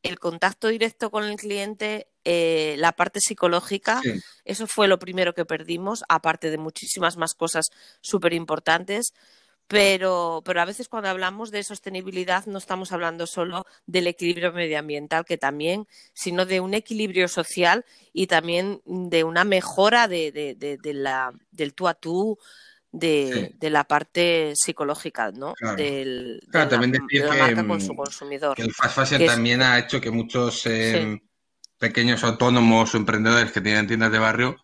el 0.03 0.19
contacto 0.19 0.67
directo 0.67 1.11
con 1.11 1.23
el 1.25 1.35
cliente, 1.35 2.07
eh, 2.23 2.75
la 2.77 2.93
parte 2.93 3.19
psicológica, 3.19 4.01
eso 4.45 4.67
fue 4.67 4.87
lo 4.87 4.99
primero 4.99 5.33
que 5.33 5.45
perdimos, 5.45 6.03
aparte 6.09 6.49
de 6.49 6.57
muchísimas 6.57 7.17
más 7.17 7.33
cosas 7.33 7.67
súper 8.01 8.33
importantes. 8.33 9.13
Pero, 9.67 10.41
pero 10.43 10.59
a 10.59 10.65
veces 10.65 10.89
cuando 10.89 11.07
hablamos 11.07 11.49
de 11.49 11.63
sostenibilidad 11.63 12.45
no 12.45 12.57
estamos 12.57 12.91
hablando 12.91 13.25
solo 13.25 13.65
del 13.85 14.07
equilibrio 14.07 14.51
medioambiental, 14.51 15.23
que 15.23 15.37
también, 15.37 15.87
sino 16.13 16.45
de 16.45 16.59
un 16.59 16.73
equilibrio 16.73 17.29
social 17.29 17.85
y 18.11 18.27
también 18.27 18.81
de 18.83 19.23
una 19.23 19.45
mejora 19.45 20.09
de, 20.09 20.33
de, 20.33 20.77
de 20.77 20.93
la, 20.93 21.31
del 21.51 21.73
tú 21.73 21.87
a 21.87 21.93
tú, 21.93 22.37
de, 22.91 23.53
de, 23.57 23.69
la 23.69 23.83
parte 23.85 24.53
psicológica, 24.55 25.31
¿no? 25.31 25.53
Claro. 25.53 25.77
Del, 25.77 26.41
claro, 26.51 26.65
de 26.65 26.71
también 26.71 26.91
la, 26.91 26.99
decir 26.99 27.21
de 27.29 27.37
la 27.37 27.47
que, 27.49 27.55
con 27.67 27.77
mm, 27.77 27.81
su 27.81 27.95
consumidor. 27.95 28.55
que 28.55 28.63
el 28.63 28.73
fast 28.73 28.95
fashion 28.95 29.21
es- 29.21 29.31
también 29.31 29.61
ha 29.61 29.79
hecho 29.79 30.01
que 30.01 30.11
muchos 30.11 30.65
eh, 30.65 31.17
Sí. 31.19 31.29
pequeños 31.77 32.23
autónomos 32.23 32.93
o 32.93 32.97
emprendedores 32.97 33.51
que 33.51 33.61
tienen 33.61 33.87
tiendas 33.87 34.11
de 34.11 34.19
barrio, 34.19 34.57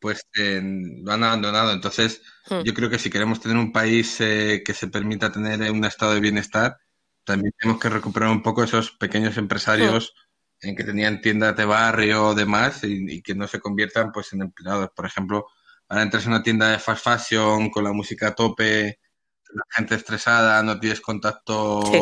pues 0.00 0.26
eh, 0.36 0.60
lo 1.02 1.12
han 1.12 1.24
abandonado. 1.24 1.72
Entonces, 1.72 2.22
Hmm. 2.48 2.60
yo 2.64 2.74
creo 2.74 2.90
que 2.90 2.98
si 2.98 3.10
queremos 3.10 3.40
tener 3.40 3.56
un 3.56 3.72
país 3.72 4.20
eh, 4.20 4.62
que 4.64 4.74
se 4.74 4.88
permita 4.88 5.30
tener 5.32 5.62
eh, 5.62 5.70
un 5.70 5.84
estado 5.84 6.14
de 6.14 6.20
bienestar, 6.20 6.76
también 7.24 7.52
tenemos 7.58 7.80
que 7.80 7.88
recuperar 7.88 8.28
un 8.30 8.42
poco 8.42 8.62
esos 8.64 8.90
pequeños 8.92 9.36
empresarios 9.38 10.14
en 10.60 10.76
que 10.76 10.84
tenían 10.84 11.20
tiendas 11.20 11.56
de 11.56 11.64
barrio 11.64 12.28
o 12.28 12.34
demás 12.34 12.84
y, 12.84 13.16
y 13.16 13.22
que 13.22 13.34
no 13.34 13.46
se 13.48 13.60
conviertan 13.60 14.12
pues 14.12 14.32
en 14.34 14.42
empleados. 14.42 14.90
Por 14.94 15.06
ejemplo, 15.06 15.46
ahora 15.94 16.02
entras 16.04 16.24
en 16.26 16.32
una 16.32 16.42
tienda 16.42 16.70
de 16.70 16.78
fast 16.78 17.04
fashion 17.04 17.70
con 17.70 17.84
la 17.84 17.92
música 17.92 18.28
a 18.28 18.34
tope, 18.34 19.00
la 19.54 19.62
gente 19.70 19.94
estresada, 19.96 20.62
no 20.62 20.78
tienes 20.80 21.00
contacto 21.00 21.82
Sí. 21.92 22.00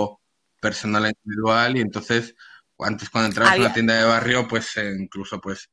personal 0.61 1.07
e 1.07 1.12
individual 1.24 1.76
y 1.76 1.80
entonces 1.80 2.34
antes 2.78 3.11
cuando 3.11 3.28
entrabas 3.28 3.55
en 3.55 3.61
una 3.61 3.72
tienda 3.72 3.95
de 3.97 4.05
barrio 4.05 4.49
pues 4.49 4.76
eh, 4.76 4.95
incluso 4.99 5.40
pues 5.40 5.70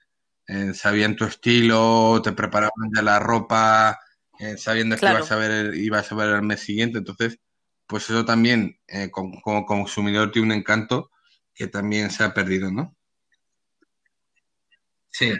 eh, 0.47 0.73
sabían 0.73 1.15
tu 1.15 1.25
estilo, 1.25 2.21
te 2.23 2.31
preparaban 2.33 2.89
ya 2.95 3.01
la 3.03 3.19
ropa, 3.19 3.99
eh, 4.39 4.57
sabiendo 4.57 4.95
que 4.97 5.09
ibas 5.09 5.31
a 5.31 5.35
ver 5.37 5.75
ibas 5.75 6.11
a 6.11 6.15
ver 6.15 6.29
el 6.29 6.41
mes 6.43 6.61
siguiente, 6.61 6.97
entonces 6.99 7.39
pues 7.87 8.09
eso 8.09 8.25
también 8.25 8.79
eh, 8.87 9.09
con- 9.11 9.39
como 9.41 9.65
consumidor 9.65 10.31
tiene 10.31 10.47
un 10.53 10.59
encanto 10.59 11.11
que 11.53 11.67
también 11.67 12.11
se 12.11 12.23
ha 12.23 12.33
perdido, 12.33 12.71
¿no? 12.71 12.95
Sí, 15.11 15.33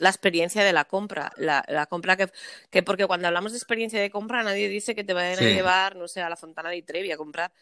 la 0.00 0.08
experiencia 0.08 0.64
de 0.64 0.72
la 0.72 0.84
compra, 0.84 1.32
la, 1.36 1.64
la 1.68 1.86
compra 1.86 2.16
que, 2.16 2.30
que 2.70 2.82
porque 2.82 3.06
cuando 3.06 3.28
hablamos 3.28 3.52
de 3.52 3.58
experiencia 3.58 4.00
de 4.00 4.10
compra 4.10 4.42
nadie 4.42 4.68
dice 4.68 4.94
que 4.94 5.04
te 5.04 5.12
vayan 5.12 5.38
Sí. 5.38 5.44
a 5.44 5.48
llevar, 5.48 5.96
no 5.96 6.08
sé, 6.08 6.20
a 6.22 6.28
la 6.28 6.36
Fontana 6.36 6.70
di 6.70 6.82
Trevi 6.82 7.12
a 7.12 7.16
comprar. 7.16 7.52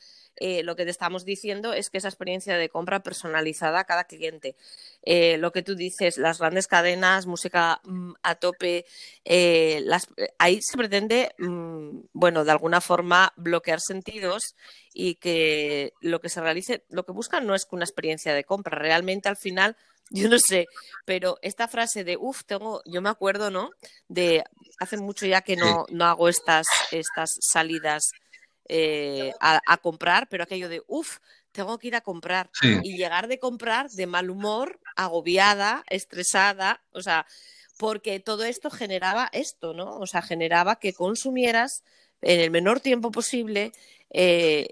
Eh, 0.41 0.63
lo 0.63 0.77
que 0.77 0.85
te 0.85 0.91
estamos 0.91 1.25
diciendo 1.25 1.73
es 1.73 1.91
que 1.91 1.99
esa 1.99 2.09
experiencia 2.09 2.57
de 2.57 2.69
compra 2.69 3.03
personalizada 3.03 3.81
a 3.81 3.85
cada 3.85 4.05
cliente. 4.05 4.57
Eh, 5.03 5.37
lo 5.39 5.53
que 5.53 5.63
tú 5.63 5.75
dices, 5.75 6.17
las 6.17 6.39
grandes 6.39 6.69
cadenas, 6.69 7.27
música 7.27 7.81
mm, 7.85 8.13
a 8.23 8.35
tope, 8.37 8.87
eh, 9.25 9.81
las, 9.85 10.09
ahí 10.39 10.61
se 10.63 10.77
pretende, 10.77 11.35
mm, 11.39 12.01
bueno, 12.13 12.45
de 12.45 12.51
alguna 12.53 12.81
forma 12.81 13.33
bloquear 13.37 13.81
sentidos 13.81 14.55
y 14.95 15.17
que 15.17 15.93
lo 16.01 16.21
que 16.21 16.29
se 16.29 16.41
realice, 16.41 16.85
lo 16.89 17.05
que 17.05 17.13
buscan 17.13 17.47
no 17.47 17.55
es 17.55 17.67
una 17.71 17.85
experiencia 17.85 18.35
de 18.35 18.45
compra, 18.45 18.79
realmente 18.79 19.29
al 19.29 19.37
final, 19.37 19.77
yo 20.11 20.29
no 20.29 20.39
sé, 20.39 20.67
pero 21.05 21.39
esta 21.43 21.69
frase 21.69 22.05
de, 22.05 22.17
uff, 22.17 22.45
tengo, 22.45 22.81
yo 22.87 23.03
me 23.03 23.11
acuerdo, 23.11 23.51
¿no? 23.51 23.71
De 24.09 24.43
hace 24.79 24.97
mucho 24.97 25.27
ya 25.27 25.43
que 25.43 25.57
no, 25.57 25.85
no 25.91 26.05
hago 26.07 26.29
estas, 26.29 26.67
estas 26.93 27.31
salidas 27.41 28.13
eh, 28.69 29.33
a, 29.41 29.61
a 29.67 29.77
comprar, 29.79 30.29
pero 30.29 30.45
aquello 30.45 30.69
de, 30.69 30.83
uff, 30.87 31.19
tengo 31.53 31.79
que 31.79 31.89
ir 31.89 31.97
a 31.97 32.01
comprar 32.01 32.51
sí, 32.53 32.79
y 32.83 32.97
llegar 32.97 33.29
de 33.29 33.39
comprar 33.39 33.91
de 33.91 34.07
mal 34.07 34.31
humor, 34.31 34.81
agobiada, 34.97 35.85
estresada, 35.89 36.83
o 36.93 37.03
sea, 37.03 37.27
porque 37.79 38.21
todo 38.21 38.45
esto 38.45 38.71
generaba 38.71 39.29
esto, 39.33 39.73
¿no? 39.73 39.97
O 39.99 40.07
sea, 40.07 40.23
generaba 40.23 40.77
que 40.77 40.93
consumieras 40.93 41.85
en 42.21 42.41
el 42.41 42.51
menor 42.51 42.81
tiempo 42.81 43.11
posible 43.11 43.73
eh, 44.11 44.69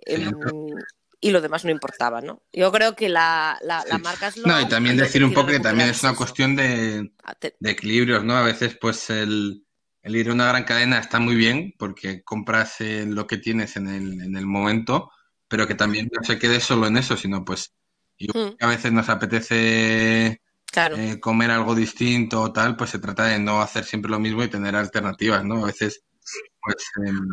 y 1.20 1.30
lo 1.30 1.40
demás 1.40 1.64
no 1.64 1.70
importaba, 1.70 2.20
¿no? 2.20 2.42
Yo 2.52 2.70
creo 2.72 2.94
que 2.94 3.08
la, 3.08 3.58
la, 3.62 3.84
marca 3.98 4.28
es 4.28 4.36
No, 4.38 4.60
y 4.60 4.68
también 4.68 4.96
decir 4.96 5.24
un 5.24 5.32
poco 5.32 5.48
que 5.48 5.60
también 5.60 5.88
es 5.88 6.02
una 6.02 6.14
cuestión 6.14 6.54
de, 6.54 7.10
Ah, 7.24 7.34
de 7.40 7.70
equilibrios, 7.70 8.24
¿no? 8.24 8.36
A 8.36 8.42
veces, 8.42 8.76
pues, 8.80 9.10
el, 9.10 9.65
el 10.06 10.16
ir 10.16 10.30
a 10.30 10.32
una 10.32 10.48
gran 10.48 10.64
cadena 10.64 10.98
está 10.98 11.18
muy 11.20 11.34
bien 11.34 11.74
porque 11.78 12.22
compras 12.22 12.80
eh, 12.80 13.04
lo 13.06 13.26
que 13.26 13.38
tienes 13.38 13.76
en 13.76 13.88
el, 13.88 14.20
en 14.22 14.36
el 14.36 14.46
momento, 14.46 15.10
pero 15.48 15.66
que 15.66 15.74
también 15.74 16.08
no 16.12 16.24
se 16.24 16.38
quede 16.38 16.60
solo 16.60 16.86
en 16.86 16.96
eso, 16.96 17.16
sino, 17.16 17.44
pues, 17.44 17.76
Mm, 18.18 18.56
a 18.60 18.66
veces 18.68 18.92
nos 18.92 19.08
apetece 19.08 20.40
claro, 20.72 20.96
eh, 20.96 21.20
comer 21.20 21.50
algo 21.50 21.74
distinto 21.74 22.40
o 22.40 22.52
tal, 22.52 22.76
pues 22.76 22.90
se 22.90 22.98
trata 22.98 23.24
de 23.24 23.38
no 23.38 23.60
hacer 23.60 23.84
siempre 23.84 24.10
lo 24.10 24.18
mismo 24.18 24.42
y 24.42 24.48
tener 24.48 24.74
alternativas, 24.74 25.44
¿no? 25.44 25.64
A 25.64 25.66
veces, 25.66 26.02
pues, 26.62 26.76
em, 27.06 27.28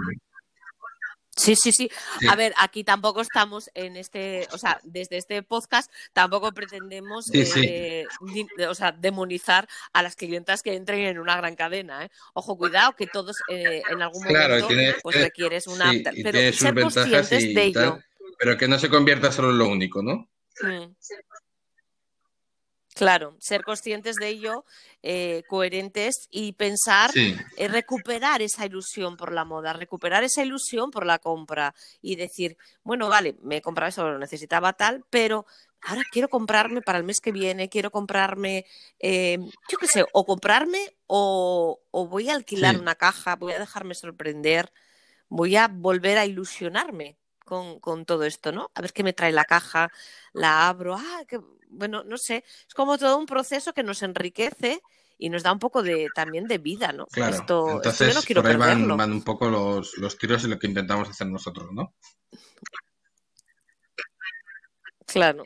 Sí, 1.36 1.56
sí, 1.56 1.72
sí. 1.72 1.90
sí, 2.20 2.28
A 2.28 2.36
ver, 2.36 2.54
aquí 2.58 2.84
tampoco 2.84 3.22
estamos 3.22 3.70
en 3.74 3.96
este, 3.96 4.48
o 4.52 4.58
sea, 4.58 4.80
desde 4.84 5.18
este 5.18 5.42
podcast 5.42 5.92
tampoco 6.14 6.52
pretendemos, 6.52 7.26
sí, 7.26 7.46
sí, 7.46 7.62
eh, 7.66 8.06
o 8.70 8.76
sea, 8.76 8.92
demonizar 8.92 9.68
a 9.94 10.04
las 10.04 10.16
clientas 10.16 10.62
que 10.62 10.76
entren 10.76 11.02
en 11.02 11.20
una 11.20 11.36
gran 11.36 11.56
cadena, 11.56 12.06
¿eh? 12.06 12.12
Ojo, 12.34 12.58
cuidado, 12.58 12.96
que 12.96 13.08
todos 13.08 13.38
eh, 13.50 13.82
en 13.90 14.02
algún 14.02 14.24
claro, 14.24 14.56
momento 14.56 14.68
tiene, 14.68 14.96
pues 15.02 15.20
requieres 15.20 15.68
una, 15.68 15.92
pero 16.24 16.54
ser 16.54 16.80
conscientes 16.80 17.30
de 17.30 17.64
ello. 17.64 17.74
tal, 17.74 18.06
pero 18.38 18.58
que 18.58 18.68
no 18.68 18.78
se 18.78 18.90
convierta 18.90 19.32
solo 19.32 19.52
en 19.52 19.58
lo 19.58 19.68
único, 19.68 20.04
¿no? 20.04 20.30
Claro, 22.96 23.36
ser 23.40 23.64
conscientes 23.64 24.18
de 24.18 24.28
ello, 24.28 24.66
eh, 25.02 25.44
coherentes 25.48 26.28
y 26.30 26.54
pensar, 26.54 27.10
Sí, 27.12 27.36
eh, 27.58 27.68
recuperar 27.68 28.42
esa 28.44 28.66
ilusión 28.66 29.18
por 29.18 29.32
la 29.32 29.46
moda, 29.46 29.74
recuperar 29.74 30.24
esa 30.24 30.44
ilusión 30.44 30.92
por 30.92 31.06
la 31.06 31.18
compra 31.18 31.74
y 32.02 32.16
decir, 32.16 32.56
bueno, 32.84 33.10
vale, 33.10 33.36
me 33.42 33.58
he 33.58 33.62
comprado 33.62 33.90
eso, 33.90 34.10
lo 34.10 34.20
necesitaba 34.20 34.74
tal, 34.74 35.04
pero 35.10 35.48
ahora 35.82 36.04
quiero 36.12 36.30
comprarme 36.30 36.82
para 36.82 37.00
el 37.00 37.04
mes 37.04 37.20
que 37.20 37.32
viene, 37.32 37.68
quiero 37.68 37.90
comprarme, 37.90 38.66
eh, 39.00 39.40
yo 39.70 39.78
qué 39.80 39.88
sé, 39.88 40.06
o 40.14 40.26
comprarme 40.26 40.96
o, 41.08 41.82
o 41.90 42.08
voy 42.08 42.30
a 42.30 42.36
alquilar 42.36 42.76
sí. 42.76 42.82
una 42.82 42.96
caja, 42.96 43.36
voy 43.36 43.54
a 43.54 43.60
dejarme 43.60 43.96
sorprender, 43.96 44.72
voy 45.30 45.56
a 45.56 45.68
volver 45.68 46.20
a 46.20 46.26
ilusionarme 46.26 47.18
con, 47.44 47.80
con 47.80 48.06
todo 48.06 48.24
esto, 48.24 48.52
¿no? 48.52 48.72
A 48.76 48.82
ver 48.82 48.94
qué 48.94 49.04
me 49.04 49.14
trae 49.14 49.32
la 49.32 49.46
caja, 49.46 49.92
la 50.34 50.68
abro, 50.68 50.96
ah, 50.96 51.24
que, 51.28 51.40
bueno, 51.70 52.04
no 52.04 52.18
sé, 52.18 52.44
es 52.68 52.74
como 52.74 52.98
todo 52.98 53.18
un 53.18 53.26
proceso 53.26 53.74
que 53.74 53.84
nos 53.84 54.04
enriquece 54.04 54.82
y 55.18 55.30
nos 55.30 55.44
da 55.44 55.52
un 55.52 55.60
poco 55.60 55.84
de 55.84 56.08
también 56.14 56.48
de 56.48 56.58
vida, 56.58 56.92
¿no? 56.92 57.06
Claro, 57.08 57.36
Esto, 57.36 57.82
esto 57.82 58.06
yo 58.06 58.14
no 58.14 58.20
entonces 58.20 58.26
quiero 58.26 58.42
por 58.42 58.52
ahí 58.52 58.58
van, 58.58 58.70
perderlo. 58.70 58.98
van 58.98 59.12
un 59.12 59.24
poco 59.24 59.50
los, 59.50 59.98
los 59.98 60.18
tiros 60.18 60.44
y 60.44 60.48
lo 60.48 60.60
que 60.60 60.68
intentamos 60.68 61.10
hacer 61.10 61.28
nosotros, 61.28 61.70
¿no? 61.72 61.94
Claro. 65.06 65.46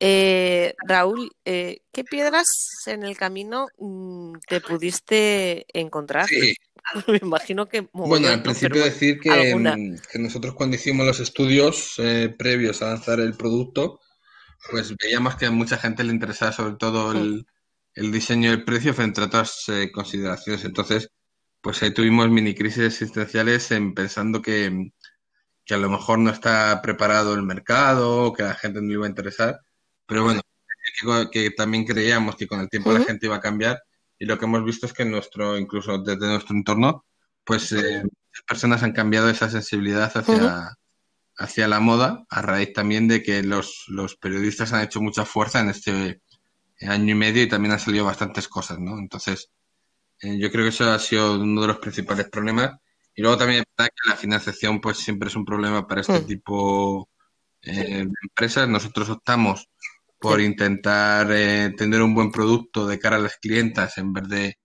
Eh, 0.00 0.74
Raúl, 0.84 1.30
eh, 1.44 1.82
¿qué 1.92 2.02
piedras 2.02 2.48
en 2.86 3.04
el 3.04 3.16
camino 3.16 3.68
mm, 3.78 4.38
te 4.48 4.60
pudiste 4.60 5.64
encontrar? 5.78 6.26
Sí, 6.26 6.56
Me 7.08 7.18
imagino 7.22 7.68
que 7.68 7.88
bueno, 7.92 8.28
al 8.28 8.42
principio 8.42 8.82
Pero 8.82 8.84
decir 8.84 9.20
que, 9.20 9.54
mm, 9.54 9.96
que 10.10 10.18
nosotros 10.18 10.54
cuando 10.54 10.76
hicimos 10.76 11.06
los 11.06 11.20
estudios 11.20 11.94
eh, 11.98 12.34
previos 12.36 12.82
a 12.82 12.88
lanzar 12.88 13.20
el 13.20 13.34
producto, 13.34 14.00
pues 14.70 14.94
veíamos 14.96 15.36
que 15.36 15.46
a 15.46 15.50
mucha 15.50 15.76
gente 15.78 16.04
le 16.04 16.12
interesaba 16.12 16.52
sobre 16.52 16.76
todo 16.76 17.14
Mm, 17.14 17.16
el, 17.16 17.46
el 17.94 18.12
diseño 18.12 18.50
y 18.50 18.52
el 18.52 18.64
precio 18.64 18.94
frente 18.94 19.20
a 19.20 19.24
otras 19.24 19.68
eh, 19.68 19.90
consideraciones. 19.92 20.64
Entonces, 20.64 21.10
pues 21.60 21.82
ahí 21.82 21.92
tuvimos 21.94 22.28
mini 22.30 22.54
crisis 22.54 22.84
existenciales 22.84 23.70
en 23.70 23.94
pensando 23.94 24.42
que, 24.42 24.90
que, 25.64 25.74
a 25.74 25.78
lo 25.78 25.90
mejor 25.90 26.18
no 26.18 26.30
está 26.30 26.80
preparado 26.82 27.34
el 27.34 27.42
mercado, 27.42 28.32
que 28.32 28.42
a 28.42 28.48
la 28.48 28.54
gente 28.54 28.82
no 28.82 28.92
iba 28.92 29.06
a 29.06 29.10
interesar, 29.10 29.60
pero 30.06 30.24
bueno, 30.24 30.40
que, 31.30 31.50
también 31.50 31.84
creíamos 31.84 32.36
que 32.36 32.46
con 32.46 32.60
el 32.60 32.68
tiempo 32.68 32.92
la 32.92 33.04
gente 33.04 33.26
iba 33.26 33.36
a 33.36 33.40
cambiar 33.40 33.82
y 34.22 34.24
lo 34.24 34.38
que 34.38 34.44
hemos 34.44 34.64
visto 34.64 34.86
es 34.86 34.92
que 34.92 35.04
nuestro, 35.04 35.58
incluso 35.58 35.98
desde 35.98 36.28
nuestro 36.28 36.54
entorno, 36.54 37.04
pues 37.42 37.72
eh, 37.72 38.04
personas 38.46 38.84
han 38.84 38.92
cambiado 38.92 39.28
esa 39.28 39.50
sensibilidad 39.50 40.16
hacia, 40.16 40.78
hacia 41.36 41.66
la 41.66 41.80
moda 41.80 42.24
a 42.30 42.40
raíz 42.40 42.72
también 42.72 43.08
de 43.08 43.20
que 43.24 43.42
los, 43.42 43.82
los 43.88 44.14
periodistas 44.14 44.72
han 44.72 44.84
hecho 44.84 45.00
mucha 45.00 45.24
fuerza 45.24 45.58
en 45.58 45.70
este 45.70 46.20
año 46.82 47.10
y 47.10 47.16
medio 47.16 47.42
y 47.42 47.48
también 47.48 47.72
han 47.72 47.80
salido 47.80 48.04
bastantes 48.04 48.46
cosas, 48.46 48.78
¿no? 48.78 48.96
Entonces, 48.96 49.50
eh, 50.20 50.38
yo 50.38 50.52
creo 50.52 50.66
que 50.66 50.68
eso 50.68 50.88
ha 50.88 51.00
sido 51.00 51.40
uno 51.40 51.62
de 51.62 51.66
los 51.66 51.78
principales 51.78 52.28
problemas. 52.28 52.78
Y 53.16 53.22
luego 53.22 53.38
también 53.38 53.62
es 53.62 53.66
verdad 53.76 53.90
que 53.90 54.08
la 54.08 54.16
financiación 54.16 54.80
pues 54.80 54.98
siempre 54.98 55.30
es 55.30 55.34
un 55.34 55.44
problema 55.44 55.84
para 55.88 56.02
este 56.02 56.20
hmm. 56.20 56.26
tipo 56.26 57.08
eh, 57.62 58.04
de 58.04 58.12
empresas. 58.22 58.68
Nosotros 58.68 59.08
optamos 59.10 59.68
por 60.22 60.40
intentar 60.40 61.30
eh, 61.32 61.74
tener 61.76 62.00
un 62.02 62.14
buen 62.14 62.30
producto 62.30 62.86
de 62.86 62.98
cara 62.98 63.16
a 63.16 63.20
las 63.20 63.36
clientas 63.36 63.98
en 63.98 64.12
vez 64.12 64.28
de 64.28 64.58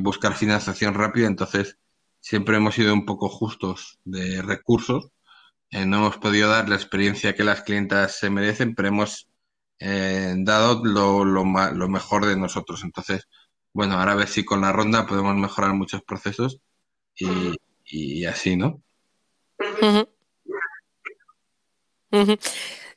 buscar 0.00 0.34
financiación 0.36 0.94
rápida. 0.94 1.26
Entonces, 1.26 1.78
siempre 2.20 2.56
hemos 2.56 2.74
sido 2.76 2.94
un 2.94 3.04
poco 3.04 3.28
justos 3.28 3.98
de 4.04 4.42
recursos. 4.42 5.10
no 5.72 5.96
hemos 5.98 6.18
podido 6.18 6.50
dar 6.50 6.68
la 6.68 6.76
experiencia 6.76 7.34
que 7.34 7.44
las 7.44 7.62
clientas 7.62 8.18
se 8.18 8.30
merecen, 8.30 8.74
pero 8.74 8.88
hemos 8.88 9.28
eh, 9.84 10.34
dado 10.38 10.84
lo, 10.84 11.24
lo, 11.24 11.44
lo, 11.44 11.88
mejor 11.88 12.26
de 12.26 12.36
nosotros. 12.36 12.84
Entonces, 12.84 13.26
bueno, 13.72 13.98
ahora 13.98 14.12
a 14.12 14.16
ver 14.16 14.28
si 14.28 14.44
con 14.44 14.60
la 14.60 14.72
ronda 14.72 15.06
podemos 15.06 15.34
mejorar 15.36 15.74
muchos 15.74 16.02
procesos 16.04 16.60
y, 17.16 17.56
y 17.84 18.24
así, 18.24 18.56
¿no? 18.56 18.80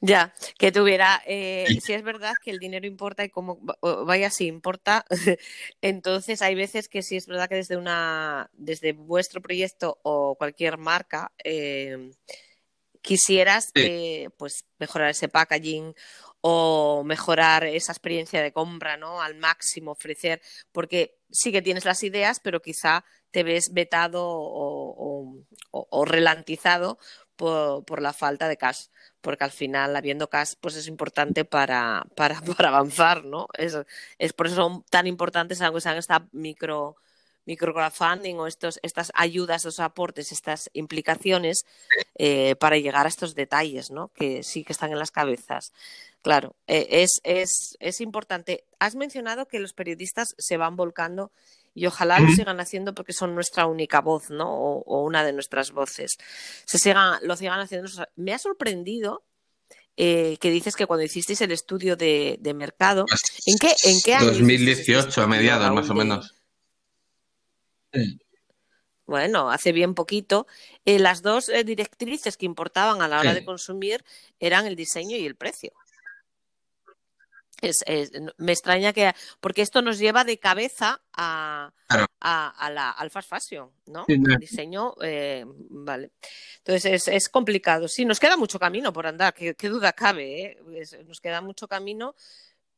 Ya, 0.02 0.34
que 0.60 0.72
tuviera, 0.72 1.22
eh, 1.26 1.66
si 1.82 1.94
es 1.94 2.04
verdad 2.04 2.34
que 2.44 2.52
el 2.52 2.60
dinero 2.60 2.86
importa 2.86 3.24
y 3.24 3.30
como 3.30 3.60
vaya 3.82 4.30
si 4.30 4.46
importa, 4.46 5.06
entonces 5.82 6.42
hay 6.42 6.54
veces 6.54 6.90
que 6.90 7.02
sí 7.02 7.16
es 7.16 7.26
verdad 7.26 7.50
que 7.50 7.56
desde 7.56 7.78
una, 7.78 8.50
desde 8.54 8.92
vuestro 8.92 9.42
proyecto 9.42 10.00
o 10.04 10.36
cualquier 10.36 10.78
marca 10.78 11.32
eh, 11.44 12.12
quisieras 13.02 13.70
eh, 13.76 14.30
pues 14.38 14.66
mejorar 14.80 15.10
ese 15.10 15.30
packaging 15.30 15.96
o 16.42 17.04
mejorar 17.04 17.64
esa 17.64 17.92
experiencia 17.92 18.42
de 18.42 18.52
compra, 18.52 18.98
¿no? 18.98 19.22
Al 19.22 19.36
máximo, 19.36 19.92
ofrecer, 19.92 20.42
porque 20.72 21.18
sí 21.32 21.52
que 21.52 21.62
tienes 21.62 21.86
las 21.86 22.04
ideas, 22.04 22.40
pero 22.40 22.62
quizá 22.62 23.04
te 23.32 23.44
ves 23.44 23.72
vetado 23.74 24.24
o, 24.24 25.36
o, 25.72 26.06
relantizado 26.06 27.00
por, 27.36 28.02
la 28.02 28.14
falta 28.14 28.48
de 28.48 28.58
cash, 28.58 28.88
porque 29.22 29.44
al 29.44 29.52
final, 29.52 29.96
habiendo 29.96 30.30
cash, 30.30 30.54
pues 30.60 30.76
es 30.76 30.88
importante 30.88 31.46
para, 31.46 32.06
para, 32.16 32.42
para 32.42 32.70
avanzar, 32.70 33.26
¿no? 33.26 33.48
Es, 33.58 33.78
es 34.18 34.34
por 34.34 34.48
eso 34.48 34.56
son 34.56 34.84
tan 34.90 35.08
importantes, 35.08 35.62
aunque 35.62 35.82
sean 35.82 35.98
esta 35.98 36.28
micro 36.32 36.98
microcrowdfunding 37.46 38.40
o 38.40 38.48
estos, 38.48 38.80
estas 38.82 39.12
ayudas, 39.14 39.58
estos 39.58 39.80
aportes, 39.80 40.32
estas 40.32 40.70
implicaciones 40.74 41.66
eh, 42.16 42.56
para 42.56 42.78
llegar 42.78 43.06
a 43.06 43.10
estos 43.10 43.36
detalles, 43.36 43.92
¿no? 43.92 44.10
Que 44.10 44.44
sí 44.44 44.64
que 44.64 44.74
están 44.74 44.92
en 44.92 45.00
las 45.00 45.12
cabezas. 45.12 45.72
Claro, 46.22 46.56
eh, 46.68 46.88
es, 46.90 47.22
es, 47.24 47.78
es, 47.80 48.02
importante. 48.02 48.66
Has 48.80 48.96
mencionado 48.96 49.48
que 49.48 49.60
los 49.60 49.74
periodistas 49.74 50.34
se 50.40 50.58
van 50.58 50.76
volcando 50.76 51.32
y 51.76 51.86
ojalá 51.86 52.20
lo 52.22 52.32
sigan 52.32 52.60
haciendo 52.62 52.96
porque 52.96 53.12
son 53.12 53.36
nuestra 53.36 53.68
única 53.68 54.00
voz, 54.00 54.30
¿no? 54.30 54.50
O, 54.50 55.04
una 55.04 55.26
de 55.26 55.34
nuestras 55.34 55.72
voces. 55.72 56.18
Se 56.66 56.80
sigan, 56.80 57.20
lo 57.22 57.36
sigan 57.36 57.60
haciendo. 57.60 57.92
Me 58.16 58.34
ha 58.34 58.40
sorprendido 58.40 59.26
eh, 59.98 60.38
que 60.40 60.52
dices 60.52 60.78
que 60.78 60.88
cuando 60.88 61.04
hicisteis 61.04 61.42
el 61.42 61.52
estudio 61.52 61.98
de, 61.98 62.40
mercado, 62.56 63.06
pues 63.06 63.22
¿en 63.46 63.58
qué, 63.58 63.76
en 63.84 64.02
qué 64.02 64.16
año? 64.16 64.28
2018, 64.28 65.22
a 65.22 65.28
mediados 65.28 65.70
más 65.74 65.90
o 65.90 65.94
menos. 65.94 66.34
Bueno, 69.06 69.52
hace 69.52 69.74
bien 69.74 69.96
poquito. 69.96 70.48
Eh, 70.86 70.98
las 70.98 71.22
dos 71.22 71.50
eh, 71.50 71.66
directrices 71.66 72.38
que 72.38 72.46
importaban 72.46 73.02
a 73.02 73.10
la 73.10 73.20
hora 73.20 73.34
de 73.34 73.46
consumir 73.46 74.04
eran 74.40 74.66
el 74.66 74.78
diseño 74.78 75.18
y 75.18 75.26
el 75.26 75.36
precio. 75.36 75.74
Es, 77.62 77.84
me 78.38 78.52
extraña 78.52 78.94
que, 78.94 79.14
porque 79.40 79.62
esto 79.62 79.82
nos 79.82 79.98
lleva 79.98 80.24
de 80.24 80.38
cabeza 80.40 81.02
a, 81.14 81.72
a, 82.20 82.70
la, 82.70 82.92
al 82.92 83.10
fast 83.10 83.30
fashion, 83.30 83.70
¿no? 83.88 84.06
El 84.08 84.38
diseño, 84.40 84.96
eh, 85.02 85.46
vale. 85.48 86.12
Entonces 86.58 87.08
es, 87.08 87.30
complicado. 87.30 87.88
Sí, 87.88 88.06
nos 88.06 88.20
queda 88.20 88.38
mucho 88.38 88.60
camino 88.60 88.92
por 88.92 89.08
andar, 89.08 89.34
qué, 89.34 89.70
duda 89.70 89.94
cabe, 89.94 90.58
nos 91.08 91.22
queda 91.22 91.42
mucho 91.42 91.68
camino, 91.68 92.16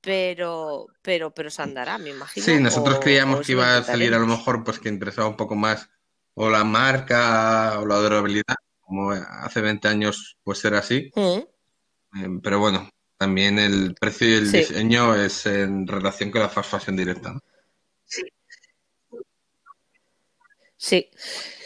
pero, 0.01 0.87
pero, 1.01 1.33
pero 1.33 1.49
se 1.49 1.61
andará, 1.61 1.97
me 1.97 2.11
imagino. 2.11 2.45
Sí, 2.45 2.59
nosotros 2.59 2.99
creíamos 2.99 3.45
que 3.45 3.53
iba 3.53 3.77
a 3.77 3.83
salir 3.83 4.13
a 4.13 4.19
lo 4.19 4.27
mejor 4.27 4.63
pues 4.63 4.79
que 4.79 4.89
interesaba 4.89 5.27
un 5.27 5.37
poco 5.37 5.55
más 5.55 5.89
o 6.33 6.49
la 6.49 6.63
marca 6.63 7.79
o 7.79 7.85
la 7.85 7.95
durabilidad, 7.95 8.55
como 8.81 9.11
hace 9.11 9.59
20 9.59 9.87
años 9.87 10.37
pues 10.43 10.63
era 10.63 10.79
así. 10.79 11.11
Mm. 11.15 12.23
Em, 12.23 12.41
pero 12.41 12.59
bueno, 12.59 12.89
también 13.17 13.59
el 13.59 13.95
precio 13.95 14.29
y 14.29 14.33
el 14.33 14.51
diseño 14.51 15.15
es 15.15 15.45
en 15.45 15.87
relación 15.87 16.31
con 16.31 16.41
la 16.41 16.49
fast 16.49 16.71
fashion 16.71 16.95
directa. 16.95 17.39
Sí. 18.05 18.21
Sí. 20.77 21.09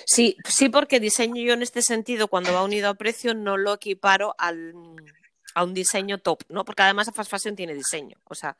Sí, 0.05 0.35
sí, 0.45 0.67
porque 0.67 0.99
diseño 0.99 1.41
yo 1.41 1.53
en 1.53 1.61
este 1.61 1.81
sentido, 1.81 2.27
cuando 2.27 2.53
va 2.53 2.63
unido 2.63 2.89
a 2.89 2.95
precio, 2.95 3.33
no 3.33 3.55
lo 3.55 3.73
equiparo 3.73 4.35
al, 4.37 4.73
a 5.53 5.63
un 5.63 5.73
diseño 5.73 6.17
top, 6.17 6.43
¿no? 6.49 6.65
Porque 6.65 6.81
además 6.81 7.07
la 7.07 7.13
fast 7.13 7.31
fashion 7.31 7.55
tiene 7.55 7.73
diseño, 7.73 8.17
o 8.25 8.35
sea, 8.35 8.57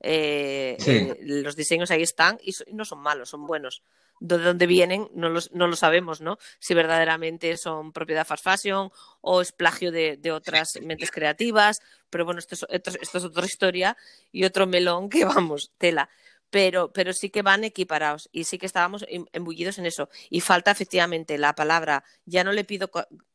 eh, 0.00 0.76
eh, 0.86 1.16
los 1.20 1.56
diseños 1.56 1.90
ahí 1.90 2.02
están 2.02 2.38
y, 2.42 2.52
no 2.72 2.84
son 2.84 3.00
malos, 3.00 3.28
son 3.28 3.46
buenos. 3.46 3.82
De 4.26 4.38
dónde 4.38 4.66
vienen 4.66 5.10
no, 5.14 5.28
no 5.28 5.66
lo 5.66 5.76
sabemos, 5.76 6.22
¿no? 6.22 6.38
Si 6.58 6.72
verdaderamente 6.72 7.58
son 7.58 7.92
propiedad 7.92 8.26
fast 8.26 8.42
fashion 8.42 8.90
o 9.20 9.42
es 9.42 9.52
plagio 9.52 9.92
de, 9.92 10.18
otras 10.32 10.78
mentes 10.80 11.10
creativas, 11.10 11.82
pero 12.08 12.24
bueno, 12.24 12.38
esto 12.38 12.54
esto 12.70 13.18
es 13.18 13.24
otra 13.24 13.44
historia 13.44 13.98
y 14.32 14.44
otro 14.44 14.66
melón 14.66 15.10
que 15.10 15.24
vamos, 15.26 15.72
tela. 15.76 16.08
Pero, 16.48 16.92
pero 16.92 17.12
sí 17.12 17.28
que 17.30 17.42
van 17.42 17.64
equiparados 17.64 18.28
y 18.32 18.44
sí 18.44 18.58
que 18.58 18.66
estábamos 18.66 19.04
embullidos 19.32 19.78
en 19.78 19.86
eso. 19.86 20.08
Y 20.30 20.40
falta 20.40 20.70
efectivamente 20.70 21.36
la 21.36 21.54
palabra, 21.54 22.04
ya 22.24 22.44
no 22.44 22.52
le 22.52 22.64
pido 22.64 22.90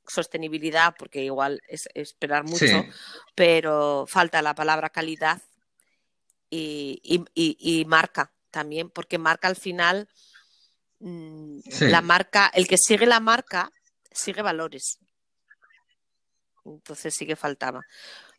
sostenibilidad 0.07 0.95
porque 0.97 1.23
igual 1.23 1.61
es 1.67 1.87
esperar 1.93 2.45
mucho, 2.45 2.85
pero 3.35 4.05
falta 4.07 4.41
la 4.41 4.55
palabra 4.55 4.89
calidad 4.89 5.41
y, 6.49 7.25
y, 7.35 7.85
marca 7.85 8.31
también, 8.49 8.89
porque 8.89 9.17
marca 9.17 9.47
al 9.47 9.55
final, 9.55 10.09
mm, 10.99 11.59
la 11.81 12.01
marca, 12.01 12.51
el 12.53 12.67
que 12.67 12.77
sigue 12.77 13.05
la 13.05 13.19
marca, 13.19 13.71
sigue 14.11 14.41
valores. 14.41 14.99
Entonces 16.65 17.13
sí 17.15 17.25
que 17.25 17.35
faltaba. 17.35 17.81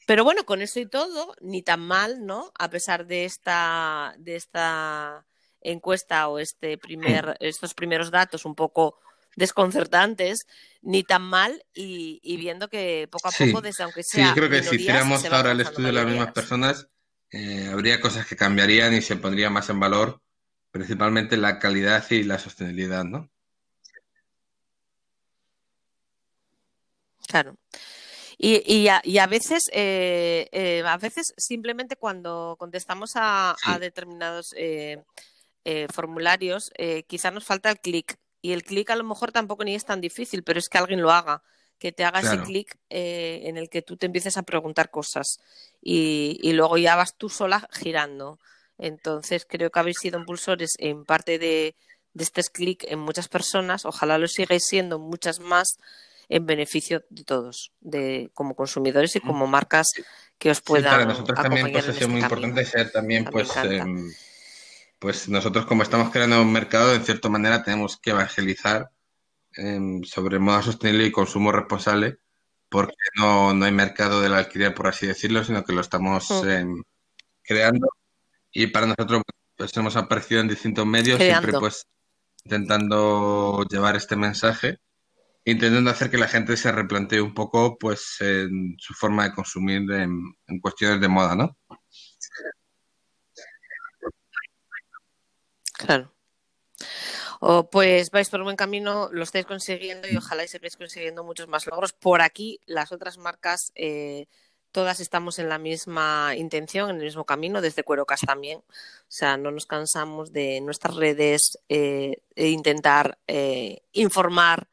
Pero 0.06 0.24
bueno, 0.24 0.44
con 0.44 0.60
eso 0.62 0.80
y 0.80 0.86
todo, 0.86 1.34
ni 1.40 1.62
tan 1.62 1.80
mal, 1.80 2.26
¿no? 2.26 2.52
A 2.58 2.68
pesar 2.68 3.06
de 3.06 3.24
esta, 3.24 4.14
de 4.18 4.36
esta 4.36 5.24
encuesta 5.60 6.28
o 6.28 6.38
este 6.38 6.78
primer, 6.78 7.36
estos 7.40 7.74
primeros 7.74 8.10
datos 8.10 8.44
un 8.44 8.54
poco 8.54 8.98
desconcertantes, 9.36 10.46
ni 10.82 11.04
tan 11.04 11.22
mal, 11.22 11.64
y, 11.72 12.36
viendo 12.36 12.68
que 12.68 13.08
poco 13.10 13.28
a 13.28 13.30
poco, 13.30 13.60
desde 13.60 13.84
aunque 13.84 14.02
sea. 14.02 14.24
Sí, 14.24 14.28
yo 14.30 14.34
creo 14.34 14.50
que 14.50 14.62
si 14.62 14.76
hiciéramos 14.76 15.24
ahora 15.26 15.52
el 15.52 15.60
estudio 15.60 15.88
de 15.88 15.92
las 15.92 16.06
mismas 16.06 16.32
personas, 16.32 16.88
eh, 17.30 17.68
habría 17.72 18.00
cosas 18.00 18.26
que 18.26 18.36
cambiarían 18.36 18.94
y 18.94 19.02
se 19.02 19.16
pondría 19.16 19.50
más 19.50 19.70
en 19.70 19.78
valor, 19.78 20.20
principalmente 20.70 21.36
la 21.36 21.58
calidad 21.58 22.04
y 22.10 22.22
la 22.24 22.38
sostenibilidad, 22.38 23.04
¿no? 23.04 23.30
Claro. 27.26 27.56
Y, 28.42 28.88
a, 28.88 29.26
veces, 29.26 29.70
eh, 29.72 30.48
eh, 30.52 30.82
a 30.86 30.96
veces 30.96 31.34
simplemente 31.36 31.96
cuando 31.96 32.56
contestamos 32.58 33.12
a, 33.14 33.54
determinados 33.78 34.54
eh, 34.56 35.04
formularios, 35.92 36.72
quizá 37.06 37.30
nos 37.30 37.44
falta 37.44 37.70
el 37.70 37.80
clic. 37.80 38.18
Y 38.40 38.52
el 38.52 38.62
clic 38.62 38.88
a 38.88 38.96
lo 38.96 39.04
mejor 39.04 39.30
tampoco 39.30 39.62
ni 39.64 39.74
es 39.74 39.84
tan 39.84 40.00
difícil, 40.00 40.42
pero 40.42 40.58
es 40.58 40.70
que 40.70 40.78
alguien 40.78 41.02
lo 41.02 41.10
haga 41.10 41.42
que 41.78 41.92
te 41.92 42.04
haga 42.04 42.20
ese 42.20 42.42
clic 42.42 42.78
en 42.88 43.56
el 43.56 43.70
que 43.70 43.82
tú 43.82 43.96
te 43.96 44.06
empieces 44.06 44.36
a 44.36 44.42
preguntar 44.42 44.90
cosas 44.90 45.40
y, 45.82 46.52
luego 46.52 46.78
ya 46.78 46.96
vas 46.96 47.16
tú 47.16 47.28
sola 47.28 47.68
girando. 47.72 48.38
Entonces 48.80 49.46
creo 49.48 49.70
que 49.70 49.78
habéis 49.78 49.98
sido 49.98 50.18
impulsores 50.18 50.72
en 50.78 51.04
parte 51.04 51.38
de, 51.38 51.76
de 52.14 52.24
este 52.24 52.42
clic 52.42 52.84
en 52.88 52.98
muchas 52.98 53.28
personas, 53.28 53.84
ojalá 53.84 54.18
lo 54.18 54.26
sigáis 54.26 54.64
siendo 54.66 54.98
muchas 54.98 55.38
más 55.40 55.78
en 56.28 56.46
beneficio 56.46 57.04
de 57.10 57.24
todos, 57.24 57.72
de 57.80 58.30
como 58.34 58.54
consumidores 58.54 59.16
y 59.16 59.20
como 59.20 59.46
marcas 59.46 59.88
que 60.38 60.50
os 60.50 60.60
puedan. 60.60 60.90
Sí, 60.92 60.96
para 60.96 61.04
nosotros 61.04 61.42
también 61.42 61.72
pues, 61.72 61.88
ha 61.88 61.92
sido 61.92 62.08
muy 62.08 62.20
importante 62.20 62.64
ser 62.64 62.90
también, 62.92 63.24
pues, 63.24 63.54
em, 63.56 64.10
pues 64.98 65.28
nosotros 65.28 65.66
como 65.66 65.82
estamos 65.82 66.10
creando 66.10 66.40
un 66.40 66.52
mercado, 66.52 66.94
en 66.94 67.04
cierta 67.04 67.28
manera 67.28 67.62
tenemos 67.62 67.98
que 67.98 68.10
evangelizar 68.10 68.90
em, 69.54 70.04
sobre 70.04 70.38
moda 70.38 70.62
sostenible 70.62 71.04
y 71.06 71.12
consumo 71.12 71.50
responsable, 71.50 72.18
porque 72.68 72.94
no, 73.16 73.52
no 73.52 73.64
hay 73.64 73.72
mercado 73.72 74.20
del 74.20 74.34
alquiler, 74.34 74.72
por 74.72 74.86
así 74.86 75.08
decirlo, 75.08 75.42
sino 75.42 75.64
que 75.64 75.72
lo 75.72 75.80
estamos 75.80 76.30
mm. 76.30 76.48
em, 76.48 76.82
creando. 77.42 77.88
Y 78.52 78.66
para 78.68 78.86
nosotros 78.86 79.22
pues 79.56 79.76
hemos 79.76 79.96
aparecido 79.96 80.40
en 80.40 80.48
distintos 80.48 80.86
medios, 80.86 81.18
siempre 81.20 81.52
pues 81.58 81.86
intentando 82.44 83.64
llevar 83.68 83.96
este 83.96 84.16
mensaje, 84.16 84.78
intentando 85.44 85.90
hacer 85.90 86.10
que 86.10 86.18
la 86.18 86.28
gente 86.28 86.56
se 86.56 86.72
replantee 86.72 87.20
un 87.20 87.34
poco 87.34 87.76
pues 87.78 88.16
en 88.20 88.76
su 88.78 88.94
forma 88.94 89.24
de 89.24 89.34
consumir 89.34 89.82
en, 89.92 90.60
cuestiones 90.60 91.00
de 91.00 91.08
moda, 91.08 91.34
¿no? 91.34 91.56
Claro. 95.74 96.14
O 97.40 97.70
pues 97.70 98.10
vais 98.10 98.28
por 98.28 98.40
un 98.40 98.44
buen 98.44 98.56
camino, 98.56 99.08
lo 99.12 99.22
estáis 99.22 99.46
consiguiendo 99.46 100.08
y 100.08 100.16
ojalá 100.16 100.44
y 100.44 100.48
sepáis 100.48 100.76
consiguiendo 100.76 101.24
muchos 101.24 101.48
más 101.48 101.66
logros. 101.66 101.92
Por 101.92 102.20
aquí, 102.20 102.60
las 102.66 102.92
otras 102.92 103.16
marcas 103.16 103.72
eh, 103.74 104.26
todas 104.72 105.00
estamos 105.00 105.38
en 105.38 105.48
la 105.48 105.58
misma 105.58 106.34
intención, 106.36 106.90
en 106.90 106.96
el 106.96 107.04
mismo 107.04 107.24
camino, 107.24 107.60
desde 107.60 107.82
Cuerocas 107.82 108.20
también. 108.20 108.58
O 108.58 108.64
sea, 109.08 109.36
no 109.36 109.50
nos 109.50 109.66
cansamos 109.66 110.32
de 110.32 110.60
nuestras 110.60 110.96
redes, 110.96 111.58
eh, 111.68 112.22
e 112.36 112.48
intentar 112.48 113.18
eh, 113.26 113.82
informar 113.92 114.68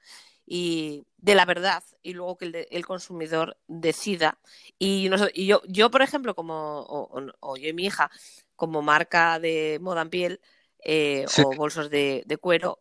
y 0.45 1.06
de 1.18 1.36
la 1.36 1.45
verdad 1.45 1.84
y 2.02 2.14
luego 2.14 2.38
que 2.38 2.68
el, 2.70 2.86
consumidor 2.86 3.58
decida. 3.68 4.39
Y, 4.80 5.10
yo, 5.34 5.62
yo, 5.68 5.91
por 5.91 6.02
ejemplo, 6.02 6.36
como, 6.36 6.86
o, 6.88 7.58
yo 7.58 7.68
y 7.70 7.74
mi 7.74 7.86
hija, 7.86 8.10
como 8.56 8.82
marca 8.82 9.39
de 9.39 9.80
moda 9.82 10.04
en 10.04 10.10
piel 10.10 10.41
eh, 10.84 11.26
o 11.43 11.56
bolsos 11.56 11.89
de, 11.89 12.24
de 12.26 12.38
cuero, 12.38 12.80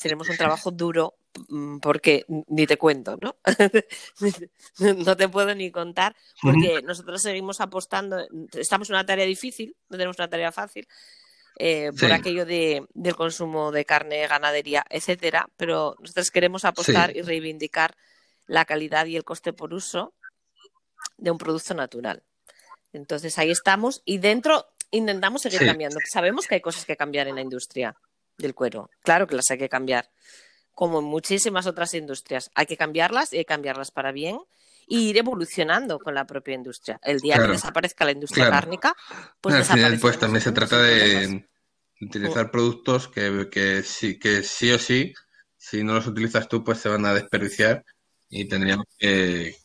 tenemos 0.00 0.28
un 0.28 0.36
trabajo 0.36 0.70
duro 0.70 1.18
porque 1.80 2.24
ni 2.48 2.66
te 2.66 2.76
cuento, 2.76 3.18
¿no? 3.20 3.36
no 5.04 5.16
te 5.16 5.28
puedo 5.28 5.54
ni 5.54 5.70
contar, 5.70 6.16
porque 6.42 6.82
nosotros 6.82 7.22
seguimos 7.22 7.60
apostando, 7.60 8.26
estamos 8.52 8.88
en 8.90 8.96
una 8.96 9.06
tarea 9.06 9.26
difícil, 9.26 9.76
no 9.88 9.96
tenemos 9.96 10.18
una 10.18 10.28
tarea 10.28 10.52
fácil, 10.52 10.86
eh, 11.60 11.90
por 11.98 12.12
aquello 12.12 12.46
de, 12.46 12.86
del 12.94 13.16
consumo 13.16 13.72
de 13.72 13.84
carne, 13.84 14.26
ganadería, 14.28 14.84
etcétera, 14.88 15.48
pero 15.56 15.96
nosotros 16.00 16.30
queremos 16.30 16.64
apostar 16.64 17.16
y 17.16 17.22
reivindicar 17.22 17.96
la 18.46 18.64
calidad 18.64 19.06
y 19.06 19.16
el 19.16 19.24
coste 19.24 19.52
por 19.52 19.74
uso 19.74 20.14
de 21.16 21.30
un 21.30 21.38
producto 21.38 21.74
natural. 21.74 22.22
Entonces 22.92 23.38
ahí 23.38 23.50
estamos 23.50 24.02
y 24.04 24.18
dentro 24.18 24.66
intentamos 24.90 25.42
seguir 25.42 25.66
cambiando. 25.66 25.98
Sabemos 26.10 26.46
que 26.46 26.56
hay 26.56 26.60
cosas 26.60 26.84
que 26.84 26.96
cambiar 26.96 27.28
en 27.28 27.34
la 27.34 27.42
industria 27.42 27.96
del 28.36 28.54
cuero, 28.54 28.88
claro 29.02 29.26
que 29.26 29.34
las 29.34 29.50
hay 29.50 29.58
que 29.58 29.68
cambiar 29.68 30.08
como 30.78 31.00
en 31.00 31.06
muchísimas 31.06 31.66
otras 31.66 31.92
industrias. 31.94 32.52
Hay 32.54 32.66
que 32.66 32.76
cambiarlas 32.76 33.32
y 33.32 33.38
hay 33.38 33.44
que 33.44 33.48
cambiarlas 33.48 33.90
para 33.90 34.12
bien 34.12 34.38
y 34.86 35.08
ir 35.08 35.18
evolucionando 35.18 35.98
con 35.98 36.14
la 36.14 36.24
propia 36.24 36.54
industria. 36.54 37.00
El 37.02 37.18
día 37.18 37.36
que 37.36 37.48
desaparezca 37.48 38.04
la 38.04 38.12
industria 38.12 38.48
cárnica, 38.48 38.94
pues 39.40 39.56
Al 39.56 39.64
final, 39.64 39.98
pues 39.98 40.20
también 40.20 40.40
se 40.40 40.52
trata 40.52 40.80
de 40.80 41.44
utilizar 42.00 42.46
mm. 42.46 42.50
productos 42.52 43.08
que, 43.08 43.48
que, 43.50 43.82
sí, 43.82 44.20
que 44.20 44.44
sí 44.44 44.70
o 44.70 44.78
sí, 44.78 45.12
si 45.56 45.82
no 45.82 45.94
los 45.94 46.06
utilizas 46.06 46.48
tú, 46.48 46.62
pues 46.62 46.78
se 46.78 46.88
van 46.88 47.04
a 47.06 47.12
desperdiciar 47.12 47.84
y 48.28 48.44
tendríamos 48.44 48.86
que, 48.96 49.56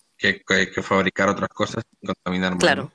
fabricar 0.81 1.29
otras 1.29 1.49
cosas 1.49 1.83
y 2.01 2.07
contaminar 2.07 2.53
más. 2.53 2.59
Claro. 2.59 2.91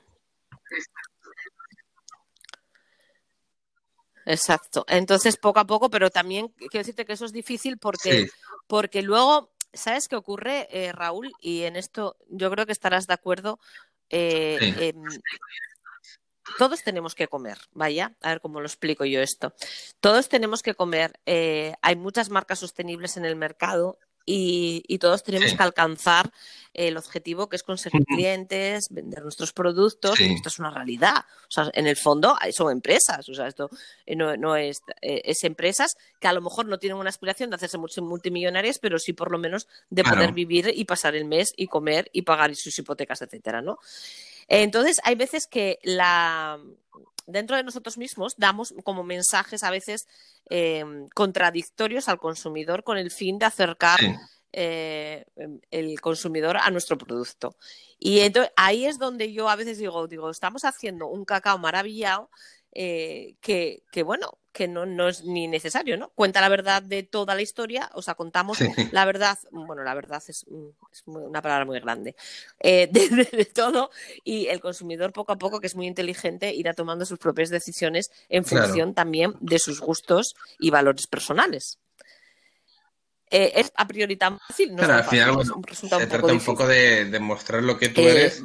Exacto. 4.29 4.85
Entonces, 4.87 5.37
poco 5.37 5.59
a 5.59 5.65
poco, 5.65 5.89
pero 5.89 6.11
también 6.11 6.49
quiero 6.49 6.81
decirte 6.81 7.03
que 7.03 7.13
eso 7.13 7.25
es 7.25 7.33
difícil 7.33 7.79
porque, 7.79 8.29
porque 8.67 9.01
luego, 9.01 9.51
¿sabes 9.73 10.07
qué 10.07 10.15
ocurre, 10.15 10.67
eh, 10.69 10.91
Raúl? 10.91 11.31
Y 11.41 11.63
en 11.63 11.75
esto 11.75 12.15
yo 12.29 12.51
creo 12.51 12.67
que 12.67 12.71
estarás 12.71 13.07
de 13.07 13.15
acuerdo. 13.15 13.59
Eh, 14.11 14.59
em, 14.79 15.03
todos 16.59 16.83
tenemos 16.83 17.15
que 17.15 17.27
comer, 17.27 17.57
vaya, 17.71 18.13
a 18.21 18.29
ver 18.29 18.39
cómo 18.39 18.59
lo 18.59 18.67
explico 18.67 19.03
yo 19.03 19.19
esto. 19.19 19.55
Todos 19.99 20.29
tenemos 20.29 20.61
que 20.61 20.75
comer. 20.75 21.19
Eh, 21.25 21.73
hay 21.81 21.95
muchas 21.95 22.29
marcas 22.29 22.59
sostenibles 22.59 23.17
en 23.17 23.25
el 23.25 23.35
mercado 23.35 23.97
y, 24.31 24.97
todos 24.99 25.23
tenemos 25.23 25.53
que 25.53 25.63
alcanzar 25.63 26.31
el 26.73 26.97
objetivo 26.97 27.49
que 27.49 27.55
es 27.55 27.63
conseguir 27.63 28.05
clientes, 28.05 28.89
vender 28.89 29.23
nuestros 29.23 29.53
productos. 29.53 30.19
Esto 30.19 30.49
es 30.49 30.59
una 30.59 30.69
realidad. 30.69 31.25
O 31.47 31.51
sea, 31.51 31.71
en 31.73 31.87
el 31.87 31.95
fondo 31.95 32.35
son 32.51 32.71
empresas. 32.71 33.27
O 33.27 33.33
sea, 33.33 33.47
esto 33.47 33.69
eh, 34.05 34.15
no, 34.15 34.55
es, 34.55 34.81
eh, 35.01 35.21
es, 35.25 35.43
empresas 35.43 35.95
que 36.19 36.27
a 36.27 36.33
lo 36.33 36.41
mejor 36.41 36.67
no 36.67 36.77
tienen 36.77 36.97
una 36.97 37.09
aspiración 37.09 37.49
de 37.49 37.55
hacerse 37.55 37.77
multimillonarias, 38.01 38.77
pero 38.79 38.99
sí 38.99 39.13
por 39.13 39.31
lo 39.31 39.39
menos 39.39 39.67
de 39.89 40.03
poder 40.03 40.31
vivir 40.31 40.71
y 40.75 40.85
pasar 40.85 41.15
el 41.15 41.25
mes 41.25 41.51
y 41.57 41.67
comer 41.67 42.09
y 42.13 42.21
pagar 42.21 42.55
sus 42.55 42.77
hipotecas, 42.77 43.21
etcétera, 43.21 43.61
¿no? 43.61 43.79
Entonces, 44.47 44.99
hay 45.03 45.15
veces 45.15 45.47
que 45.47 45.79
la, 45.83 46.59
dentro 47.29 47.55
de 47.55 47.63
nosotros 47.63 47.97
mismos 47.97 48.35
damos 48.37 48.73
como 48.83 49.03
mensajes 49.03 49.63
a 49.63 49.71
veces 49.71 50.07
eh, 50.49 50.83
contradictorios 51.15 52.09
al 52.09 52.19
consumidor 52.19 52.83
con 52.83 52.97
el 52.97 53.11
fin 53.11 53.37
de 53.39 53.45
acercar 53.45 53.99
eh, 54.51 55.25
el 55.69 56.01
consumidor 56.01 56.57
a 56.57 56.71
nuestro 56.71 56.97
producto. 56.97 57.55
Y 57.99 58.21
entonces 58.21 58.51
ahí 58.55 58.85
es 58.85 58.97
donde 58.97 59.31
yo 59.31 59.49
a 59.49 59.55
veces 59.55 59.77
digo, 59.77 60.07
digo, 60.07 60.29
estamos 60.29 60.65
haciendo 60.65 61.07
un 61.07 61.25
cacao 61.25 61.57
maravillado 61.57 62.29
eh, 62.71 63.35
que, 63.41 63.83
que, 63.91 64.03
bueno, 64.03 64.37
que 64.59 64.67
no, 64.67 64.85
no, 64.85 65.07
es 65.07 65.23
ni 65.23 65.47
necesario, 65.47 65.95
¿no? 65.95 66.09
Cuenta 66.09 66.41
la 66.41 66.49
verdad 66.49 66.83
de 66.83 67.03
toda 67.03 67.33
la 67.33 67.41
historia, 67.41 67.89
o 67.93 68.01
sea, 68.01 68.15
contamos 68.15 68.57
la 68.91 69.05
verdad, 69.05 69.39
bueno, 69.51 69.83
la 69.83 69.93
verdad 69.93 70.21
es, 70.27 70.45
es 70.91 71.03
una 71.05 71.41
palabra 71.41 71.63
muy 71.63 71.79
grande, 71.79 72.13
eh, 72.59 72.89
de, 73.31 73.45
todo, 73.45 73.89
y 74.25 74.47
el 74.47 74.59
consumidor 74.59 75.13
poco 75.13 75.31
a 75.31 75.37
poco, 75.37 75.61
que 75.61 75.67
es 75.67 75.77
muy 75.77 75.87
inteligente, 75.87 76.53
irá 76.53 76.73
tomando 76.73 77.05
sus 77.05 77.19
propias 77.19 77.49
decisiones 77.49 78.11
en 78.27 78.43
función 78.43 78.93
también 78.93 79.33
de 79.39 79.59
sus 79.59 79.79
gustos 79.79 80.35
y 80.59 80.71
valores 80.71 81.07
personales. 81.07 81.79
Eh, 83.31 83.53
es 83.55 83.71
a 83.77 83.87
priori 83.87 84.17
tan 84.17 84.39
fácil, 84.39 84.75
no 84.75 84.83
al 84.83 85.05
final, 85.05 85.37
se 85.71 85.87
trata 85.87 86.33
un 86.33 86.41
poco 86.41 86.67
de, 86.67 87.05
de, 87.05 87.19
mostrar 87.21 87.63
lo 87.63 87.77
que 87.77 87.87
tú 87.87 88.01
eres 88.01 88.43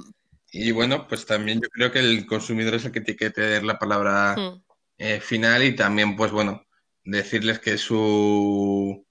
y 0.53 0.71
bueno, 0.71 1.09
pues 1.09 1.27
también 1.27 1.61
yo 1.61 1.69
creo 1.71 1.91
que 1.91 1.99
el 1.99 2.25
consumidor 2.25 2.75
es 2.75 2.85
el 2.85 2.93
que 2.93 3.01
tiene 3.01 3.19
que 3.19 3.31
tener 3.31 3.65
la 3.65 3.77
palabra 3.81 4.37
hmm. 4.37 4.63
Eh, 4.99 5.21
final 5.21 5.63
y 5.65 5.75
también, 5.75 6.17
pues 6.17 6.33
bueno, 6.33 6.65
decirles 7.05 7.59
que 7.59 7.79
su 7.79 9.07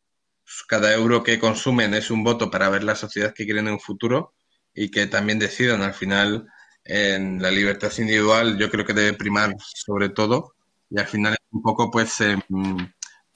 cada 0.67 0.93
euro 0.93 1.23
que 1.23 1.39
consumen 1.39 1.93
es 1.93 2.11
un 2.11 2.23
voto 2.23 2.51
para 2.51 2.69
ver 2.69 2.84
la 2.84 2.95
sociedad 2.95 3.34
que 3.34 3.45
quieren 3.45 3.67
en 3.67 3.73
un 3.73 3.79
futuro 3.79 4.34
y 4.73 4.91
que 4.91 5.07
también 5.07 5.39
decidan 5.39 5.81
al 5.81 5.93
final 5.93 6.47
en 6.84 7.41
la 7.41 7.49
libertad 7.49 7.91
individual 7.97 8.57
yo 8.57 8.69
creo 8.69 8.86
que 8.86 8.93
debe 8.93 9.13
primar 9.13 9.55
sobre 9.59 10.09
todo 10.09 10.53
y 10.89 10.99
al 10.99 11.07
final 11.07 11.34
es 11.34 11.39
un 11.51 11.61
poco 11.61 11.89
pues 11.89 12.19
em, 12.21 12.41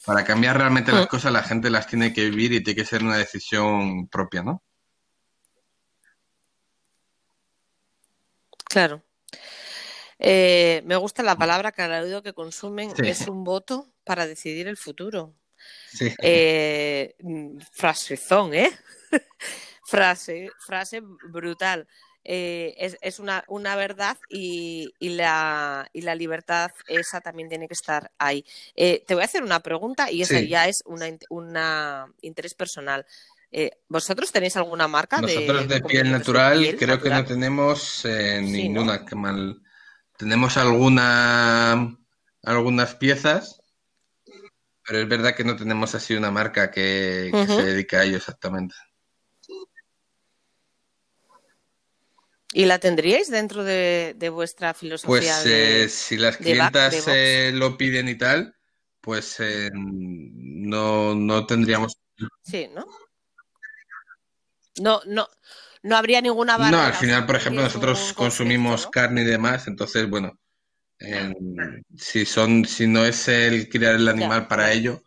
para 0.05 0.23
cambiar 0.23 0.57
realmente 0.57 0.91
las 0.91 1.05
hmm. 1.05 1.09
cosas 1.09 1.33
la 1.33 1.43
gente 1.43 1.69
las 1.69 1.87
tiene 1.87 2.13
que 2.13 2.29
vivir 2.29 2.53
y 2.53 2.63
tiene 2.63 2.81
que 2.81 2.85
ser 2.85 3.03
una 3.03 3.17
decisión 3.17 4.07
propia, 4.07 4.43
¿no? 4.43 4.63
Claro. 8.69 9.06
Eh, 10.19 10.81
me 10.85 10.95
gusta 10.95 11.23
la 11.23 11.35
palabra 11.35 11.71
que 11.71 11.83
oído 11.83 12.23
que 12.23 12.33
consumen, 12.33 12.91
es 13.03 13.27
un 13.27 13.43
voto 13.43 13.87
para 14.03 14.25
decidir 14.25 14.67
el 14.67 14.77
futuro. 14.77 15.35
Sí. 15.91 16.13
Eh, 16.21 17.15
frasezón, 17.71 18.53
¿eh? 18.53 18.71
frase, 19.83 20.49
frase 20.65 21.01
brutal. 21.01 21.87
Eh, 22.29 22.75
es, 23.01 23.19
una, 23.19 23.45
verdad 23.77 24.17
y, 24.29 24.91
la, 24.99 25.89
y, 25.93 26.01
la, 26.01 26.13
libertad 26.13 26.71
esa 26.87 27.21
también 27.21 27.47
tiene 27.47 27.69
que 27.69 27.73
estar 27.73 28.11
ahí. 28.17 28.43
te 28.75 29.05
voy 29.11 29.21
a 29.21 29.25
hacer 29.25 29.43
una 29.43 29.61
pregunta 29.61 30.11
y 30.11 30.23
esa 30.23 30.41
ya 30.41 30.67
es 30.67 30.83
un 30.85 31.01
interés 32.21 32.53
personal. 32.53 33.05
Eh, 33.51 33.71
¿Vosotros 33.87 34.31
tenéis 34.31 34.57
alguna 34.57 34.87
marca? 34.87 35.21
Nosotros 35.21 35.67
de, 35.67 35.81
piel 35.81 36.11
natural 36.11 36.75
creo 36.77 37.01
que 37.01 37.09
no 37.09 37.23
tenemos 37.23 38.03
eh, 38.05 38.41
ninguna. 38.41 39.05
Que 39.05 39.15
mal. 39.15 39.61
Tenemos 40.17 40.57
alguna, 40.57 41.95
algunas 42.43 42.95
piezas, 42.95 43.61
pero 44.85 44.99
es 44.99 45.07
verdad 45.07 45.35
que 45.35 45.43
no 45.43 45.55
tenemos 45.55 45.93
así 45.93 46.15
una 46.15 46.31
marca 46.31 46.71
que, 46.71 47.31
se 47.45 47.63
dedique 47.63 47.97
a 47.97 48.03
ello 48.03 48.17
exactamente. 48.17 48.73
¿Y 52.51 52.65
la 52.65 52.79
tendríais 52.79 53.29
dentro 53.29 53.63
de, 53.63 54.31
vuestra 54.33 54.73
filosofía? 54.73 55.35
Pues 55.43 55.45
eh, 55.45 55.89
si 55.89 56.17
las 56.17 56.37
clientas 56.37 57.05
lo 57.53 57.77
piden 57.77 58.09
y 58.09 58.15
tal, 58.15 58.55
pues 59.01 59.37
no, 59.71 61.13
no 61.13 61.45
tendríamos. 61.45 61.99
Sí, 62.41 62.67
¿no? 62.73 62.87
No, 64.79 65.01
no, 65.05 65.27
no 65.83 65.95
habría 65.97 66.21
ninguna 66.21 66.57
barrera. 66.57 66.77
No, 66.77 66.83
al 66.83 66.93
final, 66.93 67.25
por 67.25 67.35
ejemplo, 67.35 67.63
nosotros 67.63 68.13
consumimos 68.13 68.87
carne 68.87 69.21
y 69.21 69.25
demás, 69.25 69.67
entonces, 69.67 70.09
bueno, 70.09 70.37
eh, 70.99 71.33
si 71.95 72.25
son, 72.25 72.65
si 72.65 72.87
no 72.87 73.05
es 73.05 73.27
el 73.27 73.69
criar 73.69 73.95
el. 73.95 74.05
Ya, 74.05 74.11
animal 74.11 74.47
para 74.47 74.67
ya, 74.67 74.73
ello, 74.73 75.01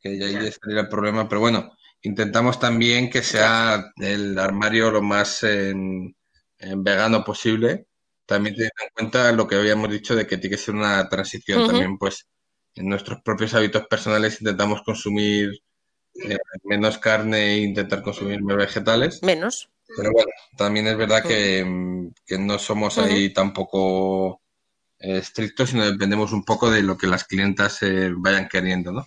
que 0.00 0.18
ya 0.18 0.26
ahí 0.26 0.46
estaría 0.46 0.80
el 0.80 0.88
problema, 0.88 1.28
pero 1.28 1.40
bueno, 1.40 1.72
intentamos 2.02 2.58
también 2.58 3.10
que 3.10 3.20
ya. 3.20 3.24
sea 3.24 3.92
el 3.98 4.38
armario 4.38 4.90
lo 4.90 5.02
más 5.02 5.42
eh, 5.44 5.74
vegano 6.58 7.24
posible, 7.24 7.86
también 8.26 8.54
teniendo 8.54 8.82
en 8.82 8.90
cuenta 8.94 9.32
lo 9.32 9.46
que 9.46 9.56
habíamos 9.56 9.90
dicho 9.90 10.14
de 10.14 10.26
que 10.26 10.38
tiene 10.38 10.56
que 10.56 10.62
ser 10.62 10.74
una 10.74 11.08
transición, 11.08 11.66
también 11.66 11.98
pues 11.98 12.26
en 12.74 12.88
nuestros 12.88 13.20
propios 13.22 13.54
hábitos 13.54 13.86
personales 13.86 14.40
intentamos 14.40 14.82
consumir 14.82 15.50
eh, 16.14 16.36
menos 16.64 16.98
carne 16.98 17.54
e 17.54 17.58
intentar 17.58 18.02
consumir 18.02 18.42
más 18.42 18.56
vegetales. 18.56 19.22
Menos. 19.22 19.68
Pero 19.96 20.12
bueno, 20.12 20.30
también 20.56 20.86
es 20.86 20.96
verdad 20.96 21.22
que, 21.22 21.64
mm, 21.64 22.12
que 22.26 22.38
no 22.38 22.58
somos 22.58 22.98
ahí 22.98 23.32
tampoco 23.32 24.42
eh, 24.98 25.18
estrictos, 25.18 25.70
sino 25.70 25.90
dependemos 25.90 26.32
un 26.32 26.44
poco 26.44 26.70
de 26.70 26.82
lo 26.82 26.96
que 26.98 27.06
las 27.06 27.24
clientas 27.24 27.82
eh, 27.82 28.10
vayan 28.16 28.48
queriendo, 28.48 28.92
¿no? 28.92 29.06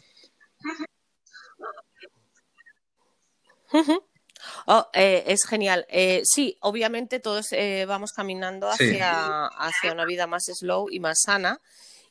Oh, 4.65 4.87
eh, 4.93 5.23
es 5.27 5.45
genial. 5.45 5.85
Eh, 5.87 6.23
sí, 6.25 6.57
obviamente 6.61 7.19
todos 7.19 7.49
vamos 7.87 8.11
caminando 8.11 8.71
Sí, 8.73 8.89
hacia, 8.89 9.45
hacia 9.45 9.91
una 9.91 10.05
vida 10.05 10.27
más 10.27 10.45
slow 10.45 10.87
y 10.89 10.99
más 10.99 11.21
sana. 11.23 11.59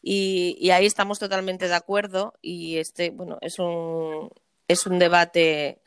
Y, 0.03 0.57
y 0.61 0.71
ahí 0.71 0.87
estamos 0.87 1.19
totalmente 1.19 1.67
de 1.69 1.75
acuerdo. 1.75 2.35
Y 2.41 2.77
este, 2.77 3.11
bueno, 3.11 3.39
es 3.41 3.59
un, 3.59 4.31
es 4.69 4.87
un 4.87 4.99
debate 4.99 5.81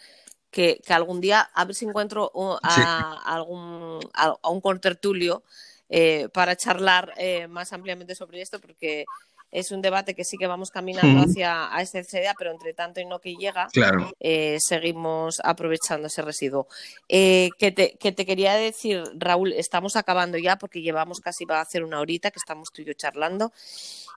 que, 0.53 0.79
que 0.85 0.93
algún 0.93 1.19
día, 1.19 1.41
a 1.53 1.65
ver 1.65 1.75
si 1.75 1.85
encuentro 1.85 2.31
uh, 2.33 2.57
sí, 2.69 2.81
a, 2.81 3.13
a 3.25 3.35
algún, 3.35 4.09
a, 4.13 4.35
a 4.41 4.49
un 4.49 4.61
contertulio 4.61 5.43
eh, 5.89 6.29
para 6.33 6.55
charlar 6.55 7.13
eh, 7.17 7.47
más 7.47 7.73
ampliamente 7.73 8.15
sobre 8.15 8.41
esto, 8.41 8.61
porque 8.61 9.09
es 9.51 9.71
un 9.71 9.81
debate 9.81 10.15
que 10.15 10.23
sí 10.23 10.37
que 10.37 10.47
vamos 10.47 10.71
caminando 10.71 11.19
Ujú, 11.19 11.29
hacia 11.29 11.75
a 11.75 11.81
esta 11.81 11.99
idea, 11.99 12.33
pero 12.37 12.51
entre 12.51 12.73
tanto 12.73 12.99
y 13.01 13.05
no 13.05 13.19
que 13.19 13.35
llega, 13.35 13.67
claro. 13.73 14.11
eh, 14.19 14.57
seguimos 14.59 15.39
aprovechando 15.43 16.07
ese 16.07 16.21
residuo. 16.23 16.67
Eh, 17.07 17.51
que, 17.59 17.71
te, 17.71 17.95
que 17.99 18.11
te 18.11 18.25
quería 18.25 18.55
decir, 18.55 19.03
Raúl, 19.15 19.53
estamos 19.53 19.95
acabando 19.95 20.37
ya 20.39 20.55
porque 20.57 20.81
llevamos 20.81 21.19
casi 21.19 21.45
va 21.45 21.59
a 21.59 21.61
hacer 21.61 21.83
una 21.83 21.99
horita 21.99 22.31
que 22.31 22.39
estamos 22.39 22.69
tú 22.73 22.81
y 22.81 22.85
yo 22.85 22.93
charlando. 22.93 23.51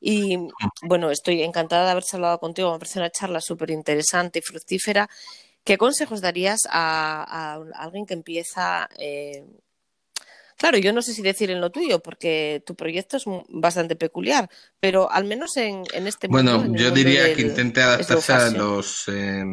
Y 0.01 0.39
bueno, 0.83 1.11
estoy 1.11 1.43
encantada 1.43 1.85
de 1.87 1.91
haber 1.93 2.05
hablado 2.13 2.39
contigo, 2.39 2.73
me 2.73 2.79
parece 2.79 2.99
una 2.99 3.11
charla 3.11 3.41
súper 3.41 3.71
interesante 3.71 4.39
y 4.39 4.43
fructífera. 4.43 5.09
¿Qué 5.67 5.77
consejos 5.77 6.21
darías 6.21 6.61
a, 6.71 7.57
a 7.59 7.83
alguien 7.83 8.07
que 8.07 8.15
empieza? 8.15 8.89
Eh... 8.99 9.45
Claro, 10.57 10.79
yo 10.79 10.93
no 10.93 11.03
sé 11.03 11.13
si 11.13 11.21
decir 11.23 11.51
en 11.51 11.61
lo 11.61 11.71
tuyo, 11.71 12.01
porque 12.01 12.63
tu 12.65 12.75
proyecto 12.77 13.17
es 13.19 13.25
bastante 13.49 13.97
peculiar, 13.97 14.49
pero 14.81 15.11
al 15.11 15.25
menos 15.25 15.57
en, 15.57 15.83
en 15.93 16.07
este 16.07 16.29
mundo. 16.29 16.53
Bueno, 16.53 16.65
en 16.65 16.75
el 16.77 16.81
yo 16.81 16.91
diría 16.93 17.25
del 17.25 17.37
que 17.37 17.43
intente 17.43 17.83
adaptarse 17.83 18.33
a 18.33 18.51
los... 18.51 19.09
eh, 19.09 19.45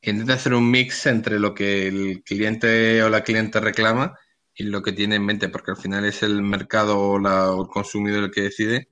que 0.00 0.10
intente 0.10 0.34
hacer 0.34 0.52
un 0.52 0.70
mix 0.70 1.06
entre 1.06 1.40
lo 1.40 1.54
que 1.54 1.88
el 1.88 2.22
cliente 2.22 3.02
o 3.02 3.08
la 3.08 3.24
cliente 3.24 3.58
reclama 3.58 4.16
y 4.54 4.64
lo 4.64 4.82
que 4.82 4.92
tiene 4.92 5.16
en 5.16 5.24
mente, 5.24 5.48
porque 5.48 5.72
al 5.72 5.76
final 5.78 6.04
es 6.04 6.22
el 6.22 6.42
mercado 6.42 7.00
o, 7.00 7.18
la, 7.18 7.50
o 7.50 7.62
el 7.62 7.68
consumidor 7.68 8.24
el 8.24 8.30
que 8.30 8.42
decide 8.42 8.90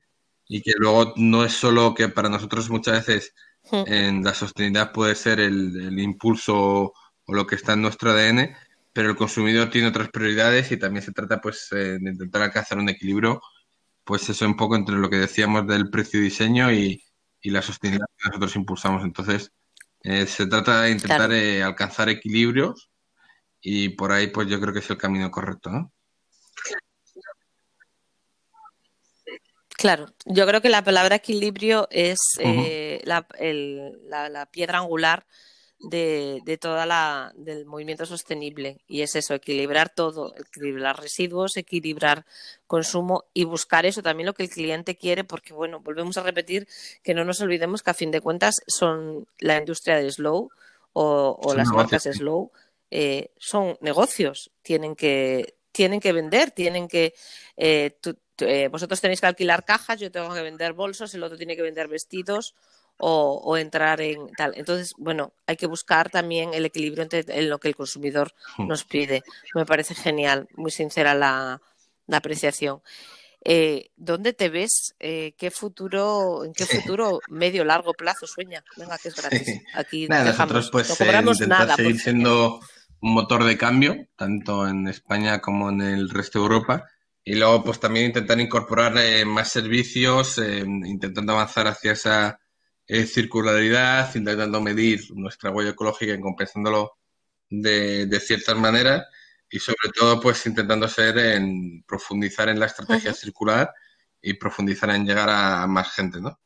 y 0.48 0.62
que 0.62 0.72
luego 0.76 1.12
no 1.16 1.44
es 1.44 1.52
solo 1.52 1.94
que 1.94 2.08
para 2.08 2.30
nosotros 2.30 2.70
muchas 2.70 3.06
veces. 3.06 3.34
En 3.72 4.22
la 4.24 4.34
sostenibilidad 4.34 4.92
puede 4.92 5.14
ser 5.14 5.40
el, 5.40 5.76
el 5.80 5.98
impulso 5.98 6.92
o 7.26 7.34
lo 7.34 7.46
que 7.46 7.54
está 7.56 7.72
en 7.74 7.82
nuestro 7.82 8.10
ADN, 8.10 8.54
pero 8.92 9.10
el 9.10 9.16
consumidor 9.16 9.70
tiene 9.70 9.88
otras 9.88 10.08
prioridades 10.10 10.70
y 10.72 10.76
también 10.78 11.02
se 11.02 11.12
trata 11.12 11.40
pues 11.40 11.68
eh, 11.72 11.98
de 12.00 12.10
intentar 12.10 12.42
alcanzar 12.42 12.78
un 12.78 12.88
equilibrio, 12.88 13.40
pues 14.04 14.28
eso 14.28 14.46
un 14.46 14.56
poco 14.56 14.76
entre 14.76 14.96
lo 14.96 15.08
que 15.10 15.16
decíamos 15.16 15.66
del 15.66 15.90
precio 15.90 16.20
y 16.20 16.24
diseño 16.24 16.70
y, 16.72 17.02
y 17.40 17.50
la 17.50 17.62
sostenibilidad 17.62 18.06
que 18.16 18.28
nosotros 18.28 18.56
impulsamos. 18.56 19.02
Entonces, 19.04 19.50
eh, 20.02 20.26
se 20.26 20.46
trata 20.46 20.82
de 20.82 20.90
intentar 20.90 21.30
Claro. 21.30 21.34
eh, 21.34 21.62
alcanzar 21.62 22.08
equilibrios 22.10 22.90
y 23.60 23.88
por 23.90 24.12
ahí 24.12 24.26
pues 24.28 24.48
yo 24.48 24.60
creo 24.60 24.72
que 24.72 24.80
es 24.80 24.90
el 24.90 24.98
camino 24.98 25.30
correcto, 25.30 25.70
¿no? 25.70 25.92
Claro, 29.84 30.06
yo 30.24 30.46
creo 30.46 30.62
que 30.62 30.70
la 30.70 30.82
palabra 30.82 31.16
equilibrio 31.16 31.88
es 31.90 32.18
eh, 32.38 33.02
la, 33.04 33.26
el- 33.38 33.92
la- 34.08 34.30
la 34.30 34.46
piedra 34.46 34.78
angular 34.78 35.26
de, 35.78 36.40
de 36.46 36.56
toda 36.56 36.86
la 36.86 37.32
del 37.36 37.66
movimiento 37.66 38.06
sostenible. 38.06 38.78
Y 38.86 39.02
es 39.02 39.14
eso, 39.14 39.34
equilibrar 39.34 39.90
todo, 39.90 40.34
equilibrar 40.36 40.98
residuos, 40.98 41.58
equilibrar 41.58 42.24
consumo 42.66 43.24
y 43.34 43.44
buscar 43.44 43.84
eso 43.84 44.02
también 44.02 44.24
lo 44.24 44.32
que 44.32 44.44
el 44.44 44.48
cliente 44.48 44.96
quiere, 44.96 45.22
porque 45.22 45.52
bueno, 45.52 45.80
volvemos 45.80 46.16
a 46.16 46.22
repetir 46.22 46.66
que 47.02 47.12
no 47.12 47.26
nos 47.26 47.42
olvidemos 47.42 47.82
que 47.82 47.90
a 47.90 47.94
fin 47.94 48.10
de 48.10 48.22
cuentas 48.22 48.54
son 48.66 49.26
la 49.38 49.58
industria 49.58 49.96
del 49.96 50.10
slow 50.10 50.48
o, 50.94 51.38
las 51.54 51.68
negocios, 51.68 51.74
marcas 51.74 52.04
slow, 52.04 52.52
eh, 52.90 53.32
son 53.36 53.76
negocios, 53.82 54.50
tienen 54.62 54.96
que, 54.96 55.56
tienen 55.72 56.00
que 56.00 56.14
vender, 56.14 56.52
tienen 56.52 56.88
que 56.88 57.12
eh, 57.58 57.98
eh, 58.38 58.68
vosotros 58.68 59.00
tenéis 59.00 59.20
que 59.20 59.26
alquilar 59.26 59.64
cajas, 59.64 60.00
yo 60.00 60.10
tengo 60.10 60.32
que 60.34 60.42
vender 60.42 60.72
bolsos, 60.72 61.14
el 61.14 61.22
otro 61.22 61.36
tiene 61.36 61.56
que 61.56 61.62
vender 61.62 61.88
vestidos 61.88 62.54
o, 62.96 63.40
o 63.44 63.56
entrar 63.56 64.00
en 64.00 64.30
tal. 64.36 64.52
Entonces, 64.56 64.94
bueno, 64.98 65.32
hay 65.46 65.56
que 65.56 65.66
buscar 65.66 66.10
también 66.10 66.54
el 66.54 66.64
equilibrio 66.64 67.02
entre 67.02 67.24
en 67.26 67.48
lo 67.48 67.58
que 67.58 67.68
el 67.68 67.76
consumidor 67.76 68.32
Hmm. 68.56 68.68
nos 68.68 68.84
pide. 68.84 69.22
Me 69.54 69.66
parece 69.66 69.94
genial, 69.94 70.48
muy 70.56 70.70
sincera 70.70 71.14
la, 71.14 71.60
la 72.06 72.16
apreciación. 72.16 72.82
Eh, 73.46 73.90
¿dónde 73.96 74.32
te 74.32 74.48
ves? 74.48 74.94
Eh, 75.00 75.34
¿qué 75.36 75.50
futuro, 75.50 76.44
¿En 76.44 76.52
qué 76.54 76.64
futuro 76.96 77.20
medio 77.28 77.64
largo 77.64 77.92
plazo 77.92 78.26
sueña? 78.26 78.64
Venga, 78.76 78.96
que 78.98 79.08
es 79.08 79.16
gratis. 79.16 79.60
Aquí 79.74 80.08
Nada, 80.08 80.24
nosotros 80.32 80.70
pues 80.70 80.88
no 80.88 80.94
eh, 80.94 80.98
cobramos 80.98 81.36
intentar 81.36 81.60
nada 81.60 81.76
seguir 81.76 82.00
siendo 82.00 82.60
un 83.00 83.12
motor 83.12 83.44
de 83.44 83.58
cambio, 83.58 84.06
tanto 84.16 84.66
en 84.66 84.88
España 84.88 85.40
como 85.40 85.68
en 85.68 85.82
el 85.82 86.08
resto 86.08 86.38
de 86.38 86.44
Europa. 86.44 86.86
Y 87.24 87.34
luego 87.36 87.64
pues 87.64 87.80
también 87.80 88.06
intentar 88.06 88.38
incorporar 88.40 88.96
eh, 88.98 89.24
más 89.24 89.50
servicios, 89.50 90.38
eh, 90.38 90.60
intentando 90.60 91.32
avanzar 91.32 91.66
hacia 91.68 91.92
esa 91.92 92.40
eh, 92.86 93.06
circularidad, 93.06 94.14
intentando 94.14 94.60
medir 94.60 95.00
nuestra 95.14 95.50
huella 95.50 95.70
ecológica 95.70 96.12
y 96.14 96.20
compensándolo 96.20 96.98
de, 97.48 98.06
de 98.06 98.20
ciertas 98.20 98.56
maneras. 98.56 99.06
Y 99.50 99.58
sobre 99.58 99.90
todo 99.94 100.20
pues 100.20 100.44
intentando 100.46 100.88
ser 100.88 101.18
en 101.18 101.82
profundizar 101.84 102.48
en 102.48 102.60
la 102.60 102.66
estrategia 102.66 103.14
circular 103.14 103.72
y 104.20 104.34
profundizar 104.34 104.90
en 104.90 105.06
llegar 105.06 105.28
a, 105.30 105.62
a 105.62 105.66
más 105.66 105.92
gente, 105.92 106.20
¿no? 106.20 106.40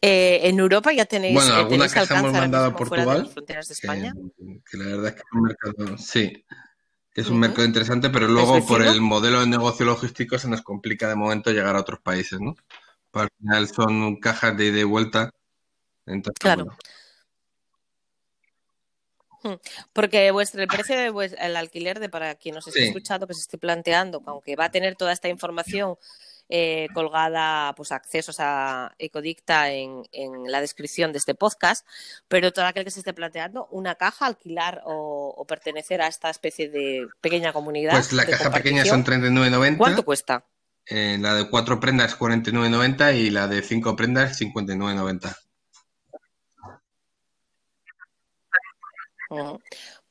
Eh, 0.00 0.40
en 0.42 0.58
Europa 0.58 0.92
ya 0.92 1.06
tenéis, 1.06 1.34
Bueno, 1.34 1.50
eh, 1.50 1.54
alguna 1.54 1.70
tenéis 1.88 1.92
caja 1.94 2.18
hemos 2.18 2.32
mandado 2.32 2.64
a 2.64 2.68
de 2.68 2.72
las 2.72 2.78
Portugal, 2.78 3.28
fronteras 3.32 3.68
de 3.68 3.74
que, 3.74 3.86
España. 3.86 4.14
que 4.70 4.76
la 4.76 4.84
verdad 4.86 5.06
es 5.06 5.12
que 5.14 5.20
es 5.20 5.32
un 5.32 5.42
mercado, 5.42 5.98
sí, 5.98 6.44
es 7.14 7.28
un 7.28 7.38
mercado 7.40 7.64
interesante, 7.64 8.10
pero 8.10 8.26
¿Es 8.26 8.32
luego 8.32 8.66
por 8.66 8.82
el 8.82 9.00
modelo 9.00 9.40
de 9.40 9.46
negocio 9.46 9.86
logístico 9.86 10.38
se 10.38 10.48
nos 10.48 10.62
complica 10.62 11.08
de 11.08 11.14
momento 11.14 11.50
llegar 11.50 11.76
a 11.76 11.80
otros 11.80 12.00
países, 12.00 12.40
¿no? 12.40 12.54
Pues 13.10 13.24
al 13.24 13.30
final 13.38 13.68
son 13.68 14.16
cajas 14.20 14.56
de 14.56 14.66
ida 14.66 14.80
y 14.80 14.84
vuelta, 14.84 15.30
entonces 16.06 16.38
Claro. 16.40 16.64
bueno, 16.64 16.78
Porque 19.92 20.30
vuestro, 20.30 20.62
el 20.62 20.68
precio 20.68 20.96
de 20.96 21.10
vues- 21.10 21.36
el 21.38 21.56
alquiler 21.56 21.98
de 21.98 22.08
para 22.08 22.34
quien 22.36 22.54
nos 22.54 22.66
esté 22.68 22.80
sí, 22.80 22.86
escuchando, 22.86 23.26
que 23.26 23.34
se 23.34 23.40
esté 23.40 23.58
planteando, 23.58 24.20
que 24.20 24.30
aunque 24.30 24.56
va 24.56 24.66
a 24.66 24.70
tener 24.70 24.94
toda 24.94 25.12
esta 25.12 25.28
información 25.28 25.96
eh, 26.48 26.88
colgada, 26.94 27.74
pues 27.74 27.92
accesos 27.92 28.36
a 28.38 28.92
Ecodicta 28.98 29.70
en, 29.70 30.02
en 30.12 30.50
la 30.50 30.60
descripción 30.60 31.12
de 31.12 31.18
este 31.18 31.34
podcast, 31.34 31.86
pero 32.28 32.52
todo 32.52 32.66
aquel 32.66 32.84
que 32.84 32.90
se 32.90 33.00
esté 33.00 33.14
planteando 33.14 33.66
una 33.70 33.94
caja, 33.94 34.26
alquilar 34.26 34.82
o, 34.84 35.34
o 35.36 35.44
pertenecer 35.46 36.02
a 36.02 36.06
esta 36.06 36.30
especie 36.30 36.68
de 36.68 37.06
pequeña 37.20 37.52
comunidad 37.52 37.92
pues 37.92 38.12
la 38.12 38.26
caja 38.26 38.50
pequeña 38.50 38.84
son 38.84 39.02
compartición, 39.02 39.52
39,90, 39.52 39.76
¿cuánto 39.78 40.04
cuesta? 40.04 40.44
eh, 40.86 41.16
la 41.20 41.34
de 41.34 41.48
cuatro 41.48 41.80
prendas 41.80 42.18
49,90 42.18 43.16
y 43.16 43.30
la 43.30 43.46
de 43.48 43.62
cinco 43.62 43.96
prendas 43.96 44.40
59,90. 44.40 45.36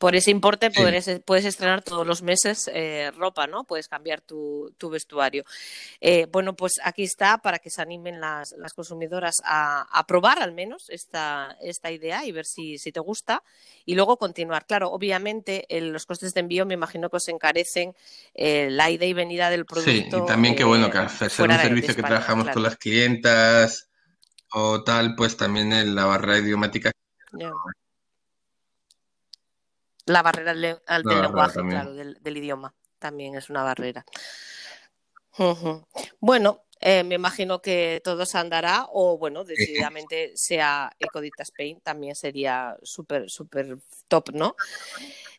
Por 0.01 0.15
ese 0.15 0.31
importe 0.31 0.71
Sí, 0.71 0.81
podrás- 0.81 1.21
puedes 1.23 1.45
estrenar 1.45 1.83
todos 1.83 2.07
los 2.07 2.23
meses 2.23 2.67
eh, 2.73 3.11
ropa, 3.15 3.45
¿no? 3.45 3.65
Puedes 3.65 3.87
cambiar 3.87 4.19
tu, 4.21 4.73
tu 4.79 4.89
vestuario. 4.89 5.43
Eh, 6.01 6.25
bueno, 6.31 6.55
pues 6.55 6.73
aquí 6.83 7.03
está 7.03 7.37
para 7.37 7.59
que 7.59 7.69
se 7.69 7.83
animen 7.83 8.19
las, 8.19 8.55
las 8.57 8.73
consumidoras 8.73 9.35
a, 9.45 9.83
a 9.91 10.07
probar 10.07 10.39
al 10.41 10.53
menos 10.53 10.89
esta, 10.89 11.55
esta 11.61 11.91
idea 11.91 12.25
y 12.25 12.31
ver 12.31 12.47
si, 12.47 12.79
si 12.79 12.91
te 12.91 12.99
gusta 12.99 13.43
y 13.85 13.93
luego 13.93 14.17
continuar. 14.17 14.65
Claro, 14.65 14.89
obviamente 14.89 15.65
el- 15.69 15.91
los 15.91 16.07
costes 16.07 16.33
de 16.33 16.39
envío 16.39 16.65
me 16.65 16.73
imagino 16.73 17.07
que 17.11 17.17
os 17.17 17.27
encarecen 17.27 17.93
eh, 18.33 18.69
la 18.71 18.89
ida 18.89 19.05
y 19.05 19.13
venida 19.13 19.51
del 19.51 19.65
sí, 19.71 19.91
y 19.91 20.09
producto 20.09 20.25
también 20.25 20.55
que 20.55 20.63
bueno, 20.63 20.89
que 20.89 20.97
al 20.97 21.09
ser 21.11 21.47
un 21.47 21.57
servicio 21.59 21.95
que 21.95 22.01
trabajamos 22.01 22.45
con 22.45 22.53
claro. 22.53 22.61
las 22.61 22.77
clientas 22.77 23.87
o 24.51 24.83
tal, 24.83 25.13
pues 25.15 25.37
también 25.37 25.71
en 25.73 25.93
la 25.93 26.05
barrera 26.05 26.39
idiomática 26.39 26.91
La 30.05 30.21
barrera 30.21 30.53
del, 30.53 30.79
lenguaje, 31.03 31.61
claro, 31.61 31.93
del, 31.93 32.37
idioma, 32.37 32.73
también 32.99 33.35
es 33.35 33.49
una 33.49 33.63
barrera. 33.63 34.05
Bueno, 36.19 36.63
eh, 36.79 37.03
me 37.03 37.15
imagino 37.15 37.61
que 37.61 38.01
todo 38.03 38.25
se 38.25 38.37
andará 38.37 38.87
o, 38.91 39.17
bueno, 39.17 39.43
decididamente 39.43 40.31
sea 40.35 40.91
Ecodicta 40.99 41.43
Spain, 41.43 41.79
también 41.81 42.15
sería 42.15 42.75
súper, 42.81 43.29
súper 43.29 43.77
top, 44.07 44.31
¿no? 44.33 44.55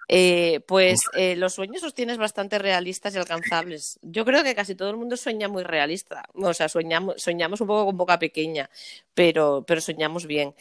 Eh, 0.09 0.61
pues 0.67 1.01
eh, 1.15 1.37
los 1.37 1.55
sueños 1.55 1.83
los 1.83 1.95
tienes 1.95 2.19
bastante 2.19 2.59
realistas 2.59 3.15
y 3.15 3.19
alcanzables. 3.19 3.99
Yo 4.03 4.25
creo 4.25 4.45
que 4.45 4.55
casi 4.55 4.75
todo 4.75 4.91
el 4.91 4.97
mundo 4.97 5.17
sueña 5.17 5.49
muy 5.49 5.63
realista. 5.63 6.25
O 6.35 6.55
sea, 6.55 6.69
soñamos, 6.69 7.21
soñamos 7.21 7.61
un 7.61 7.67
poco 7.67 7.87
con 7.87 7.97
boca 7.97 8.19
pequeña, 8.19 8.69
pero, 9.15 9.65
pero 9.67 9.81
soñamos 9.81 10.27
bien. 10.27 10.55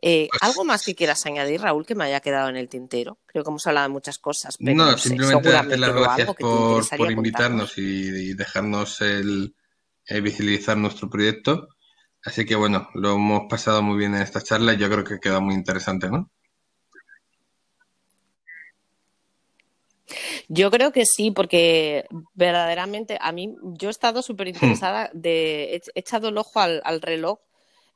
Eh, 0.00 0.28
pues 0.30 0.42
¿Algo 0.42 0.64
más 0.64 0.84
que 0.84 0.94
quieras 0.94 1.26
añadir, 1.26 1.60
Raúl, 1.60 1.84
que 1.84 1.94
me 1.94 2.04
haya 2.04 2.20
quedado 2.20 2.48
en 2.48 2.56
el 2.56 2.68
tintero? 2.68 3.18
Creo 3.26 3.42
que 3.42 3.50
hemos 3.50 3.66
hablado 3.66 3.88
de 3.88 3.92
muchas 3.92 4.18
cosas. 4.18 4.56
no, 4.60 4.96
simplemente 4.96 5.50
darte 5.50 5.76
las 5.76 5.92
gracias 5.92 6.34
por, 6.36 7.10
invitarnos 7.10 7.76
y, 7.78 8.34
dejarnos 8.34 9.00
el, 9.00 9.54
visibilizar 10.22 10.76
nuestro 10.76 11.10
proyecto. 11.10 11.68
Así 12.24 12.44
que 12.44 12.54
bueno, 12.54 12.88
lo 12.94 13.14
hemos 13.14 13.42
pasado 13.48 13.82
muy 13.82 13.98
bien 13.98 14.14
en 14.14 14.22
esta 14.22 14.40
charla 14.40 14.74
y 14.74 14.78
yo 14.78 14.88
creo 14.88 15.04
que 15.04 15.20
queda 15.20 15.40
muy 15.40 15.54
interesante, 15.54 16.08
¿no? 16.10 16.30
Yo 20.48 20.70
creo 20.70 20.92
que 20.92 21.04
sí, 21.04 21.30
porque 21.30 22.06
verdaderamente 22.34 23.18
a 23.20 23.32
mí, 23.32 23.54
yo 23.62 23.88
he 23.88 23.90
estado 23.90 24.22
súper 24.22 24.48
interesada, 24.48 25.10
de, 25.12 25.74
he 25.74 25.82
echado 25.94 26.28
el 26.28 26.38
ojo 26.38 26.60
al, 26.60 27.02
reloj 27.02 27.38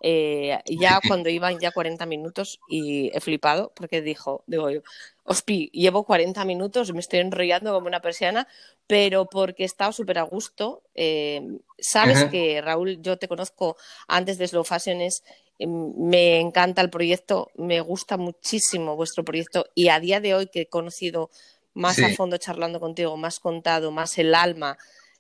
eh, 0.04 0.58
ya 0.66 1.00
cuando 1.06 1.28
iban 1.28 1.60
ya 1.60 1.70
40 1.70 2.06
minutos 2.06 2.58
y 2.68 3.16
he 3.16 3.20
flipado 3.20 3.72
porque 3.74 4.02
dijo, 4.02 4.42
digo 4.48 4.68
yo, 4.68 4.82
Ospi, 5.22 5.70
llevo 5.72 6.04
40 6.04 6.44
minutos, 6.44 6.92
me 6.92 6.98
estoy 6.98 7.20
enrollando 7.20 7.72
como 7.72 7.86
una 7.86 8.00
persiana, 8.00 8.48
pero 8.88 9.26
porque 9.26 9.62
he 9.62 9.66
estado 9.66 9.92
súper 9.92 10.18
a 10.18 10.22
gusto. 10.22 10.82
Eh, 10.96 11.40
sabes 11.78 12.24
que, 12.24 12.60
Raúl, 12.60 13.00
yo 13.00 13.16
te 13.16 13.28
conozco 13.28 13.76
antes 14.08 14.38
de 14.38 14.48
Slow 14.48 14.64
Fashions, 14.64 15.22
eh, 15.60 15.68
me 15.68 16.40
encanta 16.40 16.82
el 16.82 16.90
proyecto, 16.90 17.52
me 17.54 17.80
gusta 17.80 18.16
muchísimo 18.16 18.96
vuestro 18.96 19.24
proyecto 19.24 19.66
y 19.76 19.88
a 19.88 20.00
día 20.00 20.18
de 20.18 20.34
hoy 20.34 20.48
que 20.48 20.62
he 20.62 20.66
conocido 20.66 21.30
más 21.74 22.00
a 22.00 22.08
fondo 22.16 22.38
charlando 22.38 22.80
contigo, 22.80 23.16
más 23.16 23.38
contado, 23.38 23.92
más 23.92 24.18
el 24.18 24.34
alma, 24.34 24.76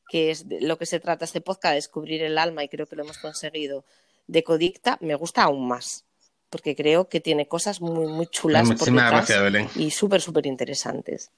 que 0.08 0.32
es 0.32 0.48
de 0.48 0.60
lo 0.60 0.76
que 0.76 0.86
se 0.86 0.98
trata 0.98 1.24
este 1.24 1.40
podcast, 1.40 1.76
descubrir 1.76 2.24
el 2.24 2.36
alma 2.36 2.64
y 2.64 2.68
creo 2.68 2.86
que 2.86 2.96
lo 2.96 3.04
hemos 3.04 3.18
conseguido 3.18 3.84
de 4.26 4.44
Codicta, 4.44 4.98
me 5.00 5.14
gusta 5.14 5.42
aún 5.42 5.68
más, 5.68 6.04
porque 6.50 6.74
creo 6.74 7.08
que 7.08 7.20
tiene 7.20 7.48
cosas 7.48 7.80
muy, 7.80 8.06
muy 8.06 8.26
chulas 8.26 8.68
por 8.68 8.90
detrás 8.90 9.76
y 9.76 9.90
súper, 9.90 10.20
súper 10.20 10.46
interesantes. 10.46 11.30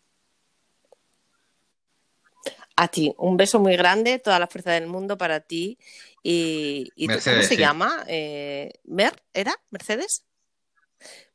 A 2.77 2.89
ti, 2.89 3.15
un 3.19 3.37
beso 3.37 3.61
muy 3.61 3.77
grande, 3.77 4.19
toda 4.19 4.39
la 4.39 4.49
fuerza 4.49 4.73
del 4.73 4.89
mundo 4.89 5.17
para 5.17 5.41
ti. 5.41 5.79
¿Y, 6.23 6.91
¿cómo 7.07 7.21
se 7.21 7.57
llama? 7.57 8.05
Eh, 8.09 8.73
¿Mer? 8.85 9.23
¿Era? 9.33 9.55
¿Mercedes? 9.71 10.25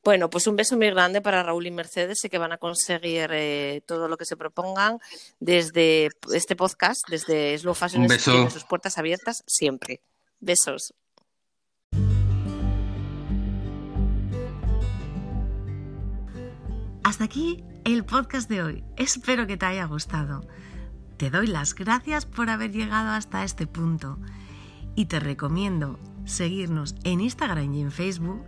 Bueno, 0.04 0.30
pues 0.30 0.48
un 0.48 0.56
beso 0.56 0.78
muy 0.78 0.90
grande 0.90 1.22
para 1.22 1.44
Raúl 1.44 1.68
y 1.68 1.72
Mercedes. 1.72 2.20
Sé 2.22 2.30
que 2.30 2.38
van 2.38 2.52
a 2.52 2.58
conseguir 2.58 3.30
eh, 3.34 3.82
todo 3.86 4.08
lo 4.08 4.18
que 4.18 4.26
se 4.26 4.38
propongan 4.38 5.00
desde 5.40 6.10
este 6.34 6.56
podcast, 6.56 7.02
desde 7.10 7.58
Slow 7.58 7.74
Fashion, 7.74 8.08
sus 8.50 8.64
puertas 8.64 8.98
abiertas 8.98 9.44
siempre. 9.46 10.02
Besos. 10.40 10.94
Hasta 17.04 17.24
aquí 17.24 17.64
el 17.86 18.06
podcast 18.06 18.50
de 18.50 18.62
hoy. 18.62 18.84
Espero 18.98 19.48
que 19.48 19.58
te 19.58 19.66
haya 19.66 19.86
gustado. 19.86 20.42
Te 21.18 21.30
doy 21.30 21.48
las 21.48 21.74
gracias 21.74 22.26
por 22.26 22.50
haber 22.50 22.72
llegado 22.72 23.10
hasta 23.10 23.44
este 23.44 23.68
punto 23.68 24.20
y 24.96 25.06
te 25.06 25.20
recomiendo 25.20 26.00
seguirnos 26.26 26.96
en 27.04 27.22
Instagram 27.22 27.74
y 27.74 27.82
en 27.82 27.92
Facebook 27.92 28.44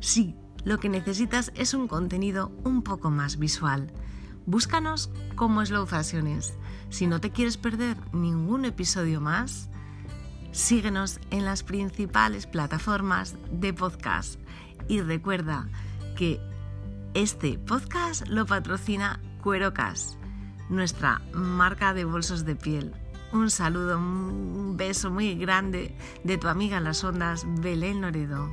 si 0.00 0.34
lo 0.64 0.78
que 0.78 0.88
necesitas 0.88 1.52
es 1.54 1.74
un 1.74 1.88
contenido 1.88 2.52
un 2.64 2.82
poco 2.82 3.10
más 3.10 3.38
visual. 3.38 3.92
Búscanos 4.46 5.10
como 5.36 5.64
Slow 5.64 5.86
Fashions. 5.86 6.54
Si 6.88 7.06
no 7.06 7.20
te 7.20 7.30
quieres 7.30 7.56
perder 7.56 7.96
ningún 8.12 8.64
episodio 8.64 9.20
más, 9.20 9.70
síguenos 10.52 11.20
en 11.30 11.44
las 11.44 11.62
principales 11.62 12.46
plataformas 12.46 13.36
de 13.52 13.72
podcast. 13.72 14.40
Y 14.88 15.02
recuerda 15.02 15.68
que 16.16 16.40
este 17.14 17.58
podcast 17.58 18.26
lo 18.28 18.46
patrocina 18.46 19.20
Cuerocas, 19.42 20.16
nuestra 20.68 21.20
marca 21.32 21.92
de 21.94 22.04
bolsos 22.04 22.44
de 22.44 22.54
piel. 22.54 22.92
Un 23.32 23.50
saludo, 23.50 23.98
un 23.98 24.76
beso 24.76 25.10
muy 25.10 25.34
grande 25.34 25.96
de 26.24 26.38
tu 26.38 26.48
amiga 26.48 26.76
en 26.76 26.84
las 26.84 27.02
ondas, 27.02 27.44
Belén 27.60 28.00
Loredo. 28.00 28.50